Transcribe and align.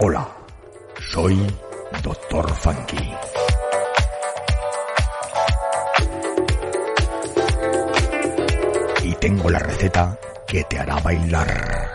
Hola, 0.00 0.26
soy 1.12 1.38
Doctor 2.02 2.52
Funky. 2.52 3.12
Y 9.04 9.14
tengo 9.14 9.50
la 9.50 9.60
receta 9.60 10.18
que 10.48 10.64
te 10.64 10.80
hará 10.80 10.98
bailar. 10.98 11.92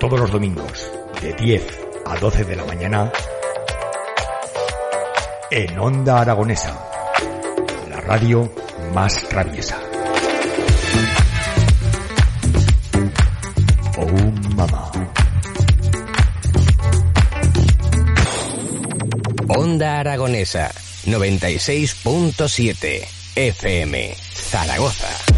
Todos 0.00 0.18
los 0.18 0.32
domingos, 0.32 0.90
de 1.22 1.32
10 1.34 1.78
a 2.04 2.16
12 2.16 2.44
de 2.44 2.56
la 2.56 2.64
mañana, 2.64 3.12
en 5.48 5.78
Onda 5.78 6.22
Aragonesa, 6.22 6.76
la 7.88 8.00
radio 8.00 8.50
más 8.92 9.28
traviesa. 9.28 9.78
Oh, 13.96 14.06
mamá. 14.56 14.90
Onda 19.56 20.00
Aragonesa 20.00 20.68
96.7 21.06 23.06
FM 23.36 24.16
Zaragoza. 24.50 25.33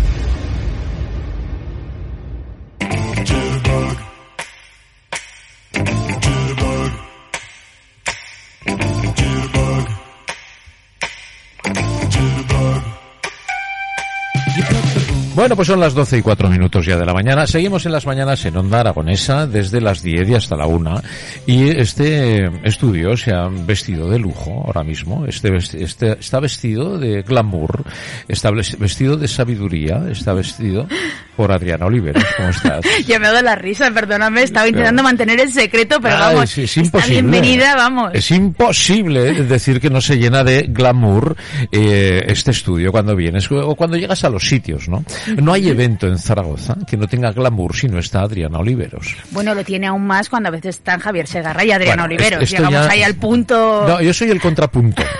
Bueno, 15.46 15.54
pues 15.54 15.68
son 15.68 15.78
las 15.78 15.94
12 15.94 16.18
y 16.18 16.22
4 16.22 16.50
minutos 16.50 16.84
ya 16.84 16.96
de 16.96 17.06
la 17.06 17.14
mañana. 17.14 17.46
Seguimos 17.46 17.86
en 17.86 17.92
las 17.92 18.04
mañanas 18.04 18.44
en 18.46 18.56
Onda 18.56 18.80
Aragonesa 18.80 19.46
desde 19.46 19.80
las 19.80 20.02
10 20.02 20.28
y 20.28 20.34
hasta 20.34 20.56
la 20.56 20.66
1. 20.66 21.00
Y 21.46 21.68
este 21.68 22.50
estudio 22.66 23.16
se 23.16 23.32
ha 23.32 23.46
vestido 23.46 24.10
de 24.10 24.18
lujo 24.18 24.64
ahora 24.66 24.82
mismo. 24.82 25.24
Este, 25.24 25.56
este 25.56 26.18
está 26.18 26.40
vestido 26.40 26.98
de 26.98 27.22
glamour, 27.22 27.84
está 28.26 28.50
vestido 28.50 29.16
de 29.16 29.28
sabiduría, 29.28 30.02
está 30.10 30.32
vestido 30.32 30.88
por 31.36 31.52
Adriana 31.52 31.86
Oliveros. 31.86 32.24
¿Cómo 32.36 32.48
estás? 32.48 32.80
ya 33.06 33.18
me 33.18 33.26
ha 33.26 33.32
dado 33.32 33.44
la 33.44 33.54
risa, 33.54 33.90
perdóname. 33.90 34.42
Estaba 34.42 34.66
intentando 34.68 35.02
mantener 35.02 35.40
el 35.40 35.52
secreto, 35.52 36.00
pero 36.00 36.16
vamos. 36.18 36.56
es 36.58 36.76
imposible. 36.76 37.12
bienvenida, 37.22 37.76
vamos. 37.76 38.10
Es 38.14 38.30
imposible 38.30 39.34
decir 39.44 39.80
que 39.80 39.90
no 39.90 40.00
se 40.00 40.16
llena 40.18 40.42
de 40.44 40.62
glamour 40.62 41.36
eh, 41.70 42.24
este 42.28 42.50
estudio 42.50 42.90
cuando 42.90 43.14
vienes 43.14 43.50
o 43.50 43.74
cuando 43.76 43.96
llegas 43.96 44.24
a 44.24 44.30
los 44.30 44.48
sitios, 44.48 44.88
¿no? 44.88 45.04
No 45.36 45.52
hay 45.52 45.68
evento 45.68 46.06
en 46.06 46.18
Zaragoza 46.18 46.76
que 46.86 46.96
no 46.96 47.06
tenga 47.06 47.32
glamour 47.32 47.76
si 47.76 47.88
no 47.88 47.98
está 47.98 48.22
Adriana 48.22 48.58
Oliveros. 48.58 49.14
Bueno, 49.30 49.54
lo 49.54 49.64
tiene 49.64 49.86
aún 49.86 50.06
más 50.06 50.28
cuando 50.28 50.48
a 50.48 50.52
veces 50.52 50.76
están 50.76 51.00
Javier 51.00 51.26
Segarra 51.26 51.64
y 51.64 51.70
Adriana 51.72 52.02
Bueno, 52.02 52.14
Oliveros. 52.14 52.42
esto 52.42 52.56
Llegamos 52.56 52.86
ya- 52.86 52.92
ahí 52.92 53.02
al 53.02 53.14
punto. 53.16 53.84
No, 53.86 54.00
yo 54.00 54.12
soy 54.14 54.30
el 54.30 54.40
contrapunto. 54.40 55.02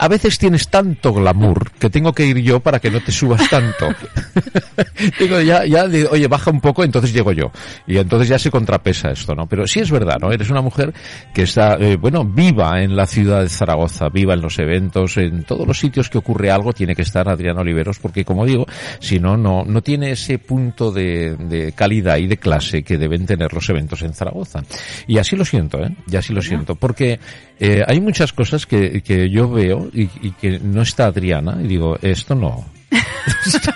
A 0.00 0.08
veces 0.08 0.38
tienes 0.38 0.68
tanto 0.68 1.12
glamour 1.12 1.72
que 1.72 1.90
tengo 1.90 2.12
que 2.14 2.24
ir 2.24 2.38
yo 2.38 2.60
para 2.60 2.78
que 2.80 2.90
no 2.90 3.00
te 3.02 3.12
subas 3.12 3.48
tanto. 3.50 3.88
Digo, 5.18 5.40
ya, 5.40 5.64
ya, 5.64 5.86
oye, 6.10 6.26
baja 6.28 6.50
un 6.50 6.60
poco, 6.60 6.84
entonces 6.84 7.12
llego 7.12 7.32
yo. 7.32 7.50
Y 7.86 7.98
entonces 7.98 8.28
ya 8.28 8.38
se 8.38 8.50
contrapesa 8.50 9.10
esto, 9.10 9.34
¿no? 9.34 9.46
Pero 9.46 9.66
sí 9.66 9.80
es 9.80 9.90
verdad, 9.90 10.18
¿no? 10.20 10.30
Eres 10.30 10.50
una 10.50 10.62
mujer 10.62 10.92
que 11.32 11.42
está, 11.42 11.74
eh, 11.74 11.96
bueno, 11.96 12.24
viva 12.24 12.82
en 12.82 12.96
la 12.96 13.06
ciudad 13.06 13.42
de 13.42 13.48
Zaragoza, 13.48 14.08
viva 14.08 14.34
en 14.34 14.40
los 14.40 14.58
eventos, 14.58 15.16
en 15.16 15.44
todos 15.44 15.66
los 15.66 15.78
sitios 15.78 16.08
que 16.08 16.18
ocurre 16.18 16.50
algo 16.50 16.72
tiene 16.72 16.94
que 16.94 17.02
estar 17.02 17.28
Adriana 17.28 17.60
Oliveros, 17.60 17.98
porque 17.98 18.24
como 18.24 18.44
digo, 18.46 18.66
si 19.00 19.18
no, 19.18 19.36
no, 19.36 19.64
no 19.64 19.82
tiene 19.82 20.12
ese 20.12 20.38
punto 20.38 20.90
de, 20.92 21.36
de 21.36 21.72
calidad 21.72 22.18
y 22.18 22.26
de 22.26 22.36
clase 22.36 22.82
que 22.82 22.98
deben 22.98 23.26
tener 23.26 23.52
los 23.52 23.68
eventos 23.68 24.02
en 24.02 24.14
Zaragoza. 24.14 24.62
Y 25.06 25.18
así 25.18 25.36
lo 25.36 25.44
siento, 25.44 25.82
¿eh? 25.82 25.94
Y 26.10 26.16
así 26.16 26.32
lo 26.32 26.42
siento, 26.42 26.74
porque 26.74 27.18
eh, 27.58 27.82
hay 27.86 28.00
muchas 28.00 28.32
cosas 28.32 28.66
que, 28.66 29.02
que 29.02 29.28
yo 29.30 29.50
veo 29.50 29.88
y, 29.92 30.08
y 30.22 30.32
que 30.32 30.58
no 30.60 30.82
está 30.82 31.06
Adriana 31.06 31.58
y 31.62 31.66
digo, 31.66 31.96
esto 32.02 32.34
no. 32.34 32.77
Esto, 33.46 33.70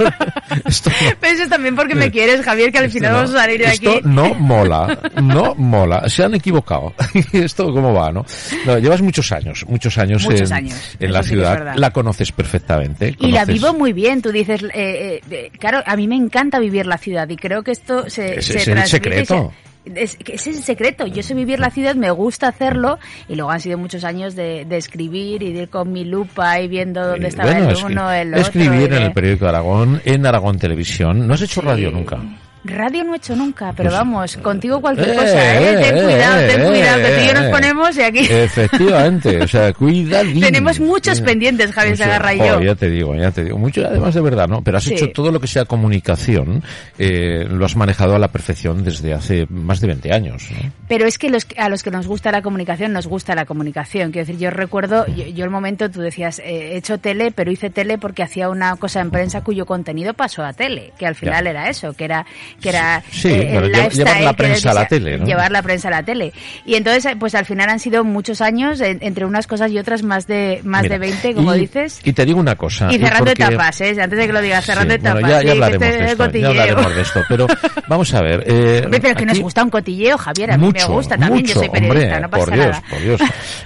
esto 0.69 0.91
no. 0.91 1.07
Pero 1.21 1.33
eso 1.35 1.43
es 1.45 1.49
también 1.49 1.75
porque 1.77 1.95
me 1.95 2.11
quieres, 2.11 2.43
Javier, 2.45 2.71
que 2.73 2.79
al 2.79 2.85
Esto 2.87 2.99
final 2.99 3.13
no. 3.13 3.17
vamos 3.19 3.35
a 3.35 3.39
salir 3.39 3.59
de 3.61 3.65
Esto 3.73 3.91
aquí. 3.91 4.01
no 4.05 4.35
mola, 4.35 4.99
no 5.23 5.55
mola. 5.57 6.09
Se 6.09 6.25
han 6.25 6.35
equivocado. 6.35 6.95
Esto 7.33 7.73
cómo 7.73 7.93
va, 7.95 8.11
¿no? 8.13 8.25
No, 8.67 8.79
llevas 8.79 9.03
muchos 9.03 9.31
años, 9.33 9.65
muchos 9.69 9.97
años 9.99 10.25
Muchos 10.25 10.51
en, 10.51 10.57
años, 10.57 10.97
en 10.99 11.05
eso 11.07 11.13
la 11.13 11.23
sí 11.23 11.29
es 11.29 11.33
ciudad. 11.35 11.75
la 11.77 11.91
conoces 11.91 12.33
perfectamente. 12.33 13.15
Y 13.19 13.33
la 13.33 13.45
vivo 13.45 13.73
muy 13.75 13.93
bien, 13.93 14.21
tú 14.23 14.31
dices, 14.33 14.63
eh, 14.75 15.21
eh, 15.31 15.51
claro, 15.59 15.83
a 15.87 15.97
mí 15.97 16.07
me 16.09 16.17
encanta 16.17 16.59
vivir 16.59 16.87
la 16.87 16.99
ciudad 16.99 17.29
y 17.29 17.37
creo 17.37 17.63
que 17.63 17.73
esto 17.73 18.09
se, 18.11 18.39
Ese 18.39 18.53
se 18.55 18.59
es 18.59 18.69
el 18.69 18.79
se- 18.83 18.87
secreto. 18.89 19.53
Es, 19.85 20.17
es 20.27 20.47
el 20.47 20.63
secreto. 20.63 21.07
Yo 21.07 21.23
sé 21.23 21.35
vivir 21.35 21.59
la 21.59 21.71
ciudad, 21.71 21.95
me 21.95 22.11
gusta 22.11 22.49
hacerlo 22.49 22.99
y 23.29 23.35
luego 23.35 23.51
han 23.51 23.61
sido 23.61 23.79
muchos 23.79 24.05
años 24.05 24.35
de, 24.35 24.65
de 24.65 24.77
escribir 24.77 25.43
y 25.43 25.53
de 25.53 25.63
ir 25.63 25.69
con 25.69 25.91
mi 25.93 26.05
lupa 26.05 26.61
y 26.61 26.69
viendo 26.69 27.05
dónde 27.07 27.27
Eh, 27.27 27.29
estaba 27.29 27.51
bueno, 27.53 27.71
el 27.71 27.85
uno, 27.85 28.13
el 28.13 28.29
otro. 28.29 28.41
Escribir 28.43 28.93
en 28.93 29.03
el 29.03 29.13
periódico 29.13 29.45
de 29.45 29.49
Aragón, 29.51 30.01
en 30.05 30.25
Aragón 30.27 30.59
Televisión. 30.59 31.27
No 31.27 31.35
has 31.35 31.43
hecho 31.43 31.61
radio 31.61 31.91
nunca. 31.91 32.19
Radio 32.65 33.03
no 33.05 33.15
he 33.15 33.17
hecho 33.17 33.35
nunca, 33.35 33.73
pero 33.77 33.89
Pues- 33.91 33.99
vamos, 33.99 34.37
contigo 34.37 34.81
cualquier 34.81 35.11
Eh, 35.11 35.15
cosa, 35.17 35.61
¿eh? 35.61 35.77
Ten 35.83 35.97
eh, 35.99 36.03
cuidado, 36.05 36.39
ten 36.47 36.61
eh, 36.61 36.65
cuidado, 36.69 37.03
que 37.03 37.09
tú 37.09 37.21
y 37.23 37.27
yo 37.27 37.35
nos 37.35 37.51
ponemos 37.51 37.97
y 37.97 38.03
aquí 38.03 38.19
Efectivamente, 38.31 39.43
o 39.43 39.49
sea, 39.49 39.73
cuidadín. 39.73 40.41
tenemos 40.41 40.79
muchos 40.81 41.21
pendientes, 41.21 41.73
Javier 41.73 41.95
Mucho- 41.95 42.05
Sagarra 42.05 42.35
y 42.35 42.39
joder, 42.39 42.53
yo. 42.55 42.61
Ya 42.63 42.75
te 42.75 42.91
digo, 42.91 43.15
ya 43.17 43.31
te 43.31 43.45
digo. 43.45 43.59
Mucho, 43.59 43.85
además 43.87 44.15
de 44.15 44.21
verdad, 44.21 44.49
¿no? 44.49 44.63
Pero 44.63 44.79
has 44.79 44.85
Sí. 44.85 44.95
hecho 44.95 45.11
todo 45.13 45.33
lo 45.33 45.41
que 45.41 45.47
sea 45.47 45.65
comunicación, 45.65 46.63
eh, 46.99 47.47
lo 47.51 47.65
has 47.65 47.77
manejado 47.77 48.15
a 48.15 48.19
la 48.19 48.29
perfección 48.29 48.85
desde 48.85 49.13
hace 49.13 49.47
más 49.51 49.81
de 49.81 49.89
20 49.89 50.13
años. 50.13 50.49
¿no? 50.51 50.71
Pero 50.89 51.07
es 51.07 51.19
que 51.19 51.31
los, 51.31 51.47
a 51.57 51.69
los 51.69 51.83
que 51.83 51.91
nos 51.91 52.07
gusta 52.07 52.31
la 52.31 52.43
comunicación, 52.43 52.93
nos 52.93 53.07
gusta 53.07 53.35
la 53.35 53.45
comunicación. 53.45 54.13
Quiero 54.13 54.27
decir, 54.27 54.41
yo 54.41 54.51
recuerdo, 54.51 55.07
yo, 55.09 55.27
yo 55.27 55.45
el 55.45 55.51
momento, 55.51 55.91
tú 55.91 56.01
decías, 56.01 56.39
eh, 56.41 56.73
he 56.73 56.77
hecho 56.77 56.99
tele, 56.99 57.33
pero 57.33 57.51
hice 57.51 57.71
tele 57.71 57.99
porque 57.99 58.23
hacía 58.23 58.49
una 58.49 58.77
cosa 58.77 59.01
en 59.01 59.11
prensa 59.11 59.43
cuyo 59.43 59.67
contenido 59.67 60.15
pasó 60.15 60.45
a 60.45 60.53
tele, 60.53 60.93
que 60.99 61.07
al 61.07 61.15
final 61.15 61.45
Ya. 61.45 61.51
era 61.51 61.69
eso, 61.71 61.93
que 61.95 62.05
era, 62.05 62.27
que 62.61 62.69
era 62.69 63.03
Sí, 63.11 63.29
eh, 63.29 63.57
el 63.57 63.73
lifestyle, 63.73 63.97
llevar 64.07 64.21
la 64.23 64.31
que 64.31 64.37
prensa 64.37 64.71
a 64.71 64.75
la 64.75 64.87
tele, 64.89 65.19
¿no? 65.19 65.27
Llevar 65.27 65.51
la 65.53 65.63
prensa 65.63 65.89
a 65.89 65.91
la 65.91 66.03
tele. 66.03 66.33
Y 66.67 66.75
entonces, 66.75 67.05
eh, 67.07 67.17
pues 67.19 67.35
al 67.35 67.45
final 67.45 67.69
han 67.71 67.79
sido 67.81 68.05
muchos 68.05 68.41
años, 68.41 68.81
en- 68.81 68.99
entre 69.03 69.25
unas 69.25 69.47
cosas 69.47 69.71
y 69.71 69.79
otras, 69.79 70.03
más 70.03 70.27
de, 70.27 70.61
más 70.65 70.83
Mira, 70.83 70.95
de 70.95 70.99
20, 70.99 71.35
como 71.35 71.55
y- 71.55 71.61
dices. 71.61 72.01
Y 72.05 72.13
te 72.13 72.25
digo 72.25 72.39
una 72.41 72.55
cosa. 72.57 72.89
Y 72.93 72.99
cerrando 72.99 73.27
porque- 73.31 73.43
etapas, 73.45 73.81
¿eh? 73.81 73.97
Antes 74.01 74.19
de 74.19 74.27
que 74.27 74.33
lo 74.33 74.41
digas, 74.41 74.65
cerrando 74.65 74.95
Sí, 74.95 75.01
bueno, 75.01 75.19
etapas. 75.19 75.31
ya, 75.45 75.53
hablaremos 75.53 75.87
este 75.87 75.99
de 76.05 76.11
esto, 76.13 76.31
ya 76.39 76.49
hablaremos 76.49 76.95
de 76.97 77.03
esto, 77.03 77.21
pero 77.29 77.47
vamos 77.89 78.15
a 78.15 78.23
ver. 78.23 78.45
Eh, 78.47 78.83
Hombre, 78.85 79.01
pero 79.01 79.15
que 79.17 79.27
nos 79.27 79.41
gusta 79.41 79.63
un 79.65 79.71
cotilleo, 79.71 80.19
Javier, 80.19 80.53
a 80.53 80.57
mí 80.59 80.67
mucho, 80.67 80.89
me 80.89 80.95
gusta 80.95 81.17
también, 81.17 81.43
mucho, 81.43 81.55
yo 81.55 81.61
soy 81.61 81.69
periodista, 81.71 82.05
hombre, 82.05 82.21
no 82.21 82.31
pasa 82.31 82.45
por 82.45 82.55
Dios, 82.55 82.67
nada. 82.67 82.83
por 82.91 83.01
Dios. 83.01 83.21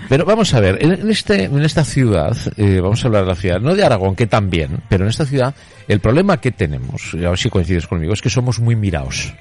Pero 0.09 0.25
vamos 0.25 0.55
a 0.55 0.61
ver, 0.61 0.79
en, 0.81 0.93
en 0.93 1.11
este, 1.11 1.45
en 1.45 1.63
esta 1.65 1.85
ciudad, 1.85 2.37
eh, 2.57 2.81
vamos 2.81 3.03
a 3.05 3.09
hablar 3.09 3.23
de 3.23 3.29
la 3.29 3.35
ciudad, 3.37 3.61
no 3.61 3.75
de 3.75 3.85
Aragón, 3.85 4.15
que 4.15 4.27
también, 4.27 4.81
pero 4.89 5.05
en 5.05 5.11
esta 5.11 5.25
ciudad, 5.27 5.55
el 5.89 6.01
problema 6.01 6.41
que 6.41 6.51
tenemos, 6.53 7.15
a 7.15 7.31
ver 7.31 7.39
si 7.39 7.49
coincides 7.51 7.87
conmigo, 7.87 8.13
es 8.13 8.23
que 8.23 8.31
somos 8.31 8.61
muy 8.61 8.76
mirados. 8.77 9.35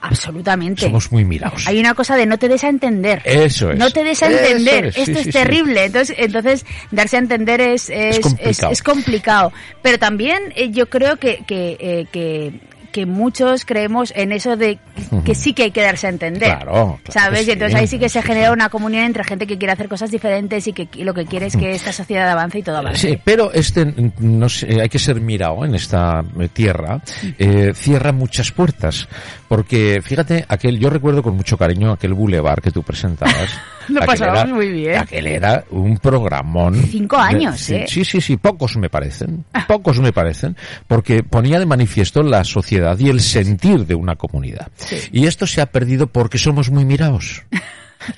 Absolutamente. 0.00 0.82
Somos 0.82 1.10
muy 1.10 1.24
mirados. 1.24 1.66
Hay 1.66 1.80
una 1.80 1.94
cosa 1.94 2.14
de 2.16 2.26
no 2.26 2.38
te 2.38 2.46
des 2.46 2.62
a 2.62 2.68
entender. 2.68 3.22
Eso 3.24 3.70
es. 3.70 3.78
No 3.78 3.90
te 3.90 4.04
des 4.04 4.22
a 4.22 4.26
entender. 4.26 4.86
Es, 4.86 4.98
Esto 4.98 5.12
sí, 5.14 5.18
es 5.18 5.24
sí. 5.24 5.30
terrible. 5.30 5.86
Entonces, 5.86 6.16
entonces, 6.18 6.66
darse 6.90 7.16
a 7.16 7.20
entender 7.20 7.62
es, 7.62 7.88
es, 7.88 8.18
es, 8.18 8.20
complicado. 8.20 8.72
es 8.72 8.82
complicado. 8.82 9.52
Pero 9.80 9.98
también 9.98 10.52
eh, 10.56 10.70
yo 10.70 10.90
creo 10.90 11.16
que, 11.16 11.42
que, 11.46 11.78
eh, 11.80 12.06
que, 12.12 12.52
que 12.94 13.06
muchos 13.06 13.64
creemos 13.64 14.12
en 14.14 14.30
eso 14.30 14.56
de 14.56 14.78
que 15.24 15.34
sí 15.34 15.52
que 15.52 15.64
hay 15.64 15.70
que 15.72 15.82
darse 15.82 16.06
a 16.06 16.10
entender. 16.10 16.48
Claro, 16.48 17.00
claro 17.02 17.10
¿Sabes? 17.10 17.48
Y 17.48 17.50
entonces 17.50 17.74
ahí 17.74 17.88
sí 17.88 17.98
que 17.98 18.08
se 18.08 18.22
genera 18.22 18.52
una 18.52 18.68
comunión 18.68 19.02
entre 19.02 19.24
gente 19.24 19.48
que 19.48 19.58
quiere 19.58 19.72
hacer 19.72 19.88
cosas 19.88 20.12
diferentes 20.12 20.64
y 20.68 20.72
que 20.72 20.86
y 20.94 21.02
lo 21.02 21.12
que 21.12 21.26
quiere 21.26 21.46
es 21.46 21.56
que 21.56 21.72
esta 21.72 21.92
sociedad 21.92 22.30
avance 22.30 22.60
y 22.60 22.62
todo 22.62 22.76
avance. 22.76 23.08
Sí, 23.08 23.18
pero 23.24 23.52
este, 23.52 23.92
no 24.20 24.48
sé, 24.48 24.80
hay 24.80 24.88
que 24.88 25.00
ser 25.00 25.20
mirado 25.20 25.64
en 25.64 25.74
esta 25.74 26.22
eh, 26.38 26.48
tierra, 26.52 27.02
eh, 27.36 27.72
cierra 27.74 28.12
muchas 28.12 28.52
puertas, 28.52 29.08
Porque, 29.54 30.00
fíjate, 30.02 30.44
aquel, 30.48 30.80
yo 30.80 30.90
recuerdo 30.90 31.22
con 31.22 31.36
mucho 31.36 31.56
cariño 31.56 31.92
aquel 31.92 32.12
boulevard 32.12 32.60
que 32.60 32.72
tú 32.72 32.82
presentabas. 32.82 33.56
Lo 33.88 34.00
pasábamos 34.00 34.44
era- 34.46 34.52
muy 34.54 34.68
bien. 34.68 34.96
Aquel 34.98 35.28
era 35.28 35.62
un 35.70 35.96
programón. 35.98 36.74
Cinco 36.90 37.16
años, 37.16 37.64
de- 37.68 37.82
¿eh? 37.82 37.86
Sí, 37.86 38.04
sí, 38.04 38.20
sí, 38.20 38.36
pocos 38.36 38.76
me 38.76 38.90
parecen. 38.90 39.44
Pocos 39.68 40.00
me 40.00 40.12
parecen. 40.12 40.56
Porque 40.88 41.22
ponía 41.22 41.60
de 41.60 41.66
manifiesto 41.66 42.24
la 42.24 42.42
sociedad 42.42 42.98
y 42.98 43.10
el 43.10 43.20
sentir 43.20 43.86
de 43.86 43.94
una 43.94 44.16
comunidad. 44.16 44.72
Y 45.12 45.26
esto 45.28 45.46
se 45.46 45.60
ha 45.60 45.66
perdido 45.66 46.08
porque 46.08 46.38
somos 46.38 46.68
muy 46.70 46.84
mirados. 46.84 47.42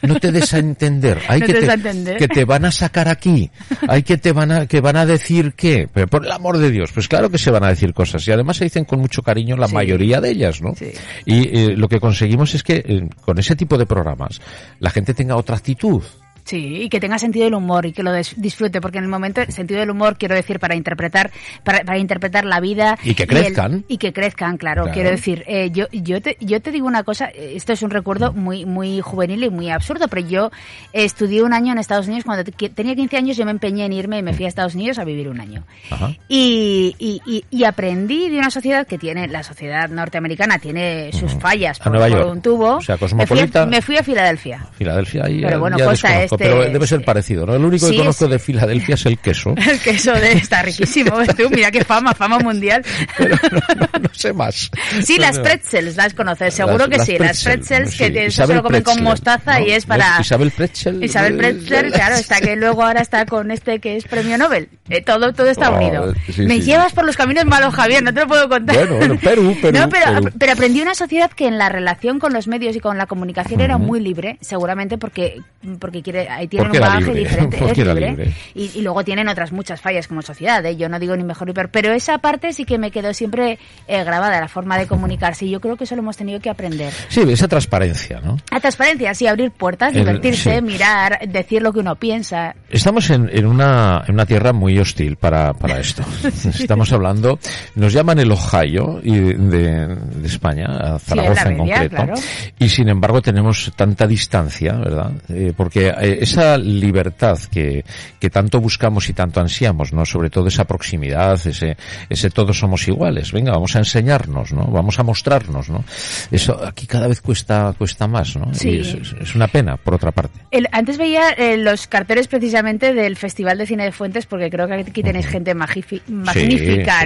No 0.03 0.17
te 0.21 0.33
des 0.33 0.53
a 0.55 0.59
entender. 0.59 1.19
Hay 1.29 1.41
No 1.47 1.47
que, 1.47 1.55
te 1.55 2.17
que 2.17 2.29
te 2.29 2.45
van 2.45 2.65
a 2.65 2.71
sacar 2.71 3.09
aquí. 3.09 3.51
Hay 3.89 4.03
que 4.03 4.17
te 4.19 4.33
van 4.33 4.51
a, 4.53 4.67
que 4.67 4.81
van 4.81 4.97
a 4.97 5.07
decir 5.07 5.55
qué. 5.55 5.89
Pero 5.93 6.07
por 6.07 6.25
el 6.25 6.33
amor 6.33 6.59
de 6.59 6.71
Dios, 6.71 6.91
pues 6.93 7.09
claro 7.09 7.31
que 7.31 7.39
se 7.39 7.51
van 7.51 7.65
a 7.65 7.69
decir 7.69 7.93
cosas. 7.95 8.27
Y 8.29 8.33
además 8.33 8.57
se 8.57 8.65
dicen 8.65 8.85
con 8.85 9.01
mucho 9.01 9.23
cariño 9.23 9.57
la 9.57 9.69
Sí. 9.69 9.75
mayoría 9.75 10.21
de 10.21 10.31
ellas, 10.31 10.61
¿no? 10.63 10.75
Sí. 10.75 10.93
Y 11.25 11.57
eh, 11.59 11.77
lo 11.77 11.89
que 11.89 12.01
conseguimos 12.01 12.55
es 12.55 12.63
que 12.63 12.77
eh, 12.87 13.09
con 13.23 13.39
ese 13.39 13.57
tipo 13.57 13.77
de 13.79 13.87
programas 13.87 14.41
la 14.81 14.91
gente 14.91 15.15
tenga 15.15 15.37
otra 15.37 15.57
actitud. 15.57 16.03
Sí, 16.47 16.83
y 16.83 16.89
que 16.89 17.01
tenga 17.01 17.19
sentido 17.19 17.45
del 17.45 17.55
humor 17.55 17.87
y 17.87 17.93
que 17.93 18.05
lo 18.05 18.13
disfrute, 18.37 18.81
porque 18.81 18.99
en 18.99 19.05
el 19.05 19.11
momento 19.11 19.41
el 19.43 19.53
sentido 19.53 19.81
del 19.81 19.91
humor 19.91 20.17
quiero 20.17 20.37
decir 20.37 20.61
para 20.61 20.77
interpretar 20.77 21.33
para, 21.65 21.81
para 21.83 21.99
interpretar 21.99 22.45
la 22.45 22.61
vida 22.61 22.97
Y 23.03 23.15
que 23.15 23.27
crezcan. 23.27 23.85
y 23.89 23.99
que 23.99 24.13
crezcan, 24.13 24.57
claro. 24.57 24.85
Claro. 24.85 24.95
Quiero 24.95 25.11
decir, 25.11 25.43
eh, 25.49 25.71
yo 25.73 25.87
yo 25.93 26.23
te 26.23 26.37
yo 26.41 26.63
te 26.63 26.71
digo 26.71 26.87
una 26.87 27.03
cosa, 27.03 27.27
esto 27.27 27.73
es 27.73 27.83
un 27.83 27.91
recuerdo 27.91 28.33
muy 28.33 28.65
muy 28.65 29.01
juvenil 29.01 29.43
y 29.43 29.51
muy 29.51 29.71
absurdo, 29.71 30.07
pero 30.09 30.27
yo 30.27 30.51
estudié 30.93 31.43
un 31.43 31.53
año 31.53 31.73
en 31.73 31.79
Estados 31.79 32.07
Unidos 32.07 32.25
cuando 32.25 32.45
te- 32.45 32.69
tenía 32.69 32.95
15 32.95 33.17
años, 33.17 33.37
yo 33.37 33.45
me 33.45 33.51
empeñé 33.51 33.85
en 33.85 33.93
irme 33.93 34.19
y 34.19 34.23
me 34.23 34.33
fui 34.33 34.45
a 34.45 34.49
Estados 34.49 34.75
Unidos 34.77 34.99
a 35.01 35.05
vivir 35.05 35.29
un 35.29 35.41
año. 35.41 35.65
Ajá. 35.91 36.15
Y, 36.29 36.95
y, 36.99 37.21
y- 37.27 37.45
y 37.51 37.65
aprendí 37.65 38.29
de 38.31 38.39
una 38.39 38.51
sociedad 38.51 38.87
que 38.87 38.99
tiene, 38.99 39.27
la 39.27 39.43
sociedad 39.43 39.89
norteamericana 39.89 40.59
tiene 40.59 41.11
sus 41.13 41.35
fallas 41.35 41.81
A 41.81 41.85
por, 41.85 41.93
Nueva 41.95 42.09
por 42.09 42.19
York. 42.19 42.31
un 42.33 42.41
tubo. 42.43 42.75
O 42.77 42.81
sea, 42.81 42.97
me, 43.17 43.27
fui 43.27 43.41
a, 43.41 43.67
me 43.67 43.83
fui 43.83 43.97
a 43.97 44.03
Filadelfia. 44.05 44.67
Filadelfia 44.73 45.25
ahí 45.25 45.41
Pero 45.43 45.59
bueno, 45.61 45.77
costa 45.79 46.23
este- 46.37 46.49
pero 46.57 46.71
debe 46.73 46.87
ser 46.87 47.05
parecido, 47.05 47.47
¿no? 47.47 47.55
El 47.55 47.65
único 47.65 47.87
Sí, 47.87 47.93
que 47.93 47.99
conozco 47.99 48.25
es- 48.27 48.31
de 48.31 48.39
Filadelfia 48.39 48.95
es 48.95 49.07
el 49.07 49.19
queso. 49.19 49.55
El 49.71 49.79
queso 49.81 50.13
de 50.13 50.33
está 50.33 50.63
riquísimo, 50.63 51.17
¿ves 51.19 51.35
tú, 51.37 51.49
mira 51.51 51.71
qué 51.71 51.85
fama, 51.85 52.15
fama 52.15 52.39
mundial. 52.39 52.85
Pero 53.19 53.37
no, 53.53 53.61
no- 53.77 53.99
no 54.01 54.09
sé 54.13 54.33
más. 54.33 54.71
Sí, 55.05 55.19
las 55.19 55.39
pretzels, 55.39 55.97
las 55.97 56.15
conoces, 56.15 56.55
seguro 56.55 56.87
Las- 56.87 56.89
que 56.89 56.97
las 56.99 57.07
sí, 57.07 57.13
las 57.19 57.45
pretzel, 57.45 57.53
pretzels 57.83 57.97
que 57.99 58.11
te- 58.11 58.27
eso 58.27 58.37
se 58.37 58.43
Isabel 58.43 58.57
lo 58.59 58.63
comen 58.63 58.83
con 58.83 59.03
mostaza 59.03 59.61
y 59.61 59.71
es 59.73 59.87
para... 59.87 60.19
Isabel 60.21 60.51
Pretzel. 60.51 61.03
Isabel 61.05 61.37
Pretzler, 61.37 61.91
claro, 61.93 62.15
está 62.17 62.41
que 62.41 62.57
luego 62.57 62.85
ahora 62.85 63.01
está 63.01 63.27
con 63.27 63.51
este 63.51 63.79
que 63.81 63.97
es 63.97 64.05
premio 64.05 64.39
Nobel. 64.39 64.69
Eh, 64.89 65.03
todo, 65.03 65.33
todo 65.33 65.49
está 65.49 65.71
Oh, 65.71 65.77
unido. 65.77 66.15
Me 66.39 66.61
llevas 66.61 66.93
por 66.93 67.05
los 67.05 67.17
caminos 67.17 67.45
malos, 67.45 67.75
Javier, 67.75 68.03
no 68.03 68.15
te 68.15 68.21
lo 68.21 68.27
puedo 68.29 68.49
contar. 68.49 68.77
Bueno, 68.77 68.97
bueno, 68.97 69.19
Perú, 69.21 69.57
Perú, 69.63 69.79
No, 69.79 69.89
pero, 69.89 70.05
Perú. 70.21 70.31
pero 70.39 70.53
aprendí 70.53 70.81
una 70.81 70.95
sociedad 70.95 71.31
que 71.31 71.47
en 71.47 71.59
la 71.59 71.69
relación 71.69 72.19
con 72.21 72.33
los 72.33 72.47
medios 72.47 72.77
y 72.77 72.81
con 72.81 72.97
la 72.99 73.07
comunicación 73.07 73.61
era 73.61 73.79
muy 73.79 74.01
libre, 74.01 74.39
seguramente 74.41 74.97
porque, 74.99 75.41
porque 75.81 76.03
quiere, 76.03 76.26
ahí 76.29 76.47
tienen 76.49 76.71
un 76.71 76.79
bagaje 76.81 77.01
libre, 77.07 77.21
diferente. 77.21 77.57
porque 77.61 77.73
es 77.73 77.79
era 77.79 77.95
libre. 77.95 78.11
libre. 78.11 78.33
Y, 78.55 78.71
y 78.79 78.83
luego 78.83 79.05
tienen 79.05 79.29
otras 79.29 79.53
muchas 79.53 79.81
fallas 79.81 80.09
como 80.09 80.23
sociedad, 80.23 80.65
¿eh? 80.67 80.77
yo 80.77 80.89
no 80.89 80.99
digo 80.99 81.17
ni 81.17 81.25
mejor 81.25 81.47
ni 81.49 81.53
peor, 81.55 81.69
pero 81.71 81.93
esa 81.93 82.19
parte 82.19 82.53
sí 82.53 82.65
que 82.65 82.79
me 82.79 82.91
quedó 82.91 83.13
siempre 83.15 83.59
eh, 83.89 84.05
grabada, 84.05 84.41
la 84.41 84.49
forma 84.49 84.79
de 84.79 84.87
comunicarse, 84.87 85.47
y 85.47 85.51
yo 85.51 85.61
creo 85.61 85.77
que 85.77 85.85
eso 85.85 85.95
lo 85.97 86.03
hemos 86.03 86.17
tenido 86.17 86.41
que 86.41 86.51
aprender. 86.51 86.93
Sí, 87.09 87.21
esa 87.29 87.49
transparencia, 87.49 88.21
¿no? 88.21 88.37
La 88.51 88.61
transparencia, 88.61 89.15
sí, 89.15 89.27
abrir 89.27 89.51
puertas, 89.51 89.93
El- 89.95 90.01
divertirse, 90.01 90.57
sí. 90.57 90.63
mirar, 90.63 91.19
decir 91.29 91.63
lo 91.63 91.73
que 91.73 91.81
uno 91.81 91.97
piensa. 91.97 92.55
Estamos 92.71 93.09
en, 93.11 93.29
en 93.33 93.47
una, 93.47 94.03
en 94.07 94.15
una 94.15 94.27
tierra 94.27 94.53
muy 94.53 94.79
hostil 94.79 95.17
para, 95.17 95.53
para 95.55 95.79
esto. 95.81 96.03
Estamos 96.25 96.93
hablando, 96.93 97.39
nos 97.75 97.93
llaman 97.93 98.19
el 98.19 98.31
Ohio 98.33 99.01
y 99.03 99.19
de, 99.19 99.87
de 99.97 100.27
España, 100.27 100.67
a 100.67 100.99
Zaragoza 100.99 101.45
la 101.45 101.51
en 101.51 101.57
media, 101.59 101.75
concreto. 101.81 101.97
claro. 101.97 102.15
Y 102.59 102.69
sin 102.69 102.89
embargo 102.89 103.23
tenemos 103.23 103.73
tanta 103.77 104.07
distancia, 104.07 104.73
¿verdad? 104.75 105.13
Eh, 105.29 105.53
porque 105.57 105.89
eh, 105.89 106.16
esa 106.21 106.57
libertad 106.59 107.39
que, 107.51 107.85
que 108.21 108.31
tanto 108.31 108.61
buscamos 108.61 109.09
y 109.09 109.13
tanto 109.13 109.41
ansiamos, 109.41 109.93
¿no? 109.93 110.05
Sobre 110.05 110.31
todo 110.31 110.49
esa 110.49 110.65
proximidad, 110.65 111.35
ese, 111.47 111.77
ese 112.09 112.31
todos 112.31 112.59
somos 112.59 112.87
iguales. 112.89 113.33
Venga, 113.33 113.53
vamos 113.53 113.75
a 113.77 113.79
enseñarnos, 113.81 114.53
¿no? 114.53 114.65
Vamos 114.67 114.99
a 114.99 115.03
mostrarnos, 115.03 115.69
¿no? 115.69 115.85
Eso 116.31 116.61
aquí 116.67 116.87
cada 116.87 117.07
vez 117.09 117.21
cuesta, 117.21 117.75
cuesta 117.77 118.07
más, 118.07 118.37
¿no? 118.37 118.53
Sí. 118.55 118.71
Y 118.71 118.81
es, 118.81 119.35
una 119.35 119.49
pena, 119.49 119.77
por 119.77 119.95
otra 119.95 120.11
parte. 120.13 120.41
El- 120.51 120.69
antes 120.73 120.99
veía 120.99 121.31
eh, 121.31 121.57
los 121.57 121.87
carteles 121.87 122.29
precisamente 122.29 122.95
del 122.95 123.17
Festival 123.17 123.59
de 123.59 123.67
Cine 123.67 123.85
de 123.85 123.93
Fuentes, 123.93 124.27
porque 124.27 124.51
creo 124.51 124.67
que 124.67 124.75
aquí 124.75 125.03
tenéis 125.03 125.27
gente 125.27 125.55
magnífica, 125.55 126.05
sí, 126.07 126.13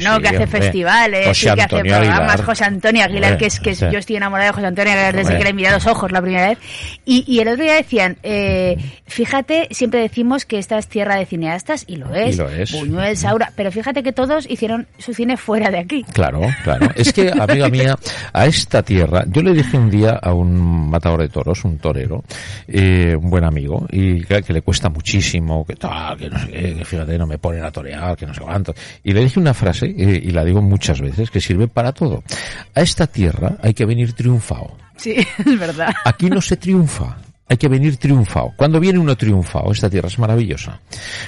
¿no? 0.05 0.17
sí, 0.17 0.23
que 0.23 0.29
hace 0.29 0.45
hombre. 0.45 0.47
festivales 0.61 1.27
José 1.29 1.51
y 1.51 1.55
que 1.55 1.62
hace 1.62 1.81
programas. 1.81 2.19
Aguilar. 2.21 2.45
José 2.45 2.65
Antonio 2.65 3.05
Aguilar, 3.05 3.33
Hombre, 3.33 3.39
que 3.39 3.47
es 3.47 3.61
que 3.61 3.75
yo 3.93 3.99
estoy 3.99 4.17
enamorada 4.17 4.49
de 4.51 4.55
José 4.55 4.67
Antonio 4.67 4.93
Aguilar 4.93 5.12
desde 5.15 5.23
Hombre. 5.29 5.39
que 5.39 5.45
le 5.45 5.53
miré 5.55 5.69
a 5.69 5.73
los 5.73 5.87
ojos 5.87 6.12
la 6.12 6.21
primera 6.23 6.49
vez. 6.49 6.59
Y, 7.05 7.25
y 7.27 7.41
el 7.41 7.49
otro 7.49 7.62
día 7.62 7.75
decían, 7.75 8.17
eh, 8.23 8.77
fíjate, 9.06 9.69
siempre 9.70 10.00
decimos 10.00 10.44
que 10.44 10.58
esta 10.58 10.79
es 10.79 10.88
tierra 10.88 11.17
de 11.17 11.26
cineastas, 11.26 11.85
y 11.87 11.97
lo 11.97 12.14
es. 12.14 12.37
lo 12.37 12.49
es. 12.49 12.73
Buñuel, 12.73 13.17
Saura, 13.17 13.52
pero 13.56 13.70
fíjate 13.70 14.02
que 14.02 14.12
todos 14.12 14.49
hicieron 14.49 14.87
su 14.99 15.14
cine 15.14 15.37
fuera 15.37 15.70
de 15.70 15.79
aquí. 15.79 16.05
Claro, 16.12 16.41
claro. 16.64 16.88
Es 16.94 17.12
que, 17.12 17.31
amiga 17.31 17.69
mía, 17.69 17.99
a 18.32 18.47
esta 18.47 18.82
tierra, 18.82 19.25
yo 19.29 19.43
le 19.43 19.52
dije 19.52 19.76
un 19.76 19.91
día 19.91 20.19
a 20.23 20.32
un 20.32 20.91
matador 20.91 21.20
de 21.23 21.29
toros, 21.29 21.64
un 21.64 21.79
torero, 21.79 22.25
eh, 22.69 23.14
un 23.17 23.31
buen 23.31 23.44
amigo, 23.44 23.87
y 23.91 24.23
que, 24.23 24.43
que 24.43 24.52
le 24.52 24.62
cuesta 24.62 24.88
muchísimo, 24.88 25.64
que, 25.64 25.76
tal, 25.76 26.17
que 26.17 26.29
no 26.29 26.38
sé 26.38 26.49
qué, 26.49 26.75
que 26.76 26.85
fíjate, 26.85 27.19
no 27.19 27.26
me 27.26 27.38
ponen 27.38 27.64
a 27.64 27.70
torear, 27.70 28.17
que 28.17 28.26
no 28.26 28.35
sé 28.35 28.41
cuánto. 28.41 28.75
Y 29.05 29.12
le 29.12 29.20
dije 29.20 29.41
una 29.41 29.55
frase, 29.55 29.87
eh, 29.87 30.20
y 30.23 30.31
la 30.31 30.44
digo 30.44 30.61
muchas 30.61 31.00
veces, 31.00 31.31
que 31.31 31.41
sirve 31.41 31.69
para 31.69 31.93
todo. 31.93 32.23
A 32.75 32.81
esta 32.81 33.06
tierra 33.06 33.56
hay 33.62 33.75
que 33.75 33.85
venir 33.85 34.12
triunfado. 34.12 34.76
Sí, 34.97 35.17
es 35.38 35.58
verdad. 35.58 35.94
Aquí 36.05 36.29
no 36.29 36.41
se 36.41 36.56
triunfa. 36.56 37.17
Hay 37.50 37.56
que 37.56 37.69
venir 37.69 37.97
triunfado. 37.97 38.52
Cuando 38.56 38.79
viene 38.79 39.00
uno 39.00 39.17
triunfado, 39.17 39.73
esta 39.73 39.91
tierra 39.91 40.06
es 40.06 40.19
maravillosa. 40.20 40.81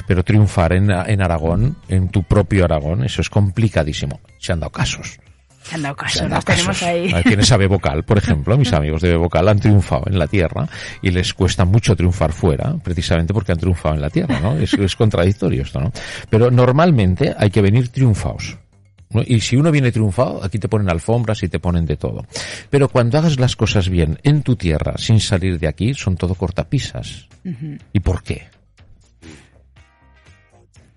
Pero 0.07 0.23
triunfar 0.23 0.73
en, 0.73 0.89
en 0.91 1.21
Aragón, 1.21 1.77
en 1.89 2.09
tu 2.11 2.23
propio 2.23 2.65
Aragón, 2.65 3.05
eso 3.05 3.21
es 3.21 3.29
complicadísimo. 3.29 4.21
Se 4.39 4.53
han 4.53 4.61
dado 4.61 4.71
casos. 4.71 5.19
Se 5.65 5.75
han 5.75 5.83
dado 5.83 5.95
Se 5.97 6.01
caso, 6.05 6.23
han 6.25 6.31
dado 6.31 6.37
nos 6.39 6.45
tenemos 6.45 6.67
casos. 6.79 6.83
ahí. 6.89 7.13
Ahí 7.13 7.23
Tienes 7.25 7.51
a 7.51 7.57
Bebocal, 7.57 8.05
por 8.05 8.19
ejemplo. 8.23 8.57
Mis 8.57 8.73
amigos 8.73 9.03
de 9.03 9.09
Bebocal 9.11 9.49
han 9.49 9.59
triunfado 9.59 10.05
en 10.07 10.17
la 10.19 10.29
tierra 10.29 10.69
y 11.03 11.11
les 11.11 11.35
cuesta 11.35 11.65
mucho 11.65 11.97
triunfar 11.97 12.33
fuera, 12.33 12.73
precisamente 12.83 13.35
porque 13.35 13.51
han 13.53 13.59
triunfado 13.59 13.97
en 13.97 14.01
la 14.01 14.11
tierra, 14.11 14.39
¿no? 14.41 14.55
Es, 14.57 14.75
es 14.75 14.95
contradictorio 14.95 15.63
esto, 15.63 15.81
¿no? 15.81 15.93
Pero 16.31 16.53
normalmente 16.53 17.35
hay 17.37 17.51
que 17.51 17.61
venir 17.63 17.89
triunfados. 17.89 18.57
¿No? 19.15 19.23
Y 19.25 19.41
si 19.41 19.57
uno 19.57 19.71
viene 19.71 19.93
triunfado, 19.93 20.43
aquí 20.43 20.59
te 20.59 20.69
ponen 20.69 20.91
alfombras 20.91 21.43
y 21.43 21.49
te 21.49 21.59
ponen 21.59 21.87
de 21.87 21.97
todo. 21.97 22.25
Pero 22.71 22.89
cuando 22.89 23.19
hagas 23.19 23.39
las 23.39 23.57
cosas 23.57 23.89
bien 23.89 24.19
en 24.23 24.43
tu 24.43 24.57
tierra, 24.57 24.95
sin 24.97 25.21
salir 25.21 25.59
de 25.59 25.69
aquí, 25.69 25.95
son 25.95 26.17
todo 26.17 26.35
cortapisas. 26.35 27.29
¿Y 27.93 28.01
por 28.01 28.23
qué? 28.23 28.49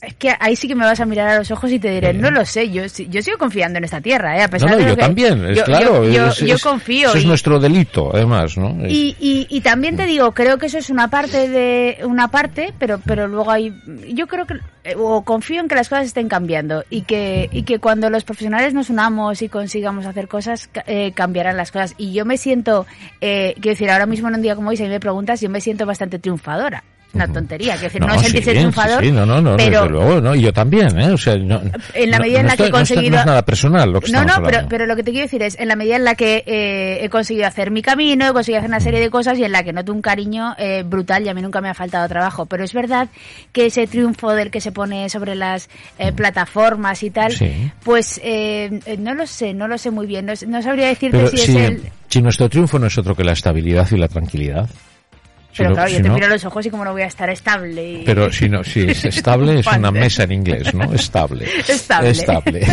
Es 0.06 0.14
que 0.16 0.34
ahí 0.40 0.56
sí 0.56 0.68
que 0.68 0.76
me 0.76 0.86
vas 0.86 1.00
a 1.00 1.06
mirar 1.06 1.28
a 1.30 1.38
los 1.40 1.50
ojos 1.52 1.72
y 1.72 1.80
te 1.80 1.90
diré, 1.90 2.14
no 2.14 2.30
lo 2.32 2.46
sé, 2.46 2.70
yo, 2.70 2.84
yo 3.10 3.22
sigo 3.22 3.38
confiando 3.38 3.78
en 3.80 3.84
esta 3.86 4.02
tierra, 4.02 4.38
¿eh? 4.38 4.42
a 4.42 4.46
No, 4.46 4.50
pesar 4.52 4.70
no, 4.72 4.78
de 4.78 4.84
lo 4.84 4.90
yo 4.90 4.96
que- 4.96 5.02
también, 5.02 5.46
es 5.46 5.58
yo- 5.58 5.64
claro. 5.64 6.04
Yo, 6.10 6.28
es- 6.28 6.42
es- 6.42 6.62
confío. 6.64 7.10
Eso 7.10 7.18
es 7.18 7.24
y- 7.24 7.28
nuestro 7.28 7.60
delito, 7.60 8.12
además, 8.14 8.58
¿no? 8.58 8.86
Es- 8.86 8.92
Y, 8.92 9.16
y, 9.20 9.48
y 9.50 9.62
también 9.62 9.96
te 9.98 10.06
digo, 10.06 10.32
creo 10.34 10.58
que 10.58 10.68
eso 10.68 10.78
es 10.78 10.90
una 10.90 11.10
parte 11.10 11.50
de 11.50 11.98
una 12.06 12.28
parte, 12.30 12.74
pero 12.80 13.00
pero 13.06 13.28
luego 13.28 13.52
hay, 13.52 13.74
yo 14.14 14.28
creo 14.28 14.46
que 14.46 14.56
eh, 14.84 14.96
o 14.98 15.24
confío 15.24 15.60
en 15.62 15.68
que 15.68 15.76
las 15.76 15.90
cosas 15.90 16.06
estén 16.06 16.28
cambiando 16.30 16.84
y 16.90 17.02
que 17.02 17.50
y 17.52 17.64
que 17.64 17.80
cuando 17.80 18.10
los 18.12 18.24
profesionales 18.24 18.74
nos 18.76 18.90
unamos 18.92 19.42
y 19.42 19.50
consigamos 19.50 20.06
hacer 20.06 20.28
cosas 20.28 20.70
eh, 20.86 21.12
cambiarán 21.16 21.58
las 21.58 21.72
cosas. 21.72 21.96
Y 21.98 22.14
yo 22.14 22.26
me 22.26 22.38
siento, 22.38 22.86
eh, 23.22 23.54
quiero 23.56 23.70
decir, 23.72 23.90
ahora 23.90 24.06
mismo 24.06 24.28
en 24.28 24.36
un 24.36 24.42
día 24.44 24.56
como 24.56 24.70
hoy, 24.70 24.78
si 24.78 24.84
me 24.84 25.00
preguntas, 25.00 25.42
yo 25.42 25.50
me 25.50 25.62
siento 25.62 25.86
bastante 25.88 26.20
triunfadora. 26.20 26.84
Es 27.10 27.16
una 27.16 27.32
tontería, 27.32 27.74
quiero 27.76 27.84
decir, 27.86 28.02
no, 28.02 28.14
sentirse 28.20 28.52
sí, 28.52 28.58
triunfador, 28.58 29.00
sí, 29.00 29.06
sí, 29.06 29.12
no, 29.14 29.26
no, 29.26 29.42
no, 29.42 29.56
pero 29.56 29.82
desde 29.84 29.90
luego, 29.90 30.20
¿no? 30.20 30.36
Y 30.36 30.42
yo 30.42 30.52
también, 30.52 31.00
¿eh? 31.00 31.12
O 31.14 31.18
sea, 31.18 31.38
no, 31.38 31.62
En 31.94 32.12
la 32.12 32.18
no- 32.18 32.24
medida 32.24 32.40
en 32.40 32.46
no 32.46 32.50
la 32.52 32.58
que 32.58 32.64
he 32.66 32.70
no 32.70 32.78
conseguido- 32.78 33.12
No 33.12 33.20
es 33.20 33.26
nada 33.26 33.42
personal 33.46 33.92
lo 33.94 34.02
que 34.02 34.12
No, 34.12 34.26
no, 34.26 34.44
pero, 34.44 34.68
pero 34.68 34.86
lo 34.86 34.96
que 34.98 35.04
te 35.04 35.12
quiero 35.12 35.26
decir 35.26 35.42
es, 35.42 35.58
en 35.58 35.70
la 35.70 35.78
medida 35.78 35.96
en 35.96 36.04
la 36.04 36.16
que 36.16 36.44
eh, 36.46 37.00
he 37.06 37.10
conseguido 37.10 37.48
hacer 37.48 37.72
mi 37.72 37.82
camino, 37.82 38.28
he 38.28 38.34
conseguido 38.34 38.60
hacer 38.60 38.70
una 38.70 38.82
serie 38.82 39.00
de 39.00 39.10
cosas 39.10 39.40
y 39.40 39.46
en 39.46 39.54
la 39.54 39.64
que 39.64 39.72
noto 39.72 39.94
un 39.94 40.02
cariño 40.02 40.56
eh, 40.58 40.84
brutal 40.86 41.24
y 41.26 41.30
a 41.30 41.34
mí 41.34 41.42
nunca 41.42 41.62
me 41.62 41.70
ha 41.70 41.74
faltado 41.74 42.06
trabajo. 42.10 42.48
Pero 42.48 42.66
es 42.66 42.74
verdad 42.74 43.08
que 43.54 43.68
ese 43.68 43.88
triunfo 43.88 44.34
del 44.34 44.52
que 44.52 44.60
se 44.60 44.74
pone 44.74 45.08
sobre 45.10 45.36
las 45.36 45.70
eh, 45.98 46.12
plataformas 46.12 47.02
y 47.02 47.12
tal, 47.12 47.34
pues 47.84 48.20
eh, 48.24 48.82
eh, 48.86 48.98
no 49.00 49.14
lo 49.14 49.26
sé, 49.26 49.54
no 49.54 49.70
lo 49.70 49.78
sé 49.78 49.90
muy 49.90 50.06
bien. 50.06 50.26
No, 50.26 50.34
no 50.48 50.62
sabría 50.62 50.88
decirte 50.88 51.16
Pero 51.18 51.30
si 51.30 51.38
si, 51.38 51.44
es 51.58 51.70
el... 51.70 51.82
si 52.10 52.22
nuestro 52.22 52.50
triunfo 52.50 52.78
no 52.78 52.88
es 52.88 52.98
otro 52.98 53.16
que 53.16 53.24
la 53.24 53.32
estabilidad 53.32 53.88
y 53.92 53.96
la 53.98 54.10
tranquilidad. 54.10 54.70
Si 55.56 55.60
Pero 55.60 55.70
no- 55.70 55.76
claro, 55.76 55.90
si 55.90 55.96
yo 55.96 56.02
te 56.02 56.08
no- 56.10 56.16
miro 56.16 56.28
los 56.28 56.44
ojos 56.44 56.66
y 56.66 56.70
como 56.70 56.84
no 56.84 56.92
voy 56.92 57.04
a 57.04 57.06
estar 57.06 57.30
estable. 57.30 57.94
Y... 58.02 58.04
Pero 58.04 58.30
si 58.30 58.50
no, 58.50 58.62
si 58.62 58.82
es 58.82 59.06
estable 59.06 59.62
es 59.62 59.68
una 59.68 59.90
mesa 59.90 60.24
en 60.24 60.34
inglés, 60.34 60.74
¿no? 60.74 60.94
Estable. 60.94 61.48
Estable. 61.70 62.10
Estable. 62.10 62.68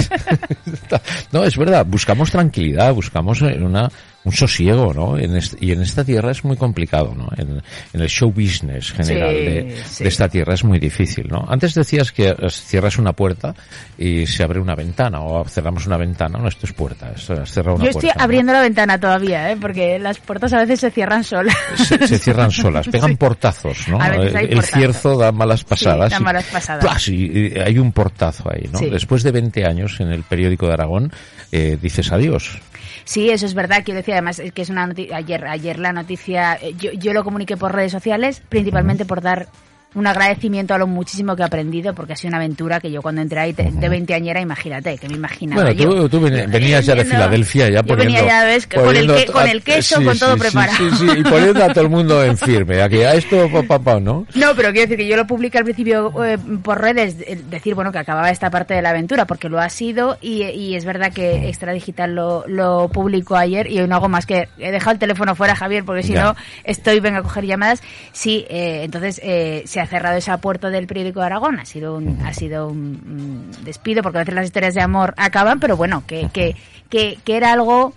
no, 1.31 1.45
es 1.45 1.57
verdad, 1.57 1.87
buscamos 1.87 2.33
tranquilidad, 2.33 2.93
buscamos 2.93 3.41
una, 3.41 3.89
un 4.25 4.33
sosiego, 4.33 4.93
¿no? 4.95 5.19
En 5.19 5.39
y 5.61 5.73
en 5.73 5.83
esta 5.83 6.05
tierra 6.05 6.31
es 6.31 6.45
muy 6.45 6.57
complicado, 6.57 7.15
¿no? 7.15 7.29
En, 7.37 7.63
el 7.93 8.09
show 8.09 8.31
business 8.31 8.93
general 8.93 9.35
de, 9.35 9.83
esta 10.01 10.29
tierra 10.29 10.55
es 10.55 10.65
muy 10.65 10.79
difícil, 10.79 11.27
¿no? 11.29 11.45
Antes 11.49 11.75
decías 11.75 12.13
que 12.13 12.35
cierras 12.51 12.99
una 12.99 13.13
puerta 13.13 13.55
y 13.99 14.27
se 14.27 14.43
abre 14.43 14.61
una 14.61 14.75
ventana, 14.75 15.21
o 15.21 15.45
cerramos 15.45 15.87
una 15.87 15.97
ventana, 15.97 16.39
no, 16.39 16.49
esto 16.49 16.67
es 16.67 16.73
puerta, 16.73 17.13
esto 17.15 17.35
es 17.35 17.51
cerrar 17.51 17.75
una 17.75 17.85
Yo 17.85 17.91
estoy 17.91 18.11
abriendo 18.17 18.53
la 18.53 18.61
ventana 18.61 18.99
todavía, 18.99 19.51
¿eh? 19.51 19.57
Porque 19.61 19.99
las 19.99 20.19
puertas 20.19 20.53
a 20.53 20.59
veces 20.59 20.81
se 20.81 20.91
cierran 20.91 21.25
solas. 21.25 21.57
Se, 21.77 22.19
cierran 22.19 22.51
solas, 22.51 22.89
pegan 22.89 23.17
portazos, 23.19 23.89
¿no? 23.89 23.99
el, 24.05 24.63
cierzo 24.63 25.17
da 25.17 25.33
malas 25.33 25.65
pasadas. 25.65 26.11
da 26.11 26.21
malas 26.21 26.45
pasadas. 26.45 27.09
Y, 27.09 27.55
hay 27.59 27.79
un 27.79 27.93
portazo 27.93 28.51
ahí, 28.53 28.69
¿no? 28.73 28.79
Después 28.79 29.23
de 29.23 29.33
20 29.33 29.65
años 29.65 30.01
en 30.01 30.09
el 30.13 30.23
periódico 30.23 30.67
de 30.67 30.73
Aragón, 30.75 31.13
eh, 31.51 31.79
dices 31.81 32.13
adiós. 32.13 32.61
Sí, 33.05 33.31
eso 33.31 33.47
es 33.47 33.55
verdad. 33.55 33.83
Quiero 33.85 33.99
decir, 33.99 34.15
además, 34.15 34.41
que 34.55 34.63
es 34.63 34.71
una 34.71 34.87
noticia, 34.87 35.17
ayer, 35.17 35.47
ayer 35.47 35.79
la 35.79 35.93
noticia, 35.93 36.55
eh, 36.61 36.75
yo, 36.77 36.93
yo 36.93 37.13
lo 37.13 37.25
comuniqué 37.25 37.57
por 37.57 37.75
redes 37.75 37.93
sociales, 37.93 38.43
principalmente 38.49 39.05
por 39.05 39.21
dar 39.21 39.49
un 39.95 40.07
agradecimiento 40.07 40.75
a 40.75 40.79
lo 40.79 40.87
muchísimo 40.87 41.37
que 41.37 41.43
he 41.43 41.45
aprendido, 41.45 41.95
porque 41.95 42.15
ha 42.15 42.17
sido 42.17 42.29
una 42.29 42.39
aventura 42.39 42.81
que 42.81 42.91
yo 42.91 43.03
cuando 43.03 43.21
entré 43.21 43.41
ahí 43.41 43.53
de 43.53 43.89
20 43.89 44.15
añera, 44.15 44.41
imagínate, 44.41 44.97
que 44.99 45.09
me 45.09 45.15
imaginaba 45.17 45.63
bueno, 45.63 46.09
tú, 46.09 46.09
tú 46.09 46.21
venías 46.21 46.85
ya 46.87 46.95
de 46.95 47.05
Filadelfia 47.05 47.69
ya 47.69 47.83
poniendo... 47.83 48.15
venía 48.15 48.27
ya, 48.27 48.45
ves, 48.45 48.67
con, 48.67 48.97
el 48.97 49.27
con, 49.31 49.49
el 49.49 49.63
queso, 49.63 50.03
con 50.03 50.19
todo 50.19 50.37
preparado. 50.37 50.77
Sí, 50.77 50.97
sí, 50.97 51.07
y 51.19 51.23
poniendo 51.23 51.65
a 51.65 51.69
todo 51.73 51.85
el 51.85 51.91
mundo 51.91 52.25
en 52.25 52.39
firme, 52.39 52.83
aquí 52.83 53.03
a 53.03 53.15
esto, 53.15 53.49
papá, 53.67 54.01
¿no? 54.01 54.27
No, 54.35 54.55
pero 54.55 54.71
quiero 54.71 54.89
decir 54.89 54.97
que 54.97 55.07
yo 55.07 55.17
lo 55.17 55.27
publiqué 55.27 55.59
al 55.59 55.65
principio 55.65 56.25
eh, 56.25 56.39
por 56.63 56.81
redes, 56.81 57.19
decir, 57.51 57.75
bueno, 57.75 57.93
que 57.93 57.99
acababa 57.99 58.31
esta 58.31 58.51
parte 58.51 58.75
de 58.75 58.83
la 58.83 58.91
aventura, 58.91 59.27
porque 59.27 59.49
lo 59.49 59.61
ha 59.61 59.69
sido, 59.69 60.17
y, 60.21 60.43
y 60.45 60.75
es 60.75 60.85
verdad 60.85 61.13
que 61.13 61.49
Extra 61.49 61.73
Digital 61.73 62.15
lo, 62.15 62.45
lo 62.47 62.89
publicó 62.89 63.37
ayer, 63.37 63.71
y 63.71 63.81
hoy 63.81 63.89
no 63.89 63.97
hago 63.97 64.09
más 64.09 64.27
que... 64.27 64.49
He 64.59 64.71
dejado 64.71 64.93
el 64.93 64.99
teléfono 64.99 65.35
fuera, 65.35 65.55
Javier, 65.55 65.85
porque 65.85 66.03
si 66.03 66.13
no, 66.13 66.35
estoy, 66.65 67.01
venga 67.01 67.19
a 67.19 67.23
coger 67.23 67.45
llamadas. 67.45 67.83
Sí, 68.13 68.47
eh, 68.49 68.83
entonces 68.85 69.21
eh, 69.23 69.63
se 69.67 69.82
ha 69.83 69.87
cerrado 69.87 70.17
esa 70.17 70.39
puerta 70.39 70.71
del 70.71 70.87
periódico 70.87 71.21
de 71.21 71.27
Aragón. 71.27 71.59
Ha 71.59 71.65
sido 71.65 71.97
un, 71.97 72.21
ha 72.25 72.33
sido 72.33 72.69
un, 72.69 73.51
despido 73.65 74.03
porque 74.03 74.19
a 74.19 74.21
veces 74.23 74.35
las 74.35 74.47
historias 74.47 74.75
de 74.75 74.81
amor 74.81 75.15
acaban, 75.17 75.61
pero 75.61 75.77
bueno, 75.77 76.05
que, 76.07 76.29
que, 76.33 76.57
que, 76.89 77.19
que 77.25 77.37
era 77.37 77.53
algo 77.53 77.95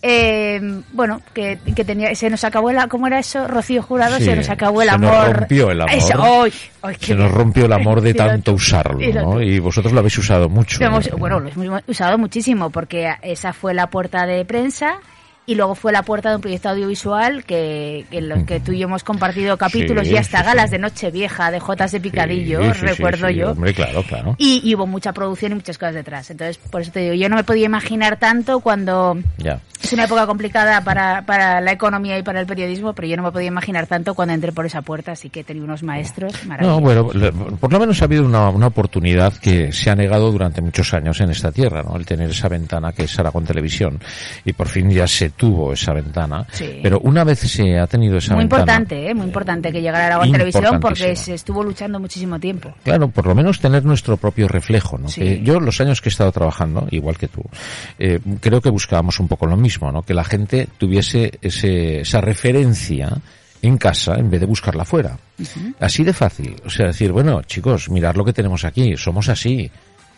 eh, 0.00 0.60
bueno, 0.92 1.20
que, 1.34 1.58
que, 1.74 1.84
tenía, 1.84 2.14
se 2.14 2.30
nos 2.30 2.44
acabó 2.44 2.70
el, 2.70 2.88
¿cómo 2.88 3.08
era 3.08 3.18
eso? 3.18 3.48
Rocío 3.48 3.82
Jurado, 3.82 4.18
se 4.18 4.36
nos 4.36 4.48
acabó 4.48 4.82
el 4.82 4.90
amor. 4.90 5.10
Se 5.10 5.16
nos 5.16 5.36
rompió 5.36 5.70
el 5.70 5.80
amor. 5.80 6.50
se 7.00 7.14
nos 7.14 7.32
rompió 7.32 7.66
el 7.66 7.72
amor 7.72 8.00
de 8.00 8.14
tanto 8.14 8.52
usarlo, 8.52 9.00
¿no? 9.12 9.42
Y 9.42 9.58
vosotros 9.58 9.92
lo 9.92 9.98
habéis 10.00 10.16
usado 10.18 10.48
mucho. 10.48 10.78
Bueno, 11.18 11.40
lo 11.40 11.48
hemos 11.48 11.82
usado 11.88 12.16
muchísimo 12.16 12.70
porque 12.70 13.12
esa 13.22 13.52
fue 13.52 13.74
la 13.74 13.88
puerta 13.88 14.26
de 14.26 14.44
prensa 14.44 15.00
y 15.48 15.54
luego 15.54 15.74
fue 15.74 15.92
la 15.92 16.02
puerta 16.02 16.28
de 16.28 16.36
un 16.36 16.42
proyecto 16.42 16.68
audiovisual 16.68 17.42
que, 17.42 18.04
en 18.10 18.28
lo 18.28 18.44
que 18.44 18.60
tú 18.60 18.72
y 18.72 18.80
yo 18.80 18.84
hemos 18.86 19.02
compartido 19.02 19.56
capítulos 19.56 20.06
y 20.06 20.18
hasta 20.18 20.42
galas 20.42 20.70
de 20.70 20.78
Noche 20.78 21.10
Vieja, 21.10 21.50
de 21.50 21.58
Jotas 21.58 21.90
de 21.90 22.00
Picadillo, 22.00 22.60
recuerdo 22.74 23.30
yo. 23.30 23.52
Hombre, 23.52 23.72
claro, 23.72 24.02
claro. 24.02 24.36
Y, 24.36 24.74
hubo 24.74 24.86
mucha 24.86 25.14
producción 25.14 25.52
y 25.52 25.54
muchas 25.54 25.78
cosas 25.78 25.94
detrás. 25.94 26.30
Entonces, 26.30 26.58
por 26.58 26.82
eso 26.82 26.92
te 26.92 27.00
digo, 27.00 27.14
yo 27.14 27.30
no 27.30 27.36
me 27.36 27.44
podía 27.44 27.64
imaginar 27.64 28.18
tanto 28.18 28.60
cuando 28.60 29.16
ya. 29.38 29.58
es 29.82 29.90
una 29.94 30.04
época 30.04 30.26
complicada 30.26 30.84
para, 30.84 31.24
para 31.24 31.62
la 31.62 31.72
economía 31.72 32.18
y 32.18 32.22
para 32.22 32.40
el 32.40 32.46
periodismo, 32.46 32.92
pero 32.92 33.08
yo 33.08 33.16
no 33.16 33.22
me 33.22 33.32
podía 33.32 33.48
imaginar 33.48 33.86
tanto 33.86 34.12
cuando 34.12 34.34
entré 34.34 34.52
por 34.52 34.66
esa 34.66 34.82
puerta, 34.82 35.12
así 35.12 35.30
que 35.30 35.44
tenido 35.44 35.64
unos 35.64 35.82
maestros 35.82 36.44
maravillosos. 36.44 36.82
No, 36.82 37.10
bueno, 37.10 37.56
por 37.56 37.72
lo 37.72 37.80
menos 37.80 38.02
ha 38.02 38.04
habido 38.04 38.26
una, 38.26 38.50
una 38.50 38.66
oportunidad 38.66 39.32
que 39.32 39.72
se 39.72 39.88
ha 39.88 39.96
negado 39.96 40.30
durante 40.30 40.60
muchos 40.60 40.92
años 40.92 41.18
en 41.22 41.30
esta 41.30 41.50
tierra, 41.50 41.82
¿no? 41.82 41.96
El 41.96 42.04
tener 42.04 42.28
esa 42.28 42.50
ventana 42.50 42.92
que 42.92 43.04
es 43.04 43.18
Aragón 43.18 43.46
Televisión 43.46 43.98
y 44.44 44.52
por 44.52 44.68
fin 44.68 44.90
ya 44.90 45.06
se 45.06 45.37
tuvo 45.38 45.72
esa 45.72 45.94
ventana. 45.94 46.46
Pero 46.82 47.00
una 47.00 47.24
vez 47.24 47.38
se 47.38 47.78
ha 47.78 47.86
tenido 47.86 48.18
esa 48.18 48.34
muy 48.34 48.42
ventana... 48.44 48.64
Muy 48.64 48.72
importante, 48.72 49.10
¿eh? 49.10 49.14
muy 49.14 49.26
importante 49.26 49.72
que 49.72 49.80
llegara 49.80 50.04
a 50.04 50.06
Aragón 50.08 50.32
Televisión 50.32 50.80
porque 50.80 51.16
se 51.16 51.34
estuvo 51.34 51.62
luchando 51.64 51.98
muchísimo 51.98 52.38
tiempo. 52.38 52.74
Claro, 52.84 53.08
por 53.08 53.26
lo 53.26 53.34
menos 53.34 53.60
tener 53.60 53.84
nuestro 53.84 54.18
propio 54.18 54.48
reflejo. 54.48 54.98
¿no? 54.98 55.08
yo 55.08 55.60
los 55.60 55.80
años 55.80 56.02
que 56.02 56.08
he 56.08 56.12
estado 56.12 56.32
trabajando, 56.32 56.86
igual 56.90 57.16
que 57.16 57.28
tú, 57.28 57.42
eh, 57.98 58.18
creo 58.40 58.60
que 58.60 58.68
buscábamos 58.68 59.18
un 59.20 59.28
poco 59.28 59.46
lo 59.46 59.56
mismo, 59.56 59.90
¿no? 59.90 60.02
que 60.02 60.12
la 60.12 60.24
gente 60.24 60.68
tuviese 60.76 61.38
ese, 61.40 62.00
esa 62.00 62.20
referencia 62.20 63.16
en 63.62 63.76
casa 63.78 64.14
en 64.16 64.30
vez 64.30 64.40
de 64.40 64.46
buscarla 64.46 64.84
fuera. 64.84 65.18
Así 65.80 66.04
de 66.04 66.12
fácil. 66.12 66.56
O 66.64 66.70
sea, 66.70 66.88
decir, 66.88 67.12
bueno, 67.12 67.42
chicos, 67.42 67.88
mirad 67.90 68.14
lo 68.16 68.24
que 68.24 68.32
tenemos 68.32 68.64
aquí, 68.64 68.96
somos 68.96 69.28
así. 69.28 69.70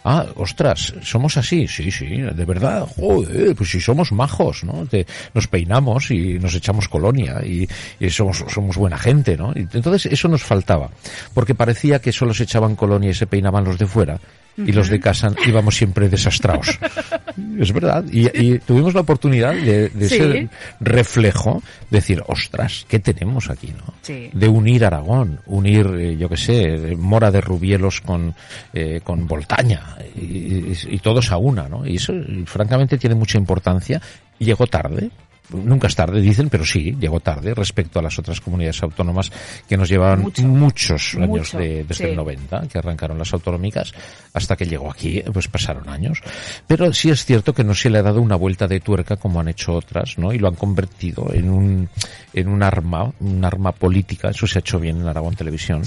Ah, 0.05 0.27
ostras, 0.37 0.95
somos 1.03 1.37
así, 1.37 1.69
sí, 1.69 1.91
sí, 1.91 2.07
de 2.07 2.45
verdad, 2.47 2.89
joder, 2.97 3.55
pues 3.55 3.71
si 3.71 3.81
somos 3.81 4.13
majos, 4.13 4.65
¿no? 4.65 4.87
nos 5.35 5.47
peinamos 5.47 6.11
y 6.11 6.39
nos 6.39 6.55
echamos 6.55 6.89
colonia 6.89 7.43
y, 7.45 7.69
somos, 8.09 8.43
somos 8.49 8.77
buena 8.77 8.97
gente, 8.97 9.37
¿no? 9.37 9.53
entonces 9.55 10.11
eso 10.11 10.29
nos 10.29 10.43
faltaba, 10.43 10.91
porque 11.35 11.55
parecía 11.55 11.99
que 11.99 12.13
solo 12.13 12.33
se 12.33 12.45
echaban 12.45 12.77
colonia 12.77 13.11
y 13.11 13.15
se 13.15 13.27
peinaban 13.27 13.65
los 13.65 13.79
de 13.79 13.87
fuera 13.87 14.19
y 14.67 14.73
los 14.73 14.89
de 14.89 15.01
casa 15.01 15.33
íbamos 15.47 15.77
siempre 15.77 16.09
desastrados. 16.09 16.79
es 17.59 17.73
verdad. 17.73 18.05
Y, 18.11 18.59
tuvimos 18.59 18.95
la 18.95 19.01
oportunidad 19.01 19.55
de, 19.55 19.91
ser 20.09 20.49
reflejo, 20.81 21.63
decir, 21.91 22.23
ostras, 22.27 22.87
¿qué 22.89 22.99
tenemos 22.99 23.51
aquí? 23.51 23.73
¿no? 23.77 23.95
De 24.33 24.49
unir 24.49 24.85
Aragón, 24.85 25.41
unir, 25.47 25.87
eh, 25.99 26.17
yo 26.17 26.29
qué 26.29 26.37
sé, 26.37 26.97
Mora 26.97 27.31
de 27.31 27.41
Rubielos 27.41 28.01
con, 28.01 28.35
eh, 28.73 29.01
con 29.03 29.27
Voltaña 29.27 29.97
y, 30.17 30.73
y, 30.89 30.99
todos 30.99 31.33
a 31.33 31.37
una. 31.37 31.69
¿no? 31.69 31.87
Y 31.87 31.97
eso, 31.97 32.13
francamente, 32.47 32.99
tiene 32.99 33.15
mucha 33.15 33.39
importancia. 33.39 34.01
Llegó 34.39 34.67
tarde, 34.67 35.11
nunca 35.53 35.89
es 35.89 35.97
tarde, 35.97 36.21
dicen, 36.21 36.49
pero 36.49 36.65
sí, 36.65 36.97
llegó 36.99 37.21
tarde 37.21 37.55
respecto 37.55 37.99
a 37.99 38.03
las 38.03 38.19
otras 38.19 38.41
comunidades 38.41 38.83
autónomas 38.83 39.31
que 39.69 39.77
nos 39.77 39.89
llevaban 39.89 40.33
muchos 40.43 41.15
años 41.15 41.53
de, 41.53 41.85
desde 41.85 42.11
el 42.11 42.17
90, 42.17 42.69
que 42.69 42.79
arrancaron 42.79 43.19
las 43.19 43.33
autonómicas, 43.33 43.93
hasta 44.33 44.57
que 44.57 44.67
llegó 44.67 44.91
aquí, 44.91 45.23
pues 45.33 45.49
pasaron 45.49 45.89
años. 45.89 46.21
Pero 46.67 46.93
sí 46.93 47.11
es 47.11 47.25
cierto 47.25 47.53
que 47.53 47.65
no 47.65 47.75
se 47.75 47.91
le 47.91 47.99
ha 47.99 48.03
dado 48.03 48.21
una 48.21 48.37
vuelta 48.37 48.67
de 48.67 48.81
tuerca 48.81 49.17
como 49.17 49.41
han 49.41 49.49
hecho 49.49 49.75
otras, 49.75 50.19
¿no? 50.19 50.33
Y 50.33 50.39
lo 50.39 50.49
han 50.49 50.55
convertido 50.55 51.33
en 51.33 51.51
un, 51.51 51.89
en 52.33 52.49
un 52.49 52.63
arma, 52.63 53.13
un 53.21 53.45
arma 53.45 53.73
política, 53.73 54.31
eso 54.31 54.47
se 54.47 54.59
ha 54.59 54.61
hecho 54.61 54.79
bien 54.79 55.01
en 55.01 55.09
Aragón 55.09 55.35
Televisión. 55.35 55.83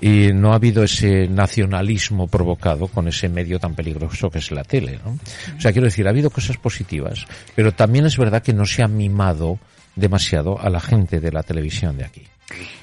Y 0.00 0.32
no 0.32 0.52
ha 0.52 0.56
habido 0.56 0.82
ese 0.82 1.28
nacionalismo 1.28 2.26
provocado 2.26 2.88
con 2.88 3.08
ese 3.08 3.28
medio 3.28 3.58
tan 3.58 3.74
peligroso 3.74 4.30
que 4.30 4.38
es 4.38 4.50
la 4.50 4.64
tele, 4.64 4.98
¿no? 5.04 5.18
O 5.56 5.60
sea, 5.60 5.72
quiero 5.72 5.86
decir, 5.86 6.06
ha 6.06 6.10
habido 6.10 6.30
cosas 6.30 6.56
positivas, 6.56 7.26
pero 7.54 7.72
también 7.72 8.06
es 8.06 8.16
verdad 8.16 8.42
que 8.42 8.52
no 8.52 8.66
se 8.66 8.82
ha 8.82 8.88
mimado 9.08 9.58
demasiado 9.96 10.60
a 10.60 10.70
la 10.70 10.80
gente 10.80 11.20
de 11.20 11.30
la 11.30 11.42
televisión 11.42 11.96
de 11.96 12.04
aquí. 12.04 12.22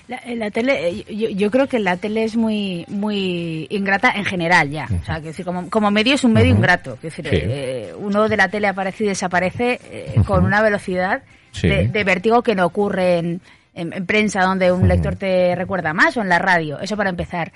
La, 0.07 0.51
tele, 0.51 0.89
eh, 0.89 1.35
yo, 1.35 1.49
creo 1.49 1.67
que 1.67 1.79
la 1.79 1.95
tele 1.95 2.25
es 2.25 2.35
muy 2.35 2.83
muy 2.89 3.67
ingrata 3.69 4.11
en 4.11 4.25
general 4.25 4.69
ya. 4.69 4.87
O 5.01 5.05
sea, 5.05 5.21
que 5.21 5.27
decir, 5.27 5.45
como, 5.45 5.69
como 5.69 5.89
medio 5.89 6.15
es 6.15 6.23
un 6.23 6.33
medio 6.33 6.51
ingrato. 6.51 6.97
decir, 7.01 7.27
eh, 7.31 7.93
uno 7.97 8.27
de 8.27 8.37
la 8.37 8.49
tele 8.49 8.67
aparece 8.67 9.05
y 9.05 9.07
desaparece 9.07 9.79
eh, 9.89 10.15
con 10.25 10.43
una 10.43 10.61
velocidad 10.61 11.23
de, 11.61 11.87
de, 11.87 12.03
vértigo 12.03 12.41
que 12.41 12.55
no 12.55 12.65
ocurre 12.65 13.19
en, 13.19 13.41
en, 13.73 14.05
prensa 14.05 14.41
donde 14.41 14.71
un 14.71 14.87
lector 14.87 15.15
te 15.15 15.55
recuerda 15.55 15.93
más 15.93 16.17
o 16.17 16.21
en 16.21 16.29
la 16.29 16.39
radio, 16.39 16.79
eso 16.79 16.97
para 16.97 17.09
empezar. 17.09 17.51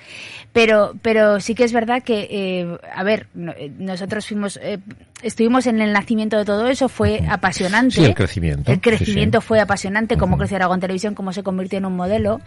Pero, 0.52 0.94
pero 1.02 1.40
sí 1.40 1.54
que 1.54 1.64
es 1.64 1.72
verdad 1.72 2.02
que, 2.02 2.28
eh, 2.30 2.78
a 2.94 3.02
ver, 3.02 3.28
eh, 3.58 3.70
nosotros 3.78 4.26
fuimos, 4.26 4.58
eh, 4.62 4.78
estuvimos 5.22 5.66
en 5.66 5.80
el 5.80 5.92
nacimiento 5.92 6.38
de 6.38 6.44
todo 6.44 6.68
eso, 6.68 6.88
fue 6.88 7.22
apasionante. 7.28 7.96
Sí, 7.96 8.04
el 8.04 8.14
crecimiento. 8.14 8.72
El 8.72 8.80
crecimiento 8.80 9.40
fue 9.40 9.60
apasionante, 9.60 10.16
cómo 10.16 10.38
creció 10.38 10.56
Aragón 10.56 10.80
Televisión, 10.80 11.14
cómo 11.14 11.32
se 11.32 11.42
convirtió 11.42 11.78
en 11.78 11.86
un 11.86 11.96
modelo. 11.96 12.40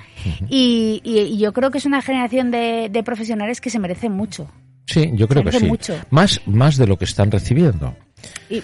y, 0.49 1.01
y, 1.03 1.37
yo 1.37 1.53
creo 1.53 1.71
que 1.71 1.77
es 1.77 1.85
una 1.85 2.01
generación 2.01 2.51
de, 2.51 2.89
de 2.91 3.03
profesionales 3.03 3.61
que 3.61 3.69
se 3.69 3.79
merecen 3.79 4.11
mucho. 4.11 4.49
Sí, 4.85 5.11
yo 5.13 5.27
creo 5.27 5.43
que 5.43 5.51
sí. 5.51 5.71
Más, 6.09 6.41
más 6.47 6.77
de 6.77 6.87
lo 6.87 6.97
que 6.97 7.05
están 7.05 7.29
recibiendo 7.29 7.95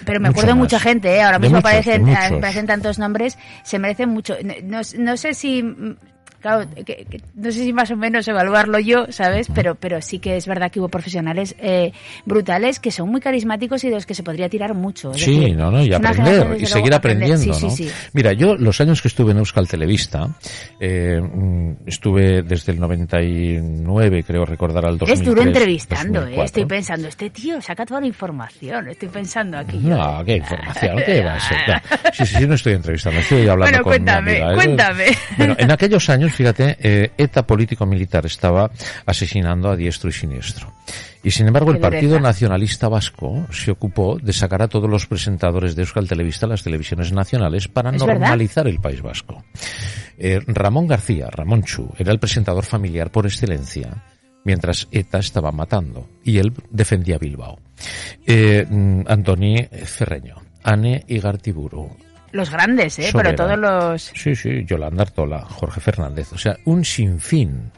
pero 0.04 0.20
me 0.20 0.28
acuerdo 0.28 0.50
de 0.50 0.54
mucha 0.54 0.80
gente, 0.80 1.14
¿eh? 1.14 1.22
ahora 1.22 1.38
mismo 1.38 1.58
aparecen, 1.58 2.08
aparecen, 2.08 2.66
tantos 2.66 2.98
nombres, 2.98 3.38
se 3.62 3.78
merecen 3.78 4.08
mucho. 4.08 4.36
No, 4.64 4.80
no 4.98 5.16
sé 5.16 5.34
si 5.34 5.62
claro, 6.40 6.68
no 7.34 7.50
sé 7.50 7.64
si 7.64 7.72
más 7.72 7.90
o 7.90 7.96
menos 7.96 8.26
evaluarlo 8.28 8.78
yo, 8.78 9.06
¿sabes? 9.10 9.48
Pero, 9.54 9.74
pero 9.74 10.00
sí 10.00 10.18
que 10.18 10.36
es 10.36 10.46
verdad 10.46 10.70
que 10.70 10.80
hubo 10.80 10.88
profesionales 10.88 11.54
eh, 11.58 11.92
brutales 12.24 12.80
que 12.80 12.90
son 12.90 13.10
muy 13.10 13.20
carismáticos 13.20 13.84
y 13.84 13.88
de 13.88 13.94
los 13.94 14.06
que 14.06 14.14
se 14.14 14.22
podría 14.22 14.48
tirar 14.48 14.74
mucho. 14.74 15.12
sí, 15.14 15.52
no, 15.52 15.70
no, 15.70 15.84
y 15.84 15.92
aprender, 15.92 16.56
y 16.60 16.66
seguir 16.66 16.94
aprendiendo, 16.94 17.46
¿no? 17.46 17.68
Mira, 18.12 18.32
yo 18.32 18.56
los 18.56 18.80
años 18.80 19.02
que 19.02 19.08
estuve 19.08 19.32
en 19.32 19.38
Euskal 19.38 19.68
Televista, 19.68 20.28
eh, 20.80 21.20
mm, 21.20 21.86
estuve 21.86 22.42
desde 22.42 22.72
el 22.72 22.80
99, 22.80 24.24
creo 24.24 24.44
recordar, 24.44 24.86
al 24.86 24.98
2003. 24.98 25.20
Estuve 25.20 25.42
entrevistando, 25.42 26.26
eh, 26.26 26.44
estoy 26.44 26.64
pensando, 26.66 27.08
este 27.08 27.30
tío 27.30 27.60
saca 27.60 27.84
toda 27.84 28.00
la 28.00 28.06
información, 28.06 28.88
estoy 28.88 29.08
pensando 29.08 29.58
aquí. 29.58 29.78
No, 29.78 30.24
¿qué 30.24 30.36
información? 30.36 30.96
¿Qué 31.04 31.22
va 31.22 31.34
a 31.34 31.40
ser? 31.40 31.82
Sí, 32.12 32.26
sí, 32.26 32.36
sí, 32.38 32.46
no 32.46 32.54
estoy 32.54 32.74
entrevistando, 32.74 33.20
estoy 33.20 33.48
hablando 33.48 33.64
bueno, 33.64 33.82
con 33.82 33.92
cuéntame, 33.92 34.36
una 34.36 34.50
amiga. 34.50 34.64
Cuéntame, 34.64 35.04
Bueno, 35.36 35.56
en 35.58 35.70
aquellos 35.70 36.08
años 36.08 36.25
años, 36.26 36.36
fíjate, 36.36 36.76
eh, 36.80 37.10
ETA 37.16 37.46
político-militar 37.46 38.26
estaba 38.26 38.70
asesinando 39.04 39.70
a 39.70 39.76
diestro 39.76 40.10
y 40.10 40.12
siniestro. 40.12 40.72
Y 41.22 41.30
sin 41.30 41.46
embargo, 41.46 41.70
el 41.70 41.78
Partido. 41.78 42.20
Nacionalista 42.20 42.88
Vasco 42.88 43.46
se 43.50 43.70
ocupó 43.70 44.18
de 44.18 44.32
sacar 44.32 44.62
a 44.62 44.68
todos 44.68 44.88
los 44.88 45.06
presentadores 45.06 45.74
de 45.74 45.82
Euskal 45.82 46.08
Televista 46.08 46.46
a 46.46 46.48
las 46.48 46.62
televisiones 46.62 47.12
nacionales 47.12 47.68
para 47.68 47.92
normalizar 47.92 48.66
el 48.68 48.78
País 48.78 49.02
Vasco. 49.02 49.44
Eh, 50.18 50.40
Ramón 50.46 50.86
García, 50.86 51.28
Ramón 51.30 51.62
Chu, 51.62 51.90
era 51.98 52.12
el 52.12 52.18
presentador 52.18 52.64
familiar 52.64 53.10
por 53.10 53.26
excelencia, 53.26 54.04
mientras 54.44 54.88
ETA 54.90 55.18
estaba 55.18 55.52
matando, 55.52 56.08
y 56.24 56.38
él 56.38 56.52
defendía 56.70 57.18
Bilbao. 57.18 57.58
Eh, 58.24 58.64
mm, 58.68 59.00
Antoni 59.06 59.68
Ferreño, 59.84 60.36
Anne 60.62 61.04
Igartiburu, 61.08 61.90
Los 62.32 62.50
grandes, 62.50 62.98
¿eh? 62.98 63.10
Pero 63.12 63.34
todos 63.34 63.58
los... 63.58 64.02
Sí, 64.14 64.34
sí, 64.34 64.64
Yolanda 64.64 65.02
Artola, 65.02 65.40
Jorge 65.40 65.80
Fernández, 65.80 66.32
o 66.32 66.38
sea, 66.38 66.56
un 66.64 66.84
sinfín. 66.84 67.70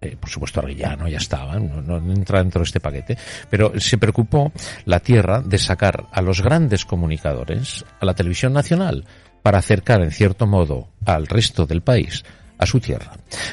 Eh, 0.00 0.16
por 0.18 0.30
supuesto, 0.30 0.60
Arguillano 0.60 1.08
ya 1.08 1.18
estaba, 1.18 1.58
no, 1.58 1.82
no 1.82 2.12
entra 2.12 2.38
dentro 2.38 2.60
de 2.60 2.64
este 2.64 2.80
paquete, 2.80 3.18
pero 3.50 3.78
se 3.78 3.98
preocupó 3.98 4.50
la 4.86 5.00
tierra 5.00 5.42
de 5.42 5.58
sacar 5.58 6.06
a 6.10 6.22
los 6.22 6.40
grandes 6.40 6.86
comunicadores 6.86 7.84
a 8.00 8.06
la 8.06 8.14
televisión 8.14 8.54
nacional 8.54 9.04
para 9.42 9.58
acercar, 9.58 10.00
en 10.02 10.10
cierto 10.10 10.46
modo, 10.46 10.88
al 11.04 11.26
resto 11.26 11.66
del 11.66 11.82
país 11.82 12.24
a 12.60 12.66
su 12.66 12.78
tierra. 12.78 13.12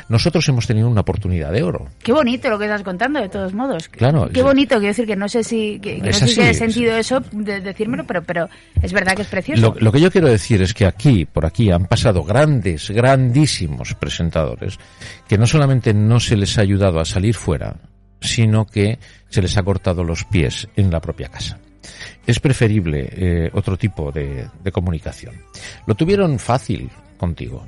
Nosotros 0.09 0.47
hemos 0.49 0.67
tenido 0.67 0.89
una 0.89 1.01
oportunidad 1.01 1.51
de 1.53 1.63
oro. 1.63 1.87
Qué 2.03 2.11
bonito 2.11 2.49
lo 2.49 2.59
que 2.59 2.65
estás 2.65 2.83
contando, 2.83 3.21
de 3.21 3.29
todos 3.29 3.53
modos. 3.53 3.87
Claro, 3.87 4.29
Qué 4.31 4.39
es- 4.41 4.45
bonito, 4.45 4.75
quiero 4.75 4.87
decir 4.89 5.07
que 5.07 5.15
no 5.15 5.29
sé 5.29 5.43
si, 5.43 5.79
que, 5.79 6.01
que 6.01 6.07
no 6.07 6.13
sé 6.13 6.27
si 6.27 6.41
he 6.41 6.49
es- 6.49 6.57
sentido 6.57 6.95
eso 6.97 7.21
de 7.31 7.61
decírmelo, 7.61 8.05
pero, 8.05 8.21
pero 8.23 8.49
es 8.81 8.91
verdad 8.91 9.15
que 9.15 9.21
es 9.21 9.27
precioso. 9.29 9.61
Lo, 9.61 9.75
lo 9.79 9.91
que 9.91 10.01
yo 10.01 10.11
quiero 10.11 10.27
decir 10.27 10.61
es 10.61 10.73
que 10.73 10.85
aquí, 10.85 11.25
por 11.25 11.45
aquí, 11.45 11.71
han 11.71 11.85
pasado 11.85 12.23
grandes, 12.23 12.89
grandísimos 12.91 13.93
presentadores 13.95 14.77
que 15.27 15.37
no 15.37 15.47
solamente 15.47 15.93
no 15.93 16.19
se 16.19 16.35
les 16.35 16.57
ha 16.57 16.61
ayudado 16.61 16.99
a 16.99 17.05
salir 17.05 17.33
fuera, 17.35 17.77
sino 18.19 18.65
que 18.65 18.99
se 19.29 19.41
les 19.41 19.55
ha 19.57 19.63
cortado 19.63 20.03
los 20.03 20.25
pies 20.25 20.67
en 20.75 20.91
la 20.91 20.99
propia 20.99 21.29
casa. 21.29 21.59
Es 22.25 22.39
preferible 22.41 23.07
eh, 23.11 23.49
otro 23.53 23.77
tipo 23.77 24.11
de, 24.11 24.47
de 24.61 24.71
comunicación. 24.73 25.35
Lo 25.85 25.95
tuvieron 25.95 26.37
fácil 26.39 26.89
contigo. 27.17 27.65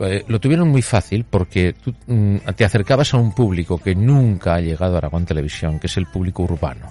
Eh, 0.00 0.24
lo 0.28 0.38
tuvieron 0.40 0.68
muy 0.68 0.82
fácil 0.82 1.24
porque 1.28 1.74
tú 1.74 1.92
mm, 2.06 2.36
te 2.56 2.64
acercabas 2.64 3.12
a 3.14 3.18
un 3.18 3.32
público 3.34 3.78
que 3.78 3.94
nunca 3.94 4.54
ha 4.54 4.60
llegado 4.60 4.94
a 4.94 4.98
Aragón 4.98 5.24
Televisión, 5.26 5.78
que 5.78 5.86
es 5.88 5.96
el 5.96 6.06
público 6.06 6.42
urbano 6.44 6.86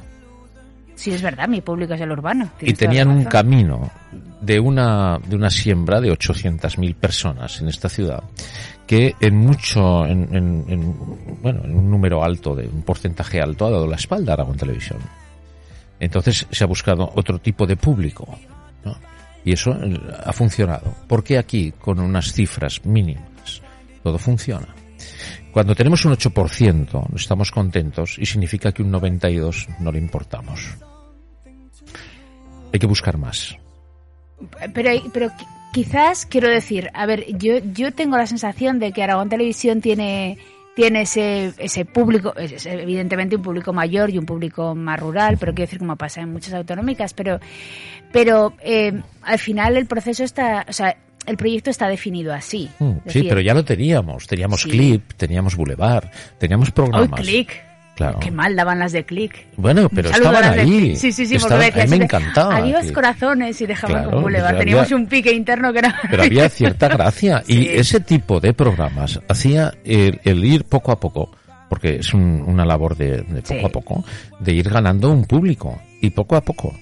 Sí, 0.96 1.12
es 1.12 1.22
verdad, 1.24 1.48
mi 1.48 1.60
público 1.60 1.96
es 1.96 2.02
el 2.02 2.12
urbano. 2.12 2.50
y 2.62 2.72
tenían 2.74 3.10
un 3.10 3.24
camino 3.26 3.90
de 4.42 4.60
una 4.60 5.18
de 5.26 5.36
una 5.36 5.50
siembra 5.50 6.00
de 6.00 6.12
800.000 6.12 6.96
personas 6.96 7.60
en 7.62 7.68
esta 7.68 7.90
ciudad 7.90 8.22
que 8.86 9.16
en 9.20 9.36
mucho 9.38 10.06
en, 10.06 10.28
en- 10.36 10.66
en- 10.68 10.96
bueno 11.42 11.62
en 11.66 11.76
un 11.76 11.90
número 11.90 12.24
alto 12.24 12.56
de 12.56 12.68
un 12.68 12.84
porcentaje 12.84 13.42
alto 13.42 13.66
ha 13.66 13.72
dado 13.72 13.88
la 13.88 13.96
espalda 13.96 14.34
a 14.34 14.36
Aragón 14.36 14.56
Televisión 14.58 15.00
entonces 16.00 16.46
se 16.52 16.64
ha 16.64 16.68
buscado 16.68 17.12
otro 17.16 17.40
tipo 17.40 17.66
de 17.66 17.76
público 17.76 18.38
¿no? 18.86 18.96
Y 19.46 19.54
eso 19.54 19.72
eh, 19.72 20.00
ha 20.26 20.34
funcionado. 20.34 20.96
Porque 21.08 21.38
aquí 21.38 21.72
con 21.80 22.00
unas 22.00 22.34
cifras 22.34 22.86
mínimas 22.86 23.62
todo 24.04 24.18
funciona 24.18 24.68
cuando 25.52 25.76
tenemos 25.76 26.04
un 26.06 26.14
8% 26.14 27.16
estamos 27.16 27.52
contentos 27.52 28.18
y 28.18 28.26
significa 28.26 28.72
que 28.72 28.82
un 28.82 28.90
92 28.90 29.68
no 29.80 29.92
le 29.92 30.00
importamos. 30.00 30.76
Hay 32.74 32.80
que 32.80 32.88
buscar 32.88 33.18
más. 33.18 33.56
Pero, 34.74 34.90
pero 35.14 35.28
qui- 35.30 35.48
quizás 35.72 36.26
quiero 36.26 36.50
decir, 36.50 36.90
a 36.94 37.06
ver, 37.06 37.26
yo, 37.38 37.60
yo 37.60 37.94
tengo 37.94 38.18
la 38.18 38.26
sensación 38.26 38.80
de 38.80 38.92
que 38.92 39.04
Aragón 39.04 39.30
Televisión 39.30 39.80
tiene 39.80 40.40
tiene 40.76 41.02
ese, 41.02 41.54
ese 41.58 41.86
público, 41.86 42.36
es, 42.36 42.66
evidentemente 42.66 43.36
un 43.36 43.42
público 43.42 43.74
mayor 43.74 44.10
y 44.10 44.18
un 44.18 44.26
público 44.26 44.76
más 44.76 45.00
rural, 45.00 45.38
pero 45.40 45.54
quiero 45.54 45.68
decir 45.68 45.80
como 45.80 45.96
pasa 45.96 46.22
en 46.22 46.32
muchas 46.32 46.54
autonómicas, 46.54 47.14
pero, 47.14 47.40
pero 48.12 48.54
eh, 48.62 49.02
al 49.22 49.40
final 49.40 49.78
el 49.78 49.86
proceso 49.86 50.24
está, 50.24 50.66
o 50.68 50.74
sea, 50.74 50.98
el 51.26 51.38
proyecto 51.38 51.70
está 51.70 51.88
definido 51.88 52.34
así. 52.34 52.70
Mm, 52.80 52.92
sí, 52.92 53.02
decir, 53.06 53.26
pero 53.30 53.42
ya 53.42 53.54
lo 53.54 53.64
teníamos. 53.64 54.28
Teníamos 54.28 54.64
Sí. 54.64 54.70
Clip, 54.70 55.14
teníamos 55.16 55.56
Boulevard, 55.56 56.10
teníamos 56.38 56.70
¡Ay, 56.70 56.74
programas. 56.74 57.22
click! 57.22 57.73
Claro. 57.96 58.20
Qué 58.20 58.32
mal 58.32 58.56
daban 58.56 58.80
las 58.80 58.92
de 58.92 59.06
click. 59.06 59.46
Bueno, 59.56 59.88
pero 59.88 60.10
estaban 60.10 60.44
ahí. 60.60 60.96
Sí, 60.96 61.12
sí, 61.12 61.28
sí, 61.28 61.38
porque 61.38 61.82
a 61.82 61.86
mí 61.86 61.98
me 61.98 62.06
encantaba. 62.06 62.58
Adiós 62.58 62.92
corazones 62.92 63.62
y 63.62 63.68
dejaban 63.68 63.98
Claro, 63.98 64.12
con 64.12 64.22
Boulevard. 64.24 64.42
pues 64.56 64.62
había- 64.62 64.66
Teníamos 64.66 64.92
un 64.94 65.06
pique 65.08 65.32
interno 65.32 65.72
que 65.72 65.80
era... 65.80 65.96
Pero 66.10 66.24
había 66.24 66.50
cierta 66.50 66.88
gracia. 66.88 67.44
Y 67.48 67.54
Sí. 67.54 67.70
ese 67.72 68.00
tipo 68.00 68.40
de 68.40 68.54
programas 68.54 69.20
hacía 69.30 69.74
el, 69.84 70.20
el 70.24 70.44
ir 70.44 70.64
poco 70.64 70.92
a 70.92 71.00
poco, 71.00 71.30
porque 71.70 71.98
es 71.98 72.14
un- 72.16 72.44
una 72.48 72.66
labor 72.66 72.98
de, 72.98 73.18
de 73.22 73.42
poco 73.44 73.60
Sí. 73.60 73.66
a 73.66 73.70
poco, 73.70 74.06
de 74.40 74.54
ir 74.54 74.70
ganando 74.70 75.12
un 75.12 75.26
público. 75.26 75.80
Y 76.02 76.10
poco 76.10 76.36
a 76.36 76.42
poco. 76.42 76.74